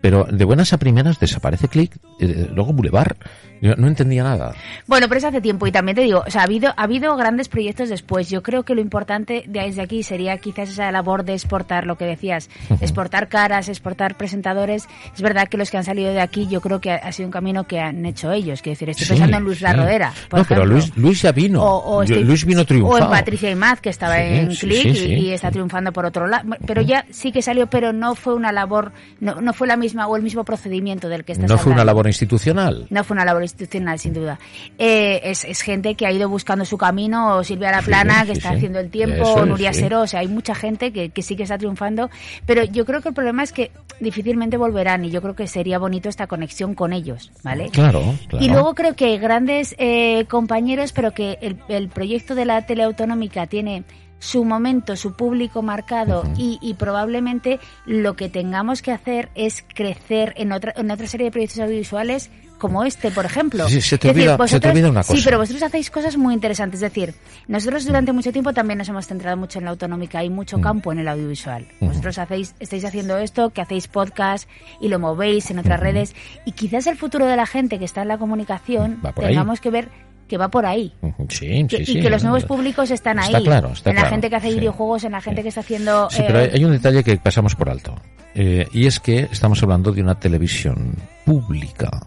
Pero 0.00 0.24
de 0.30 0.44
buenas 0.44 0.72
a 0.72 0.78
primeras 0.78 1.18
desaparece 1.18 1.66
Click, 1.66 1.96
eh, 2.20 2.48
luego 2.54 2.72
Boulevard. 2.72 3.16
Yo 3.60 3.74
no 3.76 3.86
entendía 3.88 4.22
nada. 4.22 4.54
Bueno, 4.86 5.08
pero 5.08 5.18
es 5.18 5.24
hace 5.24 5.40
tiempo 5.40 5.66
y 5.66 5.72
también 5.72 5.96
te 5.96 6.02
digo, 6.02 6.22
o 6.26 6.30
sea, 6.30 6.42
ha 6.42 6.44
habido, 6.44 6.72
ha 6.76 6.82
habido 6.84 7.16
grandes 7.16 7.48
proyectos 7.48 7.88
después. 7.88 8.28
Yo 8.28 8.42
creo 8.42 8.62
que 8.64 8.74
lo 8.74 8.80
importante 8.80 9.44
de 9.46 9.60
desde 9.62 9.82
aquí 9.82 10.02
sería 10.02 10.36
quizás 10.38 10.68
esa 10.68 10.90
labor 10.92 11.24
de 11.24 11.34
exportar 11.34 11.86
lo 11.86 11.96
que 11.96 12.04
decías, 12.04 12.48
exportar 12.80 13.28
caras, 13.28 13.68
exportar 13.68 14.16
presentadores. 14.16 14.88
Es 15.14 15.22
verdad 15.22 15.48
que 15.48 15.56
los 15.56 15.70
que 15.70 15.76
han 15.78 15.84
salido 15.84 16.12
de 16.12 16.20
aquí, 16.20 16.46
yo 16.48 16.60
creo 16.60 16.80
que 16.80 16.90
ha, 16.92 16.96
ha 16.96 17.12
sido 17.12 17.26
un 17.28 17.32
camino 17.32 17.64
que 17.64 17.80
han 17.80 18.04
hecho 18.06 18.30
ellos. 18.32 18.62
Quiero 18.62 18.74
decir, 18.74 18.90
estoy 18.90 19.06
Sí, 19.06 19.12
pensando 19.12 19.36
en 19.38 19.42
Luis 19.44 19.58
sí. 19.58 19.64
La 19.64 19.72
Rodera, 19.72 20.12
por 20.28 20.40
No, 20.40 20.44
pero 20.46 20.60
ejemplo. 20.62 20.74
Luis, 20.78 20.96
Luis 20.96 21.22
ya 21.22 21.32
vino. 21.32 21.62
O, 21.62 21.96
o 21.98 22.04
Yo- 22.04 22.14
estoy- 22.14 22.24
Luis 22.26 22.44
vino 22.44 22.64
triunfado. 22.64 22.94
O 22.94 22.98
en 23.04 23.10
Patricia 23.10 23.50
Imaz, 23.50 23.80
que 23.80 23.88
estaba 23.90 24.16
Sí, 24.16 24.22
en 24.22 24.48
Click 24.48 24.86
y, 24.94 25.30
está 25.32 25.50
triunfando 25.50 25.92
por 25.92 26.04
otro 26.06 26.26
lado. 26.26 26.48
Pero 26.66 26.82
ya 26.82 27.06
sí 27.10 27.32
que 27.32 27.42
salió, 27.42 27.66
pero 27.68 27.92
no 27.92 28.14
fue 28.14 28.34
una 28.34 28.52
labor, 28.52 28.92
no, 29.20 29.40
no 29.40 29.52
fue 29.52 29.66
la 29.66 29.76
misma 29.76 30.06
o 30.06 30.16
el 30.16 30.22
mismo 30.22 30.44
procedimiento 30.44 31.08
del 31.08 31.24
que 31.24 31.32
estás 31.32 31.48
No 31.50 31.58
fue 31.58 31.72
una 31.72 31.84
labor 31.84 32.06
institucional. 32.06 32.86
No 32.90 33.04
fue 33.04 33.14
una 33.14 33.24
labor 33.24 33.42
institucional, 33.46 33.98
sin 33.98 34.12
duda. 34.12 34.38
Eh, 34.78 35.20
es, 35.24 35.44
es 35.44 35.62
gente 35.62 35.94
que 35.94 36.06
ha 36.06 36.12
ido 36.12 36.28
buscando 36.28 36.64
su 36.64 36.76
camino, 36.76 37.36
o 37.36 37.44
Silvia 37.44 37.70
La 37.70 37.82
Plana, 37.82 38.20
Sí, 38.22 38.26
que 38.28 38.34
sí, 38.34 38.38
está 38.38 38.50
sí. 38.50 38.56
haciendo 38.56 38.78
el 38.80 38.90
tiempo, 38.90 39.22
Eso 39.22 39.34
o 39.34 39.46
Nuria. 39.46 39.72
Seró, 39.72 40.02
o 40.02 40.06
sea, 40.06 40.20
hay 40.20 40.28
mucha 40.28 40.54
gente 40.54 40.92
que, 40.92 41.10
que 41.10 41.22
sí 41.22 41.36
que 41.36 41.44
está 41.44 41.58
triunfando, 41.58 42.10
pero 42.44 42.64
yo 42.64 42.84
creo 42.84 43.00
que 43.00 43.08
el 43.08 43.14
problema 43.14 43.42
es 43.42 43.52
que 43.52 43.70
difícilmente 44.00 44.56
volverán 44.56 45.04
y 45.04 45.10
yo 45.10 45.22
creo 45.22 45.34
que 45.34 45.46
sería 45.46 45.78
bonito 45.78 46.08
esta 46.08 46.26
conexión 46.26 46.74
con 46.74 46.92
ellos, 46.92 47.32
¿vale? 47.42 47.70
Claro, 47.70 48.02
claro. 48.28 48.44
Y 48.44 48.48
luego 48.50 48.74
creo 48.74 48.94
que 48.94 49.06
hay 49.06 49.18
grandes 49.18 49.74
eh, 49.78 50.24
compañeros, 50.28 50.92
pero 50.92 51.12
que 51.12 51.38
el, 51.40 51.58
el 51.68 51.88
proyecto 51.88 52.34
de 52.34 52.44
la 52.44 52.66
teleautonómica 52.66 53.46
tiene 53.46 53.84
su 54.18 54.44
momento, 54.44 54.96
su 54.96 55.12
público 55.14 55.62
marcado 55.62 56.24
y, 56.36 56.58
y 56.62 56.74
probablemente 56.74 57.60
lo 57.84 58.14
que 58.16 58.28
tengamos 58.28 58.82
que 58.82 58.92
hacer 58.92 59.28
es 59.34 59.64
crecer 59.74 60.32
en 60.36 60.52
otra, 60.52 60.72
en 60.76 60.90
otra 60.90 61.06
serie 61.06 61.26
de 61.26 61.30
proyectos 61.30 61.60
audiovisuales 61.60 62.30
como 62.58 62.84
este, 62.84 63.10
por 63.10 63.26
ejemplo. 63.26 63.68
Sí, 63.68 63.82
se 63.82 63.98
te 63.98 64.08
decir, 64.08 64.22
olvida- 64.22 64.32
se 64.32 64.36
te 64.36 64.42
vosotros- 64.42 64.72
olvida 64.72 64.88
una 64.88 65.02
Sí, 65.02 65.12
cosa. 65.12 65.24
pero 65.26 65.38
vosotros 65.38 65.62
hacéis 65.62 65.90
cosas 65.90 66.16
muy 66.16 66.32
interesantes. 66.32 66.78
Es 66.82 66.90
decir, 66.90 67.14
nosotros 67.48 67.84
durante 67.84 68.12
mucho 68.12 68.32
tiempo 68.32 68.54
también 68.54 68.78
nos 68.78 68.88
hemos 68.88 69.06
centrado 69.06 69.36
mucho 69.36 69.58
en 69.58 69.66
la 69.66 69.72
autonómica. 69.72 70.20
Hay 70.20 70.30
mucho 70.30 70.58
campo 70.62 70.90
en 70.90 70.98
el 71.00 71.08
audiovisual. 71.08 71.68
Vosotros 71.82 72.16
hacéis, 72.16 72.54
estáis 72.58 72.86
haciendo 72.86 73.18
esto, 73.18 73.50
que 73.50 73.60
hacéis 73.60 73.88
podcast 73.88 74.48
y 74.80 74.88
lo 74.88 74.98
movéis 74.98 75.50
en 75.50 75.58
otras 75.58 75.78
redes. 75.78 76.14
Y 76.46 76.52
quizás 76.52 76.86
el 76.86 76.96
futuro 76.96 77.26
de 77.26 77.36
la 77.36 77.44
gente 77.44 77.78
que 77.78 77.84
está 77.84 78.00
en 78.00 78.08
la 78.08 78.16
comunicación 78.16 79.00
ahí. 79.04 79.12
tengamos 79.34 79.60
que 79.60 79.68
ver 79.70 79.90
que 80.28 80.36
va 80.38 80.48
por 80.48 80.66
ahí. 80.66 80.92
Sí, 81.28 81.66
Que- 81.68 81.76
sí, 81.78 81.82
y 81.82 81.86
sí. 81.94 82.00
que 82.00 82.10
los 82.10 82.22
nuevos 82.22 82.44
públicos 82.44 82.90
están 82.90 83.18
ahí. 83.18 83.26
Está 83.28 83.40
claro, 83.40 83.68
está 83.72 83.90
en 83.90 83.96
la 83.96 84.02
claro, 84.02 84.14
gente 84.14 84.30
que 84.30 84.36
hace 84.36 84.48
sí. 84.50 84.54
videojuegos, 84.58 85.04
en 85.04 85.12
la 85.12 85.20
gente 85.20 85.40
Sí. 85.40 85.42
que 85.44 85.48
está 85.48 85.60
haciendo... 85.60 86.10
Sí, 86.10 86.22
eh, 86.22 86.24
pero 86.26 86.38
hay, 86.54 86.64
un 86.64 86.72
detalle 86.72 87.04
que 87.04 87.16
pasamos 87.16 87.54
por 87.54 87.70
alto. 87.70 87.94
Eh, 88.34 88.66
y 88.72 88.86
es 88.86 89.00
que 89.00 89.20
estamos 89.30 89.62
hablando 89.62 89.92
de 89.92 90.02
una 90.02 90.18
televisión 90.18 90.94
pública 91.24 92.06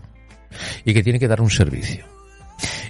y 0.86 0.94
que 0.94 1.02
tiene 1.04 1.20
que 1.20 1.28
dar 1.28 1.42
un 1.42 1.50
servicio. 1.50 2.06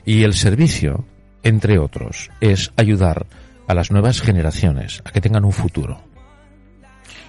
Y 0.06 0.24
el 0.24 0.34
servicio, 0.34 1.06
entre 1.44 1.78
otros, 1.80 2.30
es 2.42 2.72
ayudar 2.76 3.26
a 3.68 3.74
las 3.76 3.92
nuevas 3.92 4.22
generaciones 4.22 5.02
a 5.06 5.12
que 5.12 5.22
tengan 5.22 5.46
un 5.46 5.52
futuro. 5.52 6.02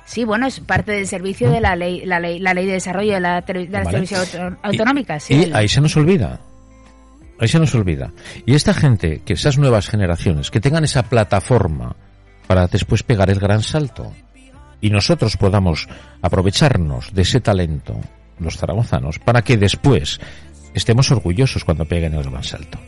Sí, 0.06 0.24
bueno, 0.24 0.46
es 0.46 0.58
parte 0.58 0.90
del 0.92 1.06
servicio 1.06 1.50
de 1.50 1.60
la 1.60 1.76
ley, 1.76 2.04
la 2.04 2.18
ley, 2.18 2.40
la 2.40 2.52
ley 2.54 2.66
de 2.66 2.72
desarrollo 2.72 3.12
de 3.14 3.20
la, 3.20 3.42
tele- 3.42 3.66
de 3.66 3.72
las 3.72 3.84
¿Vale? 3.84 3.90
televisiones 4.06 4.34
auto- 4.34 4.58
autonómicas. 4.62 5.22
sí, 5.22 5.34
Y 5.48 5.52
ahí 5.52 5.68
se 5.68 5.80
nos 5.80 5.96
olvida. 5.96 6.40
Ahí 7.40 7.48
se 7.48 7.59
nos 7.59 7.74
olvida. 7.74 8.12
Y 8.44 8.55
esta 8.55 8.74
gente, 8.74 9.22
que 9.24 9.33
esas 9.33 9.57
nuevas 9.57 9.88
generaciones, 9.88 10.50
que 10.50 10.61
tengan 10.61 10.85
esa 10.85 11.05
plataforma 11.05 11.96
para 12.46 12.66
después 12.66 13.03
pegar 13.03 13.31
el 13.31 13.40
gran 13.40 13.62
salto 13.62 14.12
y 14.83 14.90
nosotros 14.90 15.38
podamos 15.38 15.88
aprovecharnos 16.20 17.14
de 17.14 17.22
ese 17.22 17.40
talento, 17.40 17.98
los 18.38 18.59
zaragozanos, 18.59 19.18
para 19.18 19.42
que 19.42 19.57
después 19.57 20.20
estemos 20.74 21.11
orgullosos 21.11 21.64
cuando 21.64 21.87
peguen 21.87 22.14
el 22.14 22.24
gran 22.24 22.44
salto. 22.44 22.79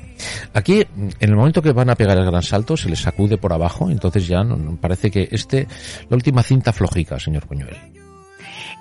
Aquí, 0.53 0.81
en 0.97 1.13
el 1.19 1.35
momento 1.35 1.63
que 1.63 1.73
van 1.73 1.89
a 1.89 1.95
pegar 1.95 2.19
el 2.19 2.27
gran 2.27 2.43
salto, 2.43 2.77
se 2.77 2.91
les 2.91 3.01
sacude 3.01 3.39
por 3.39 3.55
abajo, 3.55 3.91
entonces 3.91 4.27
ya 4.27 4.45
no, 4.45 4.77
parece 4.77 5.11
que 5.11 5.29
este, 5.31 5.67
la 6.11 6.17
última 6.17 6.43
cinta 6.43 6.73
flojica, 6.73 7.19
señor 7.19 7.47
Puñuel. 7.47 8.02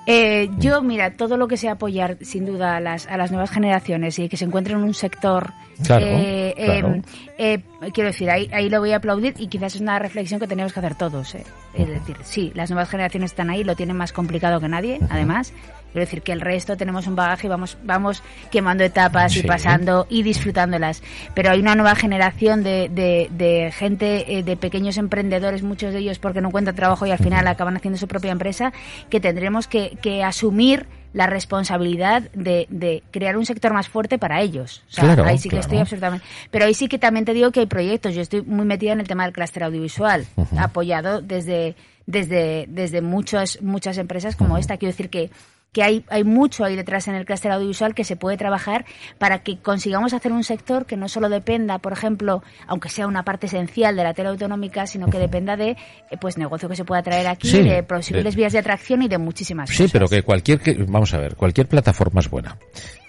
Eh, 0.07 0.49
yo, 0.57 0.81
mira, 0.81 1.15
todo 1.15 1.37
lo 1.37 1.47
que 1.47 1.57
sea 1.57 1.73
apoyar, 1.73 2.17
sin 2.21 2.45
duda, 2.45 2.77
a 2.77 2.79
las, 2.79 3.07
a 3.07 3.17
las 3.17 3.31
nuevas 3.31 3.51
generaciones 3.51 4.17
y 4.19 4.29
que 4.29 4.37
se 4.37 4.45
encuentren 4.45 4.79
en 4.79 4.83
un 4.83 4.93
sector 4.93 5.53
Claro, 5.83 6.05
eh, 6.07 6.53
claro. 6.57 6.95
eh, 6.95 7.03
eh, 7.37 7.63
quiero 7.89 8.09
decir, 8.09 8.29
ahí, 8.29 8.49
ahí 8.53 8.69
lo 8.69 8.79
voy 8.79 8.91
a 8.91 8.97
aplaudir 8.97 9.33
y 9.39 9.47
quizás 9.47 9.75
es 9.75 9.81
una 9.81 9.97
reflexión 9.97 10.39
que 10.39 10.47
tenemos 10.47 10.71
que 10.71 10.79
hacer 10.79 10.95
todos. 10.95 11.33
¿eh? 11.33 11.43
Es 11.73 11.87
decir, 11.87 12.17
sí, 12.21 12.51
las 12.53 12.69
nuevas 12.69 12.89
generaciones 12.89 13.31
están 13.31 13.49
ahí, 13.49 13.63
lo 13.63 13.75
tienen 13.75 13.97
más 13.97 14.13
complicado 14.13 14.59
que 14.59 14.67
nadie, 14.67 14.99
además. 15.09 15.53
Quiero 15.91 16.05
decir 16.05 16.21
que 16.21 16.31
el 16.31 16.39
resto 16.39 16.77
tenemos 16.77 17.07
un 17.07 17.15
bagaje 17.15 17.47
y 17.47 17.49
vamos, 17.49 17.77
vamos 17.83 18.23
quemando 18.49 18.83
etapas 18.83 19.35
y 19.35 19.43
pasando 19.43 20.05
y 20.09 20.23
disfrutándolas. 20.23 21.03
Pero 21.33 21.49
hay 21.49 21.59
una 21.59 21.75
nueva 21.75 21.95
generación 21.95 22.63
de, 22.63 22.87
de, 22.87 23.27
de 23.31 23.71
gente, 23.71 24.37
eh, 24.37 24.43
de 24.43 24.55
pequeños 24.55 24.97
emprendedores, 24.97 25.63
muchos 25.63 25.91
de 25.91 25.99
ellos 25.99 26.19
porque 26.19 26.39
no 26.39 26.47
encuentran 26.47 26.75
trabajo 26.75 27.05
y 27.05 27.11
al 27.11 27.17
final 27.17 27.45
acaban 27.47 27.75
haciendo 27.75 27.97
su 27.97 28.07
propia 28.07 28.31
empresa, 28.31 28.71
que 29.09 29.19
tendremos 29.19 29.67
que, 29.67 29.97
que 30.01 30.23
asumir 30.23 30.87
la 31.13 31.27
responsabilidad 31.27 32.23
de, 32.33 32.67
de 32.69 33.03
crear 33.11 33.37
un 33.37 33.45
sector 33.45 33.73
más 33.73 33.89
fuerte 33.89 34.17
para 34.17 34.41
ellos. 34.41 34.83
O 34.89 34.93
sea, 34.93 35.03
Claro, 35.03 35.25
ahí 35.25 35.37
sí 35.37 35.49
que 35.49 35.55
claro. 35.55 35.61
estoy 35.61 35.77
absolutamente. 35.79 36.25
Pero 36.51 36.65
ahí 36.65 36.73
sí 36.73 36.87
que 36.87 36.97
también 36.99 37.25
te 37.25 37.33
digo 37.33 37.51
que 37.51 37.59
hay 37.61 37.65
proyectos. 37.65 38.15
Yo 38.15 38.21
estoy 38.21 38.41
muy 38.41 38.65
metida 38.65 38.93
en 38.93 39.01
el 39.01 39.07
tema 39.07 39.23
del 39.25 39.33
clúster 39.33 39.63
audiovisual, 39.63 40.25
apoyado 40.57 41.21
desde, 41.21 41.75
desde, 42.05 42.65
desde 42.69 43.01
muchas, 43.01 43.61
muchas 43.61 43.97
empresas 43.97 44.35
como 44.35 44.57
esta. 44.57 44.77
Quiero 44.77 44.93
decir 44.93 45.09
que 45.09 45.29
que 45.73 45.83
hay, 45.83 46.03
hay 46.09 46.25
mucho 46.25 46.65
ahí 46.65 46.75
detrás 46.75 47.07
en 47.07 47.15
el 47.15 47.23
clúster 47.25 47.49
audiovisual 47.49 47.95
que 47.95 48.03
se 48.03 48.17
puede 48.17 48.35
trabajar 48.35 48.83
para 49.17 49.41
que 49.41 49.57
consigamos 49.59 50.13
hacer 50.13 50.33
un 50.33 50.43
sector 50.43 50.85
que 50.85 50.97
no 50.97 51.07
solo 51.07 51.29
dependa, 51.29 51.79
por 51.79 51.93
ejemplo, 51.93 52.43
aunque 52.67 52.89
sea 52.89 53.07
una 53.07 53.23
parte 53.23 53.45
esencial 53.45 53.95
de 53.95 54.03
la 54.03 54.13
tele 54.13 54.27
autonómica, 54.29 54.85
sino 54.85 55.07
que 55.07 55.17
dependa 55.17 55.55
de 55.55 55.69
eh, 55.69 55.77
pues 56.19 56.37
negocio 56.37 56.67
que 56.67 56.75
se 56.75 56.83
pueda 56.83 57.01
traer 57.01 57.25
aquí, 57.27 57.47
Sí, 57.47 57.61
de 57.63 57.83
posibles 57.83 58.35
de- 58.35 58.37
vías 58.41 58.51
de 58.51 58.59
atracción 58.59 59.01
y 59.03 59.07
de 59.07 59.17
muchísimas 59.17 59.69
Sí, 59.69 59.77
cosas. 59.77 59.91
pero 59.93 60.07
que 60.09 60.23
cualquier, 60.23 60.59
que, 60.59 60.73
vamos 60.73 61.13
a 61.13 61.19
ver, 61.19 61.37
cualquier 61.37 61.67
plataforma 61.69 62.19
es 62.19 62.29
buena. 62.29 62.57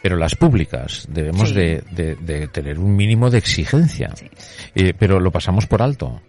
Pero 0.01 0.17
las 0.17 0.37
públicas 0.37 1.07
debemos 1.11 1.49
Sí. 1.49 1.57
de, 1.57 1.83
de- 1.91 2.15
de 2.15 2.47
tener 2.47 2.79
un 2.79 2.95
mínimo 2.95 3.29
de 3.29 3.39
exigencia. 3.39 4.13
Sí. 4.15 4.31
Eh, 4.77 4.95
pero 4.97 5.19
lo 5.19 5.33
pasamos 5.33 5.67
por 5.67 5.83
alto. 5.83 6.21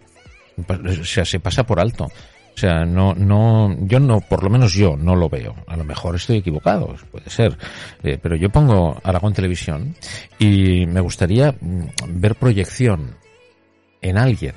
O 0.68 1.04
sea, 1.04 1.24
se 1.24 1.38
pasa 1.38 1.62
por 1.64 1.78
alto. 1.78 2.08
O 2.54 2.56
sea, 2.56 2.84
no, 2.84 3.14
no, 3.14 3.76
yo 3.80 3.98
no, 3.98 4.20
por 4.20 4.44
lo 4.44 4.50
menos 4.50 4.72
yo 4.74 4.96
no 4.96 5.16
lo 5.16 5.28
veo. 5.28 5.54
A 5.66 5.76
lo 5.76 5.82
mejor 5.84 6.14
estoy 6.14 6.36
equivocado, 6.38 6.94
puede 7.10 7.28
ser. 7.28 7.56
Eh, 8.02 8.16
pero 8.22 8.36
yo 8.36 8.48
pongo 8.48 8.96
Aragón 9.02 9.32
Televisión 9.32 9.96
y 10.38 10.86
me 10.86 11.00
gustaría 11.00 11.52
mm, 11.60 11.86
ver 12.20 12.36
proyección 12.36 13.16
en 14.00 14.18
alguien 14.18 14.54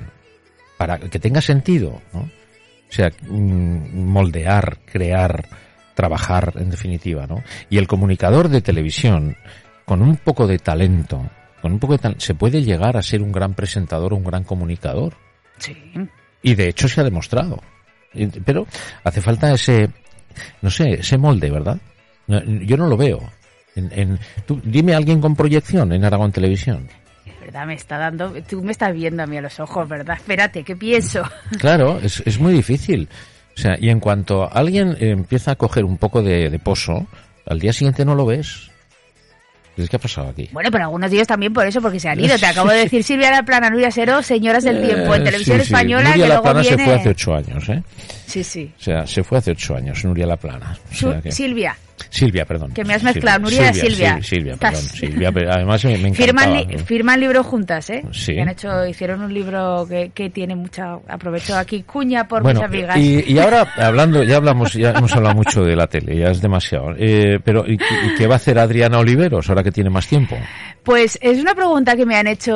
para 0.77 0.99
que 0.99 1.17
tenga 1.19 1.41
sentido, 1.41 1.99
¿no? 2.13 2.19
O 2.19 2.91
sea, 2.91 3.09
mm, 3.27 4.05
moldear, 4.05 4.77
crear, 4.85 5.47
trabajar, 5.95 6.53
en 6.57 6.69
definitiva, 6.69 7.25
¿no? 7.25 7.43
Y 7.69 7.79
el 7.79 7.87
comunicador 7.87 8.47
de 8.49 8.61
televisión, 8.61 9.35
con 9.85 10.03
un 10.03 10.17
poco 10.17 10.45
de 10.45 10.59
talento, 10.59 11.27
con 11.63 11.71
un 11.73 11.79
poco 11.79 11.93
de 11.93 11.99
tal- 11.99 12.15
se 12.21 12.35
puede 12.35 12.61
llegar 12.61 12.95
a 12.95 13.01
ser 13.01 13.23
un 13.23 13.31
gran 13.31 13.55
presentador 13.55 14.13
un 14.13 14.23
gran 14.23 14.43
comunicador. 14.43 15.15
Sí. 15.57 15.75
Y 16.43 16.53
de 16.53 16.69
hecho 16.69 16.87
se 16.87 17.01
ha 17.01 17.03
demostrado. 17.03 17.59
Pero 18.45 18.65
hace 19.03 19.21
falta 19.21 19.53
ese, 19.53 19.89
no 20.61 20.69
sé, 20.69 20.93
ese 20.95 21.17
molde, 21.17 21.49
¿verdad? 21.51 21.77
Yo 22.27 22.77
no 22.77 22.87
lo 22.87 22.97
veo. 22.97 23.19
En, 23.75 23.89
en- 23.93 24.19
tú, 24.45 24.59
dime 24.63 24.93
a 24.93 24.97
alguien 24.97 25.21
con 25.21 25.35
proyección 25.35 25.93
en 25.93 26.03
Aragón 26.03 26.31
Televisión. 26.31 26.87
Verdad, 27.41 27.65
me 27.67 27.75
está 27.75 27.97
dando. 27.97 28.33
Tú 28.49 28.61
me 28.63 28.71
estás 28.71 28.93
viendo 28.93 29.23
a 29.23 29.27
mí 29.27 29.37
a 29.37 29.41
los 29.41 29.59
ojos, 29.59 29.87
¿verdad? 29.87 30.17
Espérate, 30.17 30.63
¿qué 30.63 30.75
pienso? 30.75 31.21
Claro, 31.59 31.99
es, 32.01 32.21
es 32.25 32.39
muy 32.39 32.53
difícil. 32.53 33.07
O 33.55 33.59
sea, 33.59 33.75
y 33.79 33.89
en 33.89 33.99
cuanto 33.99 34.51
alguien 34.51 34.95
empieza 34.99 35.51
a 35.51 35.55
coger 35.55 35.85
un 35.85 35.97
poco 35.97 36.21
de, 36.21 36.49
de 36.49 36.59
pozo, 36.59 37.07
al 37.45 37.59
día 37.59 37.71
siguiente 37.73 38.03
no 38.05 38.15
lo 38.15 38.25
ves. 38.25 38.69
¿Qué 39.89 39.95
ha 39.95 39.99
pasado 39.99 40.29
aquí? 40.29 40.49
Bueno, 40.51 40.71
pero 40.71 40.85
algunos 40.85 41.09
de 41.11 41.17
ellos 41.17 41.27
también 41.27 41.53
por 41.53 41.65
eso, 41.67 41.81
porque 41.81 41.99
se 41.99 42.09
han 42.09 42.19
ido. 42.19 42.37
Te 42.37 42.45
acabo 42.47 42.69
de 42.69 42.77
decir 42.79 43.03
Silvia 43.03 43.29
La 43.31 43.43
Plana, 43.43 43.69
Nuria 43.69 43.91
Seró, 43.91 44.23
señoras 44.23 44.63
del 44.63 44.81
tiempo, 44.83 45.13
en 45.13 45.21
Eh, 45.21 45.25
televisión 45.25 45.57
sí, 45.59 45.65
sí. 45.65 45.73
española, 45.73 46.09
Nuria 46.09 46.13
que 46.13 46.27
luego 46.29 46.33
Laplana 46.43 46.61
viene. 46.61 46.77
se 46.77 46.83
fue 46.83 46.93
hace 46.95 47.09
ocho 47.09 47.35
años, 47.35 47.69
¿eh? 47.69 47.83
Sí, 48.25 48.43
sí. 48.43 48.71
O 48.79 48.81
sea, 48.83 49.05
se 49.07 49.23
fue 49.23 49.37
hace 49.37 49.51
ocho 49.51 49.75
años, 49.75 50.03
Nuria. 50.03 50.27
O 50.27 50.95
sea 50.95 51.21
que- 51.21 51.31
Silvia, 51.31 51.77
Silvia, 52.09 52.45
perdón. 52.45 52.71
Que 52.73 52.83
me 52.83 52.93
has 52.93 53.03
mezclado, 53.03 53.39
Nuria, 53.39 53.73
Silvia. 53.73 54.17
sí, 54.21 54.35
Silvia, 54.35 54.55
perdón. 54.57 54.75
Estás- 54.79 54.91
Silvia, 54.99 55.31
pero 55.31 55.51
además 55.51 55.83
me, 55.85 55.97
me 55.97 56.13
firman, 56.13 56.53
li- 56.53 56.77
firman 56.79 57.19
libros 57.19 57.45
juntas, 57.45 57.89
¿eh? 57.89 58.03
Sí. 58.11 58.33
Que 58.35 58.41
han 58.41 58.49
hecho, 58.49 58.85
hicieron 58.87 59.21
un 59.21 59.33
libro 59.33 59.85
que, 59.87 60.11
que 60.13 60.29
tiene 60.29 60.55
mucha. 60.55 60.93
Aprovecho 61.07 61.55
aquí 61.57 61.83
cuña 61.83 62.27
por 62.27 62.43
bueno, 62.43 62.59
mis 62.61 62.69
amigas. 62.69 62.97
y, 62.97 63.23
y 63.33 63.39
ahora 63.39 63.67
hablando, 63.77 64.23
ya 64.23 64.37
hablamos, 64.37 64.73
ya 64.73 64.91
hemos 64.91 65.11
hablado 65.13 65.35
mucho 65.35 65.63
de 65.63 65.75
la 65.75 65.87
tele, 65.87 66.17
ya 66.17 66.27
es 66.29 66.41
demasiado. 66.41 66.93
Eh, 66.97 67.39
pero 67.43 67.65
¿y, 67.67 67.73
y 67.75 68.15
qué 68.17 68.27
va 68.27 68.35
a 68.35 68.37
hacer 68.37 68.59
Adriana 68.59 68.99
Oliveros 68.99 69.49
ahora 69.49 69.63
que 69.63 69.71
tiene 69.71 69.89
más 69.89 70.07
tiempo? 70.07 70.37
Pues 70.83 71.19
es 71.21 71.39
una 71.41 71.53
pregunta 71.53 71.95
que 71.97 72.05
me 72.05 72.15
han 72.15 72.27
hecho. 72.27 72.53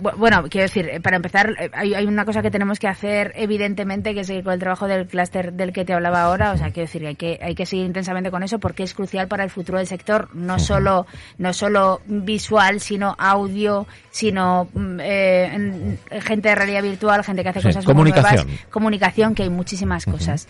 bu- 0.00 0.16
Bueno, 0.16 0.44
quiero 0.48 0.64
decir, 0.64 0.88
eh, 0.90 1.00
para 1.00 1.16
empezar, 1.16 1.50
eh, 1.60 1.68
hay, 1.74 1.92
hay 1.94 2.06
una 2.06 2.24
cosa 2.24 2.40
que 2.40 2.50
tenemos 2.50 2.78
que 2.78 2.88
hacer, 2.88 3.32
evidentemente, 3.36 4.14
que 4.14 4.20
es 4.20 4.26
seguir 4.28 4.44
con 4.44 4.54
el 4.54 4.58
trabajo 4.60 4.88
del 4.88 5.06
clúster 5.06 5.52
del 5.52 5.72
que 5.72 5.84
te 5.84 5.92
hablaba 5.92 6.22
ahora. 6.22 6.52
O 6.52 6.56
sea, 6.56 6.68
quiero 6.70 6.86
decir, 6.86 7.06
hay 7.06 7.16
que, 7.16 7.38
hay 7.42 7.54
que 7.54 7.66
seguir 7.66 7.84
intensamente 7.84 8.30
con 8.30 8.42
eso 8.42 8.58
porque 8.60 8.82
es 8.84 8.94
crucial 8.94 9.26
para 9.28 9.42
el 9.44 9.50
futuro 9.50 9.78
del 9.78 9.86
sector, 9.86 10.28
no 10.34 10.58
solo, 10.58 11.06
no 11.38 11.52
solo 11.52 12.00
visual, 12.06 12.80
sino 12.80 13.16
audio, 13.18 13.86
sino 14.10 14.68
mm, 14.72 15.00
eh, 15.00 15.50
en- 15.52 15.98
gente 16.22 16.50
de 16.50 16.54
realidad 16.54 16.82
virtual, 16.82 17.24
gente 17.24 17.42
que 17.42 17.48
hace 17.48 17.60
Sí, 17.60 17.66
cosas 17.68 17.84
muy 17.86 17.94
comunicación. 17.94 18.46
nuevas, 18.46 18.66
comunicación, 18.70 19.34
que 19.34 19.42
hay 19.44 19.50
muchísimas 19.50 20.04
cosas. 20.04 20.46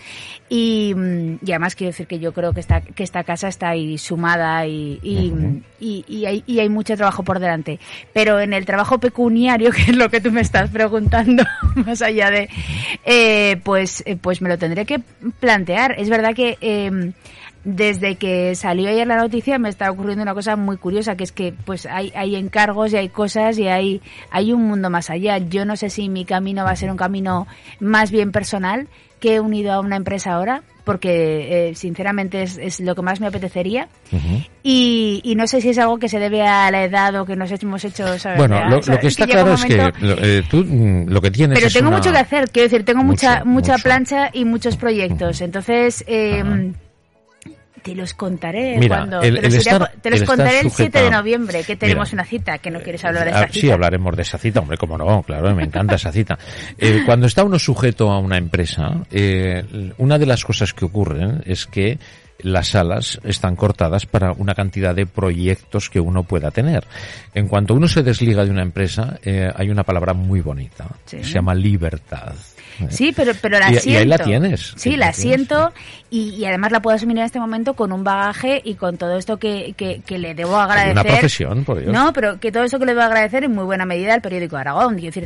Y, 0.49 0.93
mm, 0.97 1.35
y 1.45 1.51
además 1.53 1.75
quiero 1.77 1.91
decir 1.93 2.07
que 2.07 2.19
yo 2.19 2.33
creo 2.33 2.53
que 2.53 2.61
esta, 2.61 2.81
que 2.81 3.03
esta 3.05 3.25
casa 3.25 3.49
está 3.49 3.69
ahí 3.71 3.97
sumada 3.99 4.67
y, 4.67 4.99
y, 5.03 6.25
hay, 6.27 6.43
y 6.47 6.59
hay 6.59 6.69
mucho 6.69 6.97
trabajo 6.97 7.23
por 7.23 7.39
delante. 7.39 7.79
Pero 8.13 8.41
en 8.41 8.53
el 8.53 8.65
trabajo 8.67 8.99
pecuniario, 8.99 9.71
que 9.73 9.83
es 9.83 9.97
lo 9.97 10.09
que 10.11 10.21
tú 10.21 10.31
me 10.33 10.41
estás 10.41 10.71
preguntando, 10.71 11.45
más 11.87 12.03
allá 12.03 12.31
de, 12.31 12.49
eh, 13.05 13.61
pues, 13.65 14.03
eh, 14.07 14.17
pues 14.17 14.43
me 14.43 14.49
lo 14.49 14.59
tendré 14.59 14.85
que 14.87 15.01
plantear. 15.39 15.95
Es 15.99 16.09
verdad 16.09 16.35
que 16.35 16.59
eh, 16.61 17.13
desde 17.65 18.15
que 18.17 18.55
salió 18.55 18.89
ayer 18.89 19.07
la 19.07 19.17
noticia 19.17 19.59
me 19.59 19.69
está 19.69 19.91
ocurriendo 19.91 20.23
una 20.23 20.35
cosa 20.35 20.57
muy 20.57 20.77
curiosa, 20.79 21.17
que 21.17 21.25
es 21.25 21.33
que 21.33 21.53
pues 21.65 21.87
hay, 21.87 22.13
hay 22.15 22.37
encargos 22.37 22.93
y 22.93 22.97
hay 22.97 23.09
cosas 23.11 23.59
y 23.59 23.69
hay, 23.69 24.01
hay 24.31 24.53
un 24.53 24.63
mundo 24.67 24.89
más 24.91 25.11
allá. 25.11 25.39
Yo 25.39 25.65
no 25.65 25.77
sé 25.77 25.91
si 25.91 26.09
mi 26.09 26.25
camino 26.25 26.65
va 26.65 26.71
a 26.71 26.77
ser 26.77 26.91
un 26.91 26.97
camino 26.97 27.47
más 27.81 28.11
bien 28.11 28.33
personal 28.33 28.89
que 29.21 29.35
he 29.35 29.41
unido 29.41 29.73
a 29.75 29.81
una 29.81 29.97
empresa 29.97 30.33
ahora, 30.33 30.63
porque 30.85 31.69
eh, 31.69 31.75
sinceramente 31.75 32.43
es, 32.43 32.57
es 32.57 32.81
lo 32.81 32.95
que 32.95 33.03
más 33.03 33.21
me 33.21 33.27
apetecería. 33.27 33.89
Y, 34.63 35.21
y 35.23 35.35
no 35.35 35.47
sé 35.47 35.61
si 35.61 35.69
es 35.69 35.79
algo 35.79 35.99
que 35.99 36.09
se 36.09 36.19
debe 36.19 36.43
a 36.47 36.71
la 36.71 36.85
edad 36.85 37.15
o 37.21 37.27
que 37.27 37.37
nos 37.37 37.51
hemos 37.53 37.85
hecho, 37.85 38.19
¿sabes? 38.19 38.39
Bueno, 38.39 38.57
Ya, 38.59 38.69
lo, 38.71 38.81
que 38.99 39.07
está 39.09 39.27
claro 39.27 39.53
es 39.53 39.65
que 39.67 39.77
lo, 39.77 40.17
eh, 40.19 40.43
tú 40.51 40.65
mm, 40.67 41.09
lo 41.11 41.21
que 41.21 41.31
tienes 41.31 41.57
pero 41.57 41.67
es 41.67 41.73
tengo 41.75 41.89
una- 41.89 41.99
mucho 41.99 42.13
que 42.13 42.19
hacer, 42.19 42.51
quiero 42.51 42.69
decir, 42.71 42.85
tengo 42.87 43.03
mucha 43.05 43.45
mucha 43.45 43.77
plancha 43.77 44.31
y 44.33 44.47
muchos 44.47 44.79
proyectos. 44.79 45.43
Entonces, 45.43 46.03
eh. 46.07 46.73
Te 47.83 47.95
los 47.95 48.15
contaré 48.15 48.77
Mira, 48.79 48.99
cuando 48.99 49.21
el- 49.23 49.35
te 49.37 49.43
los, 49.43 49.55
el 49.55 49.61
iré- 49.61 49.71
estar- 49.73 49.93
te 50.01 50.11
los 50.11 50.19
el 50.19 50.23
estar 50.23 50.27
contaré 50.37 50.61
el 50.61 50.71
7 50.71 51.03
de 51.03 51.11
noviembre, 51.11 51.65
que 51.65 51.77
tenemos 51.77 52.13
Mira, 52.13 52.23
una 52.23 52.29
cita, 52.29 52.59
que 52.59 52.71
no 52.71 52.81
quieres 52.81 53.05
hablar 53.05 53.25
de 53.25 53.31
Ah, 53.33 53.43
esa 53.45 53.53
Sí, 53.53 53.61
cita. 53.63 53.75
hablaremos 53.75 54.17
de 54.17 54.23
esa 54.23 54.39
cita, 54.39 54.61
hombre, 54.61 54.77
cómo 54.77 54.97
no, 54.99 55.23
claro, 55.23 55.55
me 55.55 55.65
encanta 55.65 55.95
esa 55.97 56.13
cita. 56.13 56.39
Eh, 56.79 57.03
cuando 57.07 57.27
está 57.27 57.45
uno 57.45 57.59
sujeto 57.59 58.11
a 58.11 58.19
una 58.19 58.37
empresa, 58.39 59.03
eh, 59.11 59.65
una 59.99 60.19
de 60.19 60.27
las 60.27 60.45
cosas 60.45 60.73
que 60.75 60.85
ocurren 60.85 61.43
es 61.47 61.67
que 61.67 61.99
las 62.43 62.69
salas 62.69 63.21
están 63.25 63.55
cortadas 63.55 64.07
para 64.07 64.33
una 64.33 64.55
cantidad 64.55 64.95
de 64.95 65.05
proyectos 65.05 65.91
que 65.91 66.01
uno 66.01 66.23
pueda 66.23 66.51
tener. 66.51 66.87
En 67.35 67.49
cuanto 67.49 67.75
uno 67.75 67.87
se 67.87 68.03
desliga 68.03 68.45
de 68.47 68.51
una 68.51 68.63
empresa, 68.63 69.19
eh, 69.23 69.51
hay 69.55 69.69
una 69.69 69.83
palabra 69.85 70.15
muy 70.15 70.41
bonita, 70.41 70.87
Sí. 71.05 71.19
se 71.23 71.33
llama 71.35 71.55
libertad. 71.55 72.33
Sí, 72.89 73.13
pero, 73.15 73.33
pero 73.41 73.59
la 73.59 73.71
Y- 73.71 73.77
y 73.77 73.79
siento. 73.81 74.01
ahí 74.01 74.07
la 74.07 74.19
tienes. 74.19 74.73
Sí, 74.77 74.91
la 74.97 75.07
la 75.07 75.13
tienes, 75.13 75.17
siento 75.17 75.73
y, 76.11 76.31
y 76.35 76.45
además 76.47 76.73
la 76.73 76.81
puedo 76.81 76.97
asumir 76.97 77.19
en 77.19 77.25
este 77.25 77.39
momento 77.39 77.75
con 77.75 77.93
un 77.93 78.03
bagaje 78.05 78.61
y 78.65 78.75
con 78.75 78.97
todo 78.97 79.17
esto 79.19 79.37
que, 79.39 79.75
que, 79.77 80.01
que 80.05 80.19
le 80.19 80.35
debo 80.35 80.57
agradecer. 80.57 80.93
Una 80.93 81.05
profesión, 81.05 81.65
por 81.65 81.79
Dios. 81.81 81.93
No, 81.93 82.13
pero 82.13 82.41
que 82.41 82.51
todo 82.51 82.65
eso 82.65 82.79
que 82.79 82.87
le 82.87 82.93
debo 82.93 83.05
agradecer 83.05 83.45
en 83.45 83.55
muy 83.55 83.65
buena 83.65 83.85
medida 83.85 84.15
al 84.15 84.21
periódico 84.23 84.57
Aragón. 84.57 84.97
Decir, 84.97 85.25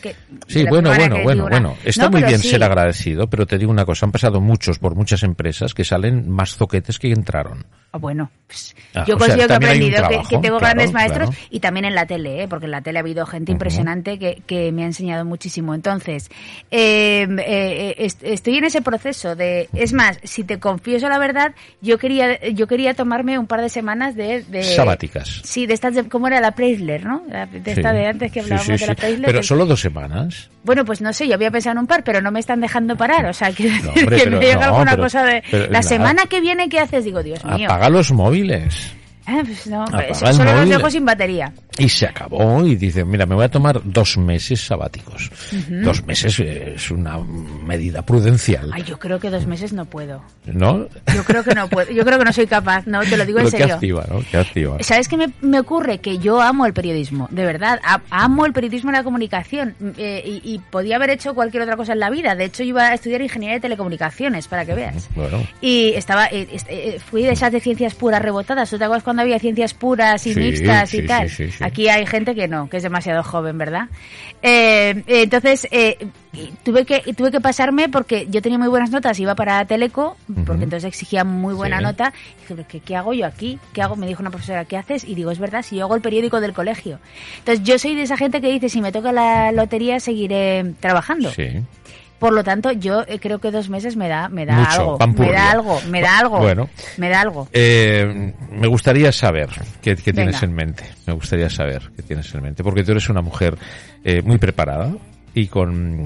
que, 0.00 0.14
Sí, 0.46 0.64
bueno, 0.68 0.90
bueno, 0.90 1.14
bueno, 1.16 1.16
digo 1.16 1.32
una- 1.32 1.42
bueno. 1.50 1.76
Está 1.84 2.04
No, 2.04 2.10
muy 2.10 2.22
bien 2.22 2.38
sí. 2.38 2.48
ser 2.50 2.62
agradecido, 2.62 3.26
pero 3.28 3.46
te 3.46 3.58
digo 3.58 3.70
una 3.70 3.84
cosa, 3.84 4.06
han 4.06 4.12
pasado 4.12 4.40
muchos 4.40 4.78
por 4.78 4.94
muchas 4.94 5.22
empresas 5.22 5.74
que 5.74 5.84
salen 5.84 6.30
más 6.30 6.56
zoquetes 6.56 6.98
que 6.98 7.10
entraron. 7.12 7.64
Ah, 7.94 7.98
Bueno, 7.98 8.30
pues, 8.46 8.74
Ah, 8.94 9.04
yo 9.06 9.16
o 9.16 9.18
sea, 9.18 9.26
considero 9.28 9.48
que 9.48 9.52
he 9.52 9.56
aprendido 9.56 9.90
que- 10.02 10.08
trabajo, 10.08 10.28
que, 10.30 10.38
tengo 10.38 10.58
claro, 10.58 10.74
grandes 10.74 10.92
maestros 10.94 11.28
claro. 11.30 11.46
y 11.50 11.60
también 11.60 11.84
en 11.84 11.94
la 11.94 12.06
tele, 12.06 12.42
¿eh? 12.42 12.48
porque 12.48 12.64
en 12.64 12.70
la 12.70 12.80
tele 12.80 12.98
ha 12.98 13.00
habido 13.02 13.26
gente 13.26 13.52
impresionante 13.52 14.18
que, 14.18 14.42
que 14.46 14.72
me 14.72 14.82
ha 14.84 14.86
enseñado 14.86 15.24
muchísimo. 15.26 15.74
Entonces, 15.74 16.30
eh, 16.74 17.26
eh, 17.46 17.94
est- 17.98 18.22
estoy 18.24 18.56
en 18.56 18.64
ese 18.64 18.80
proceso 18.80 19.36
de, 19.36 19.68
es 19.74 19.92
más, 19.92 20.18
si 20.24 20.42
te 20.42 20.58
confieso 20.58 21.06
la 21.10 21.18
verdad, 21.18 21.52
yo 21.82 21.98
quería, 21.98 22.40
yo 22.48 22.66
quería 22.66 22.94
tomarme 22.94 23.38
un 23.38 23.46
par 23.46 23.60
de 23.60 23.68
semanas 23.68 24.16
de, 24.16 24.42
de 24.42 24.62
Sabáticas. 24.62 25.42
Sí, 25.44 25.66
de 25.66 25.74
estas, 25.74 25.94
de, 25.94 26.08
¿cómo 26.08 26.28
era 26.28 26.40
la 26.40 26.52
Preisler, 26.52 27.04
no? 27.04 27.22
De 27.28 27.58
esta 27.72 27.90
Sí. 27.90 27.96
de 27.98 28.06
antes 28.06 28.32
que 28.32 28.40
hablábamos 28.40 28.66
sí, 28.66 28.72
de 28.84 28.86
la. 28.86 28.94
Preisler. 28.94 29.26
Pero 29.26 29.40
que- 29.40 29.46
solo 29.46 29.66
dos 29.66 29.80
semanas. 29.82 30.48
Bueno, 30.64 30.84
pues 30.84 31.02
no 31.02 31.12
sé, 31.12 31.28
yo 31.28 31.34
había 31.34 31.50
pensado 31.50 31.72
en 31.72 31.78
un 31.80 31.86
par, 31.86 32.02
pero 32.04 32.22
no 32.22 32.30
me 32.30 32.40
están 32.40 32.60
dejando 32.60 32.96
parar. 32.96 33.26
O 33.26 33.32
sea, 33.34 33.50
quiero 33.52 33.74
decir 33.74 33.88
hombre, 34.04 34.16
que 34.16 34.24
pero 34.24 34.38
me 34.38 34.44
llega 34.46 34.60
no, 34.60 34.72
alguna 34.74 34.90
pero- 34.92 35.02
cosa 35.02 35.24
de. 35.24 35.42
pero 35.50 35.64
la 35.64 35.70
nada. 35.70 35.82
semana 35.82 36.22
que 36.26 36.40
viene, 36.40 36.68
¿qué 36.68 36.78
haces? 36.80 37.04
Digo, 37.04 37.22
Dios 37.22 37.44
mío. 37.44 37.68
Apaga 37.68 37.90
los 37.90 38.10
móviles. 38.12 38.94
Ah, 39.26 39.42
pues 39.44 39.66
no, 39.66 39.84
pues 39.90 40.18
solo 40.18 40.54
los 40.54 40.68
dejo 40.68 40.90
sin 40.90 41.04
batería. 41.04 41.52
Y 41.78 41.88
se 41.88 42.06
acabó 42.06 42.66
y 42.66 42.76
dice, 42.76 43.04
mira, 43.04 43.24
me 43.24 43.34
voy 43.34 43.44
a 43.44 43.48
tomar 43.50 43.80
dos 43.84 44.18
meses 44.18 44.60
sabáticos. 44.66 45.30
Dos 45.68 46.04
meses 46.04 46.38
eh, 46.40 46.74
es 46.76 46.90
una 46.90 47.18
medida 47.18 48.02
prudencial, 48.02 48.70
Ay, 48.74 48.82
yo 48.82 48.98
creo 48.98 49.18
que 49.18 49.30
dos 49.30 49.46
meses 49.46 49.72
no 49.72 49.84
puedo. 49.86 50.22
¿no? 50.46 50.86
Yo 51.14 51.24
creo 51.24 51.42
que 51.44 51.54
no 51.54 51.68
puedo. 51.68 51.90
Yo 51.92 52.04
creo 52.04 52.18
que 52.18 52.24
no 52.24 52.32
soy 52.32 52.46
capaz. 52.46 52.86
No, 52.86 53.00
te 53.00 53.16
lo 53.16 53.24
digo 53.24 53.38
en 53.40 53.50
serio. 53.50 53.74
activa, 53.74 54.04
¿no? 54.10 54.22
Qué 54.30 54.36
activa. 54.36 54.76
¿Sabes 54.80 55.08
qué 55.08 55.16
me, 55.16 55.32
me 55.40 55.60
ocurre? 55.60 55.98
Que 55.98 56.18
yo 56.18 56.40
amo 56.42 56.66
el 56.66 56.72
periodismo, 56.74 57.28
de 57.30 57.44
verdad. 57.44 57.80
Amo 58.10 58.44
el 58.44 58.52
periodismo 58.52 58.90
y 58.90 58.94
la 58.94 59.02
comunicación. 59.04 59.74
eh, 59.96 60.22
y, 60.26 60.54
y 60.54 60.58
podía 60.58 60.96
haber 60.96 61.10
hecho 61.10 61.34
cualquier 61.34 61.62
otra 61.62 61.76
cosa 61.76 61.92
en 61.94 62.00
la 62.00 62.10
vida. 62.10 62.34
De 62.34 62.44
hecho, 62.44 62.62
iba 62.64 62.88
a 62.88 62.94
estudiar 62.94 63.22
ingeniería 63.22 63.54
de 63.56 63.60
telecomunicaciones, 63.60 64.46
para 64.48 64.64
que 64.66 64.74
veas. 64.74 65.08
Bueno, 65.14 65.42
Y 65.60 65.92
estaba, 65.94 66.26
eh, 66.26 66.48
eh, 66.68 66.98
fui 67.10 67.22
de 67.22 67.30
esas 67.32 67.52
de 67.52 67.60
ciencias 67.60 67.94
puras 67.94 68.20
rebotadas. 68.20 68.68
¿Tú 68.68 68.78
te 68.78 68.84
acuerdas 68.84 69.04
cuando 69.12 69.22
había 69.22 69.38
ciencias 69.38 69.74
puras 69.74 70.26
y 70.26 70.32
Sí, 70.34 70.40
mixtas 70.40 70.94
y 70.94 71.02
tal? 71.06 71.28
sí, 71.28 71.46
sí, 71.46 71.50
sí. 71.52 71.64
Aquí 71.64 71.88
hay 71.88 72.06
gente 72.06 72.34
que 72.34 72.48
no, 72.48 72.68
que 72.68 72.78
es 72.78 72.82
demasiado 72.82 73.22
joven, 73.22 73.58
¿verdad? 73.58 73.88
Eh, 74.40 75.02
entonces, 75.06 75.68
eh, 75.70 75.98
tuve 76.64 76.84
que 76.84 77.00
tuve 77.14 77.30
que 77.30 77.40
pasarme 77.40 77.88
porque 77.88 78.26
yo 78.30 78.40
tenía 78.42 78.58
muy 78.58 78.68
buenas 78.68 78.90
notas, 78.90 79.20
iba 79.20 79.34
para 79.34 79.64
Teleco, 79.66 80.16
porque 80.46 80.64
entonces 80.64 80.88
exigía 80.88 81.24
muy 81.24 81.54
buena 81.54 81.78
Sí. 81.78 81.82
nota. 81.84 82.12
Y 82.38 82.40
dije, 82.40 82.54
"¿Pero 82.54 82.68
¿qué, 82.68 82.80
¿qué 82.80 82.96
hago 82.96 83.12
yo 83.12 83.26
aquí? 83.26 83.58
¿Qué 83.72 83.82
hago? 83.82 83.96
Me 83.96 84.06
dijo 84.06 84.22
una 84.22 84.30
profesora, 84.30 84.64
¿qué 84.64 84.76
haces? 84.78 85.04
Y 85.04 85.14
digo, 85.14 85.30
es 85.30 85.38
verdad, 85.38 85.62
si 85.62 85.76
yo 85.76 85.84
hago 85.84 85.94
el 85.94 86.00
periódico 86.00 86.40
del 86.40 86.52
colegio. 86.54 86.98
Entonces, 87.38 87.62
yo 87.64 87.78
soy 87.78 87.94
de 87.94 88.02
esa 88.02 88.16
gente 88.16 88.40
que 88.40 88.50
dice, 88.50 88.68
si 88.68 88.80
me 88.80 88.90
toca 88.92 89.12
la 89.12 89.52
lotería, 89.52 90.00
seguiré 90.00 90.74
trabajando. 90.80 91.30
sí. 91.30 91.48
Por 92.22 92.34
lo 92.34 92.44
tanto, 92.44 92.70
yo 92.70 93.02
eh, 93.08 93.18
creo 93.18 93.40
que 93.40 93.50
dos 93.50 93.68
meses 93.68 93.96
me 93.96 94.08
da, 94.08 94.28
me 94.28 94.46
da 94.46 94.54
Mucho, 94.54 94.96
algo. 95.00 95.12
Me 95.18 95.32
da 95.32 95.50
algo, 95.50 95.80
me 95.88 96.00
da 96.00 96.18
algo. 96.18 96.38
Bueno. 96.38 96.70
Me 96.96 97.08
da 97.08 97.20
algo. 97.20 97.48
Eh, 97.52 98.32
me 98.52 98.68
gustaría 98.68 99.10
saber 99.10 99.48
qué, 99.80 99.96
qué 99.96 100.12
tienes 100.12 100.40
en 100.40 100.54
mente. 100.54 100.84
Me 101.04 101.14
gustaría 101.14 101.50
saber 101.50 101.90
qué 101.96 102.02
tienes 102.02 102.32
en 102.32 102.42
mente. 102.42 102.62
Porque 102.62 102.84
tú 102.84 102.92
eres 102.92 103.08
una 103.08 103.22
mujer 103.22 103.58
eh, 104.04 104.22
muy 104.22 104.38
preparada 104.38 104.92
y 105.34 105.48
con... 105.48 106.04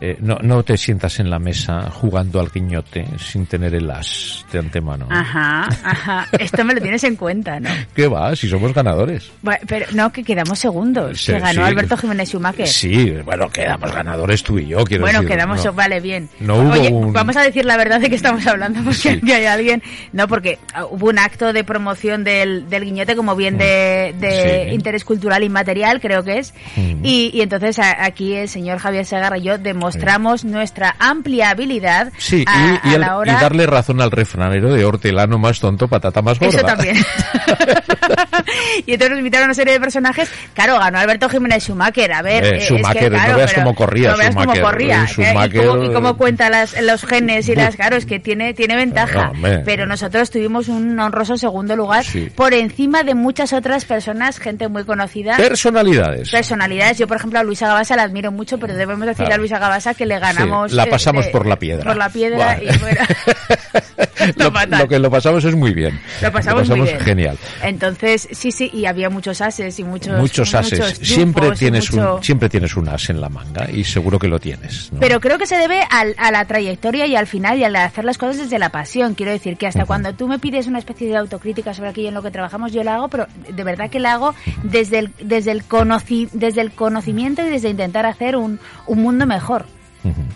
eh, 0.00 0.16
no, 0.20 0.38
no 0.42 0.62
te 0.62 0.76
sientas 0.76 1.18
en 1.20 1.28
la 1.30 1.38
mesa 1.38 1.90
jugando 1.90 2.40
al 2.40 2.50
guiñote 2.50 3.06
sin 3.18 3.46
tener 3.46 3.74
el 3.74 3.90
as 3.90 4.44
de 4.52 4.58
antemano. 4.60 5.06
Ajá, 5.10 5.68
ajá. 5.82 6.26
Esto 6.38 6.64
me 6.64 6.74
lo 6.74 6.80
tienes 6.80 7.02
en 7.04 7.16
cuenta, 7.16 7.58
¿no? 7.60 7.68
¿Qué 7.94 8.06
va? 8.06 8.34
Si 8.36 8.48
somos 8.48 8.72
ganadores. 8.72 9.30
Bueno, 9.42 9.60
pero 9.66 9.86
no, 9.92 10.12
que 10.12 10.22
quedamos 10.22 10.58
segundos. 10.58 11.20
Sí, 11.20 11.32
que 11.32 11.38
ganó 11.40 11.62
sí. 11.62 11.68
Alberto 11.68 11.96
Jiménez 11.96 12.28
Schumacher. 12.28 12.66
Sí, 12.68 13.10
bueno, 13.24 13.48
quedamos 13.50 13.92
ganadores 13.92 14.42
tú 14.42 14.58
y 14.58 14.68
yo, 14.68 14.84
quiero 14.84 15.02
Bueno, 15.02 15.20
decir, 15.22 15.36
quedamos, 15.36 15.64
no. 15.64 15.72
vale, 15.72 16.00
bien. 16.00 16.28
No 16.40 16.56
hubo 16.56 16.72
Oye, 16.72 16.88
un- 16.90 17.12
vamos 17.12 17.36
a 17.36 17.42
decir 17.42 17.64
la 17.64 17.76
verdad 17.76 18.00
de 18.00 18.08
que 18.08 18.16
estamos 18.16 18.46
hablando, 18.46 18.80
porque 18.82 18.98
Sí. 18.98 19.08
aquí 19.08 19.32
hay 19.32 19.46
alguien. 19.46 19.82
No, 20.12 20.28
porque 20.28 20.58
ah, 20.74 20.84
hubo 20.86 21.08
un 21.08 21.18
acto 21.18 21.52
de 21.52 21.64
promoción 21.64 22.24
del, 22.24 22.68
del 22.70 22.84
guiñote 22.84 23.16
como 23.16 23.34
bien 23.36 23.58
de, 23.58 24.14
de 24.18 24.70
interés 24.72 25.04
cultural 25.04 25.42
inmaterial, 25.42 26.00
creo 26.00 26.22
que 26.24 26.38
es. 26.38 26.54
Mm. 26.76 27.04
Y, 27.04 27.30
y 27.34 27.40
entonces 27.40 27.78
aquí 27.80 28.34
el 28.34 28.48
señor 28.48 28.78
Javier 28.78 29.04
Segarra 29.04 29.38
y 29.38 29.42
yo 29.42 29.58
demostramos 29.94 30.44
nuestra 30.44 30.94
amplia 30.98 31.50
habilidad 31.50 32.12
Sí, 32.18 32.44
a, 32.46 32.80
y, 32.84 32.88
y 32.88 32.92
a 32.92 32.94
el- 32.94 33.00
la 33.00 33.16
hora. 33.16 33.32
y 33.32 33.40
darle 33.40 33.66
razón 33.66 34.00
al 34.00 34.10
refranero 34.10 34.72
de 34.72 34.84
hortelano 34.84 35.38
más 35.38 35.60
tonto, 35.60 35.88
patata 35.88 36.22
más 36.22 36.38
gorda. 36.38 36.56
Eso 36.58 36.66
también. 36.66 36.96
y 38.86 38.92
entonces 38.92 39.10
nos 39.10 39.18
invitaron 39.18 39.44
a 39.44 39.46
una 39.46 39.54
serie 39.54 39.72
de 39.74 39.80
personajes. 39.80 40.30
Claro, 40.54 40.78
ganó 40.78 40.98
Alberto 40.98 41.28
Jiménez 41.28 41.64
Schumacher. 41.64 42.12
A 42.12 42.22
ver, 42.22 42.44
Eh, 42.44 42.48
eh, 42.48 42.56
es 42.64 42.70
no 42.70 43.36
veas 43.36 43.54
cómo 43.54 43.74
corría 43.74 44.10
No 44.12 44.16
veas 44.16 44.34
cómo 44.34 44.52
corría. 44.60 45.04
Eh, 45.04 45.22
¿eh? 45.22 45.34
Y 45.46 45.58
cómo, 45.66 45.84
y 45.84 45.92
cómo 45.92 46.16
cuenta 46.16 46.50
las, 46.50 46.80
los 46.80 47.04
genes 47.04 47.48
y 47.48 47.54
las. 47.54 47.76
Claro, 47.76 47.96
es 47.96 48.06
que 48.06 48.18
tiene, 48.20 48.54
tiene 48.54 48.76
ventaja. 48.76 49.26
No, 49.26 49.30
hombre. 49.32 49.62
pero 49.64 49.86
nosotros 49.86 50.30
tuvimos 50.30 50.68
un 50.68 50.98
honroso 50.98 51.36
segundo 51.36 51.76
lugar 51.76 52.04
Sí. 52.04 52.30
por 52.34 52.54
encima 52.54 53.02
de 53.02 53.14
muchas 53.14 53.52
otras 53.52 53.84
personas, 53.84 54.38
gente 54.38 54.68
muy 54.68 54.84
conocida. 54.84 55.36
Personalidades. 55.36 56.30
personalidades. 56.30 56.98
Yo, 56.98 57.06
por 57.06 57.16
ejemplo, 57.16 57.38
a 57.38 57.42
Luisa 57.42 57.66
Gabasa 57.68 57.96
la 57.96 58.02
admiro 58.04 58.32
mucho, 58.32 58.58
pero 58.58 58.74
debemos 58.74 59.06
decir 59.06 59.24
Claro. 59.24 59.34
a 59.34 59.38
Luisa 59.38 59.58
Gabasa 59.58 59.77
que 59.96 60.06
le 60.06 60.18
ganamos. 60.18 60.70
Sí, 60.70 60.76
la 60.76 60.84
eh, 60.84 60.88
pasamos 60.90 61.24
de- 61.26 61.30
por 61.30 61.46
la 61.46 61.56
piedra. 61.58 61.84
Por 61.84 61.96
la 61.96 62.08
piedra 62.08 62.58
y 62.62 62.78
bueno. 62.78 63.00
lo, 64.78 64.88
que 64.88 64.98
lo 64.98 65.10
pasamos 65.10 65.44
es 65.44 65.54
muy 65.54 65.72
bien. 65.72 65.98
Lo 66.22 66.32
pasamos, 66.32 66.68
muy 66.68 66.80
bien. 66.82 67.00
genial. 67.00 67.38
Entonces, 67.62 68.28
sí, 68.32 68.52
sí, 68.52 68.70
y 68.72 68.86
había 68.86 69.10
muchos 69.10 69.40
ases 69.40 69.78
y 69.78 69.84
muchos 69.84 70.18
Muchos 70.18 70.54
ases. 70.54 70.78
muchos 70.80 70.98
siempre 71.06 71.50
tienes 71.52 71.90
mucho- 71.92 72.16
un 72.16 72.22
siempre 72.22 72.48
tienes 72.48 72.76
un 72.76 72.88
as 72.88 73.08
en 73.10 73.20
la 73.20 73.28
manga 73.28 73.70
y 73.70 73.84
seguro 73.84 74.18
que 74.18 74.28
lo 74.28 74.38
tienes. 74.38 74.92
¿no? 74.92 75.00
Pero 75.00 75.20
creo 75.20 75.38
que 75.38 75.46
se 75.46 75.56
debe 75.56 75.80
al- 75.90 76.14
a 76.18 76.30
la 76.30 76.44
trayectoria 76.44 77.06
y 77.06 77.16
al 77.16 77.26
final 77.26 77.58
y 77.58 77.64
al 77.64 77.76
hacer 77.76 78.04
las 78.04 78.18
cosas 78.18 78.38
desde 78.38 78.58
la 78.58 78.70
pasión. 78.70 79.14
Quiero 79.14 79.32
decir 79.32 79.56
que 79.56 79.66
hasta 79.66 79.84
cuando 79.86 80.12
tú 80.14 80.28
me 80.28 80.38
pides 80.38 80.66
una 80.66 80.78
especie 80.78 81.08
de 81.08 81.16
autocrítica 81.16 81.74
sobre 81.74 81.90
aquello 81.90 82.08
en 82.08 82.14
lo 82.14 82.22
que 82.22 82.30
trabajamos, 82.30 82.72
yo 82.72 82.82
la 82.84 82.94
hago, 82.96 83.08
pero 83.08 83.26
de 83.48 83.64
verdad 83.64 83.90
que 83.90 84.00
la 84.00 84.12
hago 84.14 84.34
desde 84.62 84.98
el, 85.00 85.10
desde 85.20 85.52
el, 85.52 85.66
conoci- 85.66 86.28
desde 86.32 86.60
el 86.60 86.72
conocimiento 86.72 87.46
y 87.46 87.50
desde 87.50 87.68
intentar 87.68 88.06
hacer 88.06 88.36
un, 88.36 88.58
un 88.86 89.02
mundo 89.02 89.26
mejor. 89.26 89.66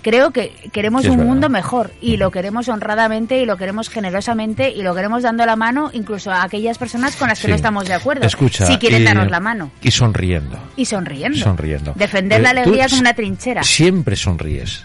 Creo 0.03 0.33
que 0.33 0.53
queremos 0.73 1.03
Sí, 1.03 1.09
un 1.09 1.25
mundo 1.25 1.49
mejor 1.49 1.93
y 2.01 2.17
lo 2.17 2.31
queremos 2.31 2.69
honradamente 2.69 3.39
y 3.41 3.47
lo 3.47 3.57
queremos 3.57 3.89
generosamente 3.89 4.71
y 4.71 4.83
lo 4.83 4.95
queremos 4.95 5.23
dando 5.23 5.47
la 5.47 5.57
mano 5.57 5.91
incluso 5.93 6.31
a 6.33 6.43
aquellas 6.43 6.79
personas 6.79 7.15
con 7.17 7.29
las 7.29 7.39
que 7.39 7.47
Sí. 7.47 7.51
no 7.51 7.55
estamos 7.57 7.87
de 7.87 7.95
acuerdo. 7.95 8.27
Escucha, 8.27 8.67
si 8.67 8.77
quieren 8.79 9.03
y- 9.03 9.05
darnos 9.05 9.31
la 9.31 9.41
mano. 9.41 9.71
Y 9.83 9.91
sonriendo. 9.93 10.59
Y 10.77 10.85
sonriendo. 10.85 11.39
Sonriendo. 11.39 11.93
Defender 11.95 12.41
Eh, 12.41 12.43
la 12.43 12.51
alegría 12.51 12.89
como 12.89 13.01
una 13.01 13.15
trinchera. 13.15 13.63
Siempre 13.63 14.17
sonríes. 14.17 14.85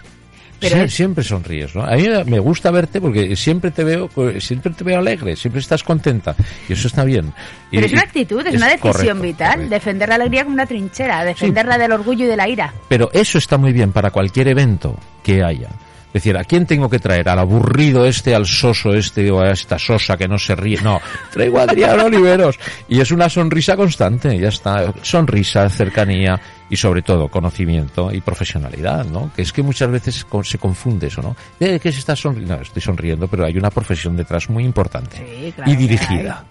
Pero 0.60 0.76
Sie- 0.76 0.84
es- 0.84 0.94
siempre 0.94 1.22
sonríes, 1.24 1.74
¿no? 1.74 1.82
A 1.84 1.92
mí 1.96 2.06
me 2.26 2.38
gusta 2.40 2.70
verte 2.70 3.00
porque 3.00 3.36
siempre 3.36 3.70
te 3.70 3.84
veo, 3.84 4.08
pues, 4.08 4.44
siempre 4.44 4.72
te 4.72 4.82
veo 4.84 4.98
alegre, 4.98 5.36
siempre 5.36 5.60
estás 5.60 5.82
contenta 5.84 6.34
y 6.68 6.72
eso 6.72 6.88
está 6.88 7.04
bien. 7.04 7.32
Y- 7.70 7.76
Pero 7.76 7.86
es 7.86 7.92
una 7.92 8.02
actitud, 8.02 8.46
es, 8.46 8.54
una 8.56 8.66
decisión 8.68 8.92
correcto, 8.92 9.22
vital. 9.22 9.52
correcto. 9.52 9.70
Defender 9.74 10.08
la 10.08 10.14
alegría 10.16 10.42
como 10.44 10.54
una 10.54 10.66
trinchera, 10.66 11.24
defenderla 11.24 11.78
del 11.78 11.92
orgullo 11.92 12.24
y 12.24 12.28
de 12.28 12.36
la 12.36 12.48
ira. 12.48 12.72
Pero 12.88 13.10
eso 13.12 13.38
está 13.38 13.56
muy 13.58 13.72
bien 13.72 13.92
para 13.92 14.10
cualquier 14.10 14.48
evento 14.48 14.98
que 15.22 15.42
haya. 15.44 15.68
Es 16.08 16.24
decir, 16.24 16.38
¿a 16.38 16.42
quién 16.44 16.64
tengo 16.66 16.88
que 16.88 16.98
traer? 16.98 17.28
¿Al 17.28 17.38
aburrido 17.38 18.06
este, 18.06 18.34
al 18.34 18.46
soso 18.46 18.94
este 18.94 19.30
o 19.30 19.40
a 19.42 19.50
esta 19.52 19.78
sosa 19.78 20.16
que 20.16 20.26
no 20.26 20.38
se 20.38 20.56
ríe? 20.56 20.80
No, 20.82 21.00
traigo 21.30 21.58
a 21.60 21.64
Adrián 21.64 22.00
Oliveros. 22.00 22.58
Y 22.88 22.98
es 23.00 23.10
una 23.12 23.28
sonrisa 23.28 23.76
constante, 23.76 24.36
ya 24.38 24.48
está. 24.48 24.92
Sonrisa, 25.02 25.68
cercanía 25.68 26.40
y 26.70 26.76
sobre 26.76 27.02
todo 27.02 27.28
conocimiento 27.28 28.12
y 28.12 28.20
profesionalidad, 28.20 29.06
¿no? 29.06 29.32
Que 29.34 29.42
es 29.42 29.52
que 29.52 29.62
muchas 29.62 29.90
veces 29.90 30.26
se 30.44 30.58
confunde 30.58 31.06
eso, 31.06 31.22
¿no? 31.22 31.36
¿De 31.58 31.80
qué 31.80 31.92
se 31.92 31.98
está 31.98 32.14
sonriendo? 32.14 32.56
No, 32.56 32.62
estoy 32.62 32.82
sonriendo, 32.82 33.28
pero 33.28 33.44
hay 33.44 33.56
una 33.56 33.70
profesión 33.70 34.16
detrás 34.16 34.48
muy 34.48 34.64
importante. 34.64 35.16
Sí, 35.16 35.52
claro 35.52 35.70
y 35.70 35.74
que 35.74 35.80
dirigida. 35.80 36.44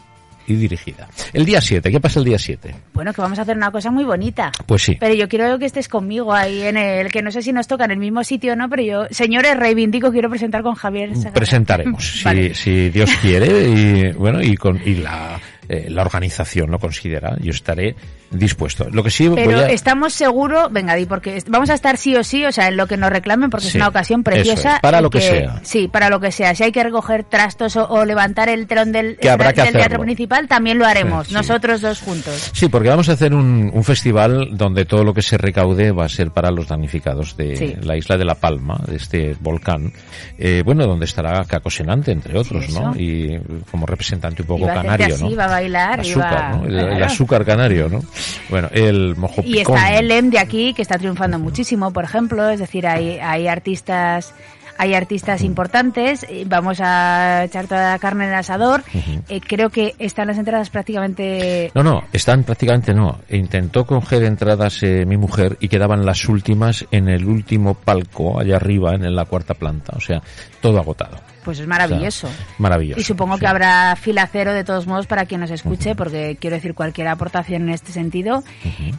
Y 0.50 0.56
dirigida. 0.56 1.10
El 1.34 1.44
día 1.44 1.60
7, 1.60 1.92
¿qué 1.92 2.00
pasa 2.00 2.20
el 2.20 2.26
día 2.26 2.40
7? 2.40 2.74
Bueno, 2.94 3.12
que 3.14 3.22
vamos 3.22 3.38
a 3.38 3.42
hacer 3.42 3.58
una 3.58 3.70
cosa 3.70 3.92
muy 3.92 4.06
bonita. 4.06 4.50
Pues 4.66 4.82
sí. 4.82 4.96
Pero 4.98 5.14
yo 5.14 5.28
quiero 5.28 5.60
que 5.60 5.66
estés 5.66 5.90
conmigo 5.90 6.34
ahí 6.34 6.62
en 6.62 6.78
el 6.78 7.12
que 7.12 7.22
no 7.22 7.32
sé 7.32 7.42
si 7.42 7.52
nos 7.52 7.68
toca 7.68 7.84
en 7.84 7.92
el 7.92 7.98
mismo 7.98 8.24
sitio 8.24 8.54
o 8.54 8.56
no, 8.56 8.70
pero 8.70 8.82
yo, 8.82 9.08
señores, 9.12 9.58
reivindico, 9.58 10.10
quiero 10.10 10.30
presentar 10.30 10.64
con 10.64 10.76
Javier. 10.76 11.12
Presentaremos 11.34 12.22
si, 12.24 12.54
si 12.54 12.90
Dios 12.90 13.12
quiere 13.22 13.68
y 13.68 14.12
bueno 14.14 14.42
y 14.42 14.56
con 14.56 14.80
y 14.86 14.96
la 14.96 15.38
eh, 15.68 15.88
la 15.90 16.02
organización 16.02 16.72
lo 16.72 16.80
considera 16.80 17.36
yo 17.42 17.52
estaré 17.52 17.94
dispuesto 18.32 18.88
lo 18.92 19.04
que 19.04 19.10
sí 19.12 19.28
voy 19.28 19.38
Pero 19.38 19.60
a 19.60 19.70
estamos 19.70 20.14
seguros, 20.14 20.72
venga, 20.72 20.96
di, 20.96 21.06
porque 21.06 21.42
vamos 21.48 21.70
a 21.70 21.74
estar 21.74 21.98
sí 21.98 22.16
o 22.16 22.24
sí, 22.24 22.46
o 22.46 22.52
sea, 22.52 22.68
en 22.68 22.78
lo 22.78 22.88
que 22.88 22.98
nos 22.98 23.10
reclamen, 23.10 23.50
porque 23.50 23.68
es 23.68 23.76
una 23.76 23.88
ocasión 23.88 24.24
preciosa. 24.24 24.76
es, 24.76 24.80
para 24.82 25.02
lo 25.02 25.10
que 25.10 25.22
sea. 25.22 25.60
Sí, 25.64 25.88
para 25.88 26.10
lo 26.10 26.20
que 26.20 26.32
sea. 26.32 26.54
Si 26.56 26.64
hay 26.64 26.72
que 26.72 26.84
recoger 26.84 27.24
trastos 27.24 27.76
o, 27.76 27.88
o 27.88 28.06
levantar 28.06 28.50
el 28.50 28.68
telón 28.68 28.92
del, 28.92 29.18
Que 29.18 29.30
habrá 29.30 29.54
que 29.54 29.64
del 29.64 29.74
teatro 29.74 30.00
principal, 30.02 30.48
también 30.48 30.78
lo 30.78 30.86
haremos, 30.86 31.28
Sí, 31.28 31.34
nosotros 31.34 31.82
dos 31.82 32.02
juntos. 32.02 32.52
Sí, 32.54 32.68
porque 32.70 32.90
vamos 32.90 33.10
a 33.10 33.14
hacer 33.14 33.34
un, 33.34 33.72
un 33.74 33.84
festival 33.84 34.50
donde 34.58 34.86
todo 34.86 35.04
lo 35.04 35.14
que 35.14 35.22
se 35.22 35.38
recaude 35.38 35.92
va 35.92 36.06
a 36.06 36.10
ser 36.10 36.32
para 36.32 36.52
los 36.52 36.68
damnificados 36.68 37.36
de 37.38 37.56
Sí. 37.56 37.76
la 37.82 37.96
isla 37.98 38.18
de 38.18 38.26
La 38.26 38.36
Palma, 38.36 38.80
de 38.88 38.98
este 38.98 39.36
volcán. 39.40 39.92
Eh, 40.38 40.62
bueno, 40.66 40.86
donde 40.86 41.06
estará 41.06 41.44
Caco 41.46 41.70
Senante, 41.70 42.12
entre 42.12 42.38
otros, 42.38 42.70
¿no? 42.70 42.94
Y 42.96 43.38
como 43.72 43.86
representante 43.86 44.42
un 44.44 44.48
poco 44.48 44.68
canario, 44.68 45.16
así, 45.16 45.24
¿no? 45.24 45.36
va 45.36 45.46
a 45.46 45.48
bailar, 45.48 46.00
azúcar, 46.02 46.56
¿no? 46.58 46.66
El, 46.66 47.04
azúcar 47.04 47.46
canario, 47.46 47.90
¿no? 47.90 48.02
Bueno, 48.50 48.70
el 48.72 49.16
mojo 49.16 49.42
Y 49.46 49.58
picón. 49.58 49.76
está 49.76 49.96
Elem 49.98 50.30
de 50.30 50.40
aquí, 50.40 50.74
que 50.74 50.82
está 50.82 50.98
triunfando 50.98 51.40
muchísimo, 51.40 51.92
por 51.92 52.04
ejemplo, 52.04 52.50
es 52.50 52.60
decir, 52.60 52.88
hay, 52.88 53.20
hay 53.20 53.48
artistas 53.48 54.34
hay 54.78 54.94
artistas 54.94 55.42
importantes, 55.42 56.26
eh, 56.30 56.46
vamos 56.48 56.80
a 56.82 57.44
echar 57.46 57.68
toda 57.68 57.92
la 57.92 58.00
carne 58.00 58.26
en 58.26 58.32
el 58.32 58.38
asador. 58.38 58.84
Eh, 59.28 59.42
creo 59.42 59.70
que 59.70 59.96
están 59.98 60.28
las 60.28 60.38
entradas 60.38 60.70
prácticamente... 60.70 61.72
No, 61.74 61.84
no, 61.84 62.04
están 62.14 62.44
prácticamente 62.44 62.94
no. 62.94 63.20
Intentó 63.30 63.86
coger 63.86 64.24
entradas 64.24 64.84
eh, 64.84 65.06
mi 65.06 65.18
mujer 65.18 65.58
y 65.60 65.68
quedaban 65.68 66.06
las 66.06 66.30
últimas 66.30 66.86
en 66.92 67.10
el 67.10 67.26
último 67.26 67.74
palco, 67.74 68.40
allá 68.40 68.58
arriba, 68.58 68.94
en 68.94 69.16
la 69.16 69.26
cuarta 69.26 69.56
planta. 69.56 69.94
O 69.98 70.00
sea, 70.00 70.22
todo 70.62 70.80
agotado. 70.80 71.18
Pues 71.48 71.60
es 71.60 71.68
maravilloso. 71.68 72.28
O 72.28 72.30
sea, 72.30 72.46
maravilloso. 72.58 73.00
Y 73.00 73.06
supongo 73.06 73.36
sí. 73.36 73.40
que 73.40 73.48
habrá 73.48 73.96
fila 73.96 74.28
cero 74.30 74.54
de 74.54 74.66
todos 74.66 74.86
modos 74.86 75.08
para 75.08 75.26
quien 75.26 75.40
nos 75.40 75.50
escuche, 75.50 75.96
porque 75.96 76.36
quiero 76.38 76.58
decir 76.58 76.74
cualquier 76.74 77.08
aportación 77.08 77.62
en 77.62 77.70
este 77.70 77.94
sentido. 77.94 78.44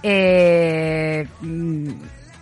Eh, 0.03 1.27
mm, 1.43 1.91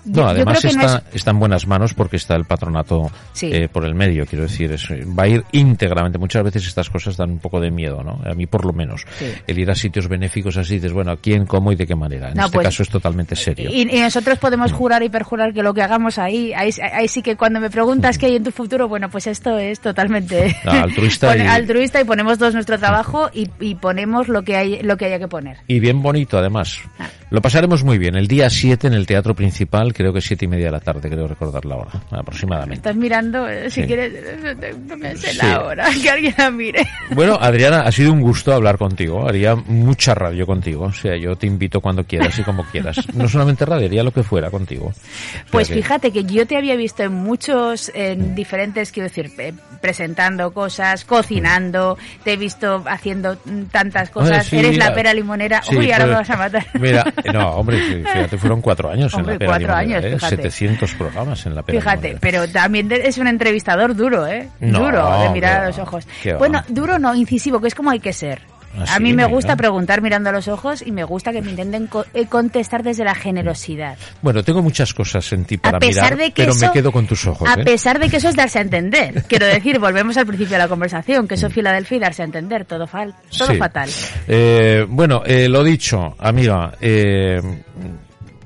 No, 0.07 0.23
yo 0.23 0.27
además 0.29 0.61
creo 0.61 0.71
que 0.73 0.77
no 0.79 0.85
está, 0.87 0.99
es- 1.11 1.15
está 1.17 1.31
en 1.33 1.39
buenas 1.39 1.67
manos 1.67 1.95
porque 1.95 2.17
está 2.17 2.35
el 2.37 2.45
patronato 2.45 3.11
Sí. 3.33 3.51
eh, 3.53 3.69
por 3.69 3.85
el 3.85 3.95
medio, 3.95 4.25
quiero 4.27 4.45
decir, 4.45 4.73
es- 4.73 4.89
va 4.91 5.25
a 5.25 5.29
ir 5.29 5.45
íntegramente. 5.53 6.19
Muchas 6.19 6.43
veces 6.45 6.67
estas 6.67 6.89
cosas 6.91 7.17
dan 7.17 7.31
un 7.31 7.39
poco 7.39 7.61
de 7.61 7.71
miedo, 7.71 8.03
¿no? 8.03 8.21
A 8.25 8.35
mí 8.35 8.47
por 8.47 8.65
lo 8.65 8.73
menos. 8.73 9.03
Sí. 9.19 9.27
El 9.47 9.59
ir 9.59 9.71
a 9.71 9.75
sitios 9.75 10.09
benéficos 10.09 10.57
así, 10.57 10.75
dices, 10.75 10.93
bueno, 10.93 11.11
¿a 11.13 11.17
quién, 11.17 11.47
cómo 11.47 11.73
y 11.73 11.77
de 11.77 11.87
qué 11.87 11.95
manera? 11.97 12.29
En 12.31 12.35
No, 12.37 12.45
este 12.47 12.55
pues, 12.57 12.67
caso 12.69 12.83
es 12.83 12.89
totalmente 12.89 13.35
serio. 13.37 13.71
Y, 13.73 13.83
y 13.97 14.01
nosotros 14.01 14.39
podemos 14.39 14.73
jurar 14.73 15.03
y 15.03 15.09
perjurar 15.09 15.53
que 15.53 15.63
lo 15.63 15.75
que 15.75 15.83
hagamos 15.83 16.19
ahí, 16.19 16.53
ahí, 16.55 16.71
ahí 16.93 17.09
sí 17.09 17.23
que 17.23 17.37
cuando 17.37 17.61
me 17.61 17.71
preguntas 17.71 18.19
qué 18.19 18.27
hay 18.27 18.37
en 18.37 18.45
tu 18.45 18.53
futuro, 18.53 18.89
bueno, 18.89 19.11
pues 19.11 19.27
esto 19.27 19.59
es 19.59 19.81
totalmente 19.81 20.57
Ah, 20.65 20.83
altruista 20.83 21.29
pone- 21.33 21.45
y- 21.45 21.49
altruista 21.49 22.01
y 22.01 22.05
ponemos 22.05 22.39
todos 22.39 22.55
nuestro 22.55 22.79
trabajo 22.79 23.29
y, 23.33 23.49
y 23.61 23.75
ponemos 23.75 24.29
lo 24.29 24.43
que 24.43 24.57
hay, 24.57 24.83
lo 24.83 24.97
que 24.97 25.07
haya 25.07 25.19
que 25.19 25.29
poner. 25.29 25.59
Y 25.67 25.81
bien 25.81 26.03
bonito, 26.03 26.39
además. 26.39 26.79
Ah. 26.99 27.09
Lo 27.29 27.43
pasaremos 27.43 27.83
muy 27.83 27.99
bien. 27.99 28.15
El 28.15 28.29
día 28.29 28.49
7 28.49 28.87
en 28.87 28.95
el 28.95 29.05
Teatro 29.05 29.35
Principal, 29.35 29.93
creo 29.93 30.13
que 30.13 30.21
siete 30.21 30.45
y 30.45 30.49
media 30.49 30.67
de 30.67 30.71
la 30.71 30.81
tarde, 30.81 31.09
creo 31.11 31.27
recordar 31.27 31.65
la 31.65 31.75
hora, 31.75 31.91
aproximadamente. 32.13 32.75
Estás 32.77 32.95
mirando, 32.95 33.49
eh, 33.49 33.69
si 33.69 33.81
Sí. 33.81 33.87
quieres, 33.89 34.13
eh, 34.15 34.75
no 34.87 34.97
me 34.97 35.17
sé 35.17 35.33
Sí. 35.33 35.39
la 35.39 35.65
hora, 35.65 35.87
que 36.03 36.09
alguien 36.11 36.35
la 36.39 36.51
mire. 36.53 36.87
Bueno, 37.11 37.37
Adriana, 37.41 37.81
ha 37.81 37.91
sido 37.91 38.13
un 38.13 38.21
gusto 38.21 38.53
hablar 38.55 38.79
contigo. 38.79 39.29
Haría 39.29 39.57
mucha 39.57 40.15
radio 40.15 40.47
contigo. 40.47 40.85
O 40.85 40.93
sea, 40.93 41.17
yo 41.17 41.35
te 41.35 41.49
invito 41.49 41.81
cuando 41.81 42.05
quieras 42.05 42.39
y 42.39 42.43
como 42.45 42.65
quieras. 42.65 42.97
No 43.17 43.29
solamente 43.29 43.65
radio, 43.67 43.87
haría 43.87 44.03
lo 44.05 44.13
que 44.13 44.23
fuera 44.23 44.49
contigo. 44.51 44.87
O 44.87 44.93
sea 44.93 45.45
Pues 45.51 45.69
que- 45.69 45.75
fíjate 45.75 46.13
que 46.13 46.23
yo 46.25 46.47
te 46.47 46.57
había 46.57 46.77
visto 46.77 47.03
en 47.03 47.13
muchos, 47.13 47.91
en 47.95 48.35
diferentes, 48.37 48.93
quiero 48.93 49.09
decir, 49.09 49.33
eh, 49.39 49.53
presentando 49.81 50.53
cosas, 50.53 51.05
cocinando, 51.05 51.99
te 52.23 52.35
he 52.35 52.37
visto 52.37 52.85
haciendo 52.87 53.37
tantas 53.73 54.11
cosas, 54.11 54.47
sí, 54.47 54.59
eres 54.59 54.77
la 54.77 54.95
pera 54.95 55.13
limonera, 55.13 55.61
uy, 55.77 55.91
ahora 55.91 56.05
pues, 56.05 56.09
me 56.09 56.15
vas 56.19 56.31
a 56.31 56.37
matar. 56.37 56.67
Mira, 56.79 57.05
no, 57.33 57.51
hombre, 57.51 57.79
fíjate, 57.79 58.39
fueron 58.39 58.61
cuatro 58.61 58.91
años 58.91 59.13
Hombre, 59.15 59.35
en 59.35 59.35
la 59.35 59.39
Pera 59.39 59.51
cuatro 59.51 59.81
Limonera, 59.81 59.99
años, 59.99 60.05
¿eh? 60.05 60.15
fíjate. 60.17 60.37
700 60.37 60.95
programas 60.95 61.47
en 61.47 61.55
la 61.55 61.63
Pera 61.63 61.79
Fíjate, 61.79 62.17
pero 62.21 62.49
también 62.49 62.91
es 62.93 63.19
un 63.19 63.27
entrevistador 63.27 63.95
duro, 63.95 64.27
¿eh? 64.27 64.49
No, 64.61 64.81
duro 64.81 65.21
de 65.21 65.31
mirar 65.31 65.63
a 65.63 65.67
los 65.67 65.79
ojos. 65.79 66.07
qué 66.23 66.33
va. 66.33 66.39
Bueno, 66.39 66.63
duro 66.69 66.99
no, 66.99 67.15
incisivo, 67.15 67.61
que 67.61 67.69
es 67.69 67.75
como 67.75 67.91
hay 67.91 68.01
que 68.01 68.13
ser. 68.13 68.41
A 68.89 68.99
mí 68.99 69.11
me 69.11 69.25
mira. 69.25 69.27
gusta 69.29 69.57
preguntar 69.57 70.03
mirando 70.03 70.31
a 70.31 70.33
los 70.33 70.49
ojos 70.49 70.83
y 70.85 70.93
me 70.93 71.05
gusta 71.05 71.33
que 71.33 71.43
me 71.43 71.51
intenten 71.51 71.87
co- 71.87 72.05
eh, 72.15 72.27
contestar 72.27 72.83
desde 72.83 73.05
la 73.05 73.15
generosidad. 73.15 73.97
Bueno, 74.23 74.43
tengo 74.43 74.63
muchas 74.63 74.93
cosas 74.93 75.33
en 75.33 75.45
ti 75.45 75.57
para 75.57 75.79
a 75.79 75.81
pesar 75.81 76.05
mirar, 76.15 76.19
de 76.19 76.25
que 76.33 76.43
pero 76.43 76.53
eso, 76.53 76.67
me 76.67 76.73
quedo 76.73 76.93
con 76.93 77.07
tus 77.07 77.27
ojos. 77.27 77.49
A 77.49 77.61
¿eh? 77.61 77.65
pesar 77.65 77.99
de 77.99 78.09
que 78.09 78.17
eso 78.19 78.29
es 78.29 78.37
darse 78.37 78.59
a 78.59 78.63
entender. 78.63 79.25
Quiero 79.29 79.47
decir, 79.47 79.79
volvemos 79.79 80.17
al 80.17 80.27
principio 80.27 80.53
de 80.55 80.59
la 80.59 80.69
conversación, 80.69 81.27
que 81.29 81.35
eso 81.35 81.47
es 81.47 81.53
Filadelfia 81.53 81.97
y 81.97 82.01
darse 82.01 82.23
a 82.23 82.25
entender, 82.27 82.65
todo, 82.65 82.87
fal, 82.87 83.15
todo 83.37 83.49
Sí. 83.53 83.57
fatal. 83.57 83.89
Eh, 84.29 84.85
bueno, 84.89 85.23
eh, 85.25 85.49
lo 85.49 85.63
dicho, 85.65 86.15
amiga, 86.19 86.73
eh, 86.81 87.41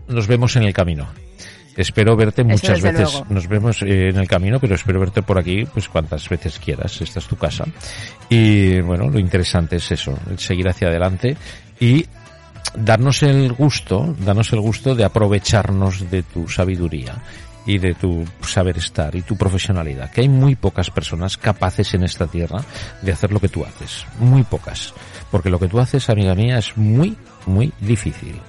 nos 0.09 0.27
vemos 0.27 0.57
en 0.57 0.65
el 0.65 0.73
camino. 0.73 1.09
Espero 1.77 2.17
verte 2.17 2.45
muchas 2.45 2.81
veces. 2.81 3.13
luego. 3.13 3.27
Nos 3.31 3.49
vemos 3.49 3.83
eh, 3.83 4.09
en 4.09 4.17
el 4.17 4.29
camino, 4.29 4.59
pero 4.61 4.75
espero 4.75 5.01
verte 5.01 5.23
por 5.23 5.39
aquí, 5.39 5.65
pues 5.65 5.89
cuantas 5.89 6.29
veces 6.29 6.59
quieras. 6.59 7.01
Esta 7.01 7.19
es 7.19 7.27
tu 7.27 7.37
casa. 7.37 7.65
Y 8.29 8.81
bueno, 8.81 9.09
lo 9.09 9.19
interesante 9.19 9.77
es 9.77 9.91
eso, 9.93 10.19
seguir 10.37 10.69
hacia 10.69 10.89
adelante 10.89 11.37
y 11.79 12.05
darnos 12.77 13.23
el 13.23 13.53
gusto, 13.53 14.15
darnos 14.19 14.53
el 14.53 14.61
gusto 14.61 14.95
de 14.95 15.05
aprovecharnos 15.05 16.11
de 16.11 16.23
tu 16.23 16.49
sabiduría 16.49 17.17
y 17.67 17.79
de 17.79 17.95
tu 17.95 18.27
saber 18.43 18.79
estar 18.79 19.15
y 19.15 19.23
tu 19.23 19.37
profesionalidad, 19.37 20.11
que 20.11 20.23
hay 20.23 20.29
muy 20.29 20.57
pocas 20.57 20.91
personas 20.91 21.37
capaces 21.37 21.95
en 21.95 22.05
esta 22.05 22.27
tierra 22.27 22.63
de 23.03 23.13
hacer 23.13 23.33
lo 23.33 23.41
que 23.41 23.49
tú 23.49 23.65
haces, 23.65 24.07
muy 24.19 24.43
pocas, 24.43 24.95
porque 25.31 25.51
lo 25.51 25.59
que 25.59 25.69
tú 25.69 25.79
haces, 25.79 26.09
amiga 26.09 26.35
mía, 26.35 26.59
es 26.59 26.77
muy, 26.77 27.17
muy 27.47 27.73
difícil. 27.81 28.41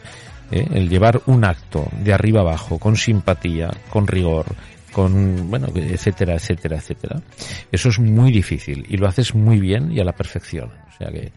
¿Eh? 0.52 0.68
El 0.74 0.90
llevar 0.90 1.22
un 1.26 1.44
acto 1.44 1.88
de 2.04 2.14
arriba 2.14 2.42
abajo, 2.42 2.78
con 2.78 2.96
simpatía, 2.96 3.72
con 3.90 4.08
rigor, 4.08 4.46
con, 4.92 5.50
bueno, 5.50 5.68
etcétera, 5.74 6.36
etcétera, 6.36 6.78
etcétera. 6.78 7.22
Eso 7.72 7.90
es 7.90 8.00
muy 8.00 8.32
difícil 8.32 8.86
y 8.90 8.98
lo 8.98 9.08
haces 9.08 9.34
muy 9.34 9.60
bien 9.60 9.92
y 9.92 10.00
a 10.00 10.04
la 10.04 10.14
perfección. 10.14 10.70
O 10.90 10.98
sea 10.98 11.10
que, 11.12 11.32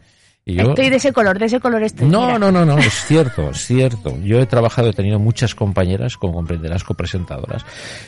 y 0.47 0.57
yo, 0.57 0.71
Estoy 0.71 0.91
de 0.91 0.97
ese 0.97 1.13
color, 1.13 1.39
de 1.39 1.47
ese 1.47 1.59
color 1.61 1.83
estoy. 1.83 2.07
no, 2.09 2.27
mira. 2.27 2.39
no, 2.39 2.53
no, 2.53 2.65
no, 2.67 2.79
es 2.79 2.93
cierto, 3.07 3.51
es 3.51 3.65
cierto. 3.67 4.17
Yo 4.23 4.41
he 4.41 4.47
trabajado, 4.47 4.91
he 4.91 4.93
tenido 4.93 5.19
muchas 5.19 5.55
compañeras, 5.55 6.17
como 6.19 6.35
comprenderás, 6.35 6.85
copresentadoras, 6.85 7.65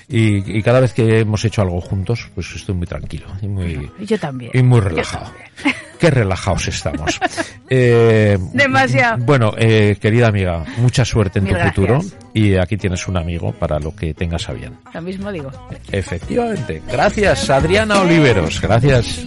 y, 0.09 0.59
y 0.59 0.63
cada 0.63 0.81
vez 0.81 0.93
que 0.93 1.21
hemos 1.21 1.45
hecho 1.45 1.63
algo 1.63 1.81
juntos, 1.81 2.31
pues 2.35 2.55
estoy 2.55 2.75
muy 2.75 2.87
tranquilo 2.87 3.27
y 3.41 3.49
muy, 3.49 3.91
Yo 4.01 4.19
también. 4.19 4.51
y 4.55 4.63
muy 4.63 4.81
relajado. 4.81 5.33
Qué 5.99 6.11
relajados 6.11 6.69
estamos. 6.69 7.19
Eh, 7.69 8.39
Demasiado. 8.53 9.25
Bueno, 9.25 9.53
eh, 9.59 9.97
querida 10.01 10.29
amiga, 10.29 10.65
mucha 10.77 11.05
suerte 11.05 11.41
en 11.41 11.47
Mil 11.47 11.57
tu 11.57 11.63
futuro 11.65 12.01
y 12.33 12.55
aquí 12.55 12.77
tienes 12.77 13.09
un 13.09 13.17
amigo 13.17 13.51
para 13.51 13.81
lo 13.81 13.93
que 13.93 14.15
tengas 14.15 14.49
a 14.49 14.53
bien. 14.53 14.79
Lo 14.95 15.03
mismo 15.03 15.33
digo. 15.33 15.51
Efectivamente. 15.91 16.81
Gracias, 16.87 17.51
Adriana 17.51 18.03
Oliveros. 18.03 18.61
Gracias. 18.61 19.27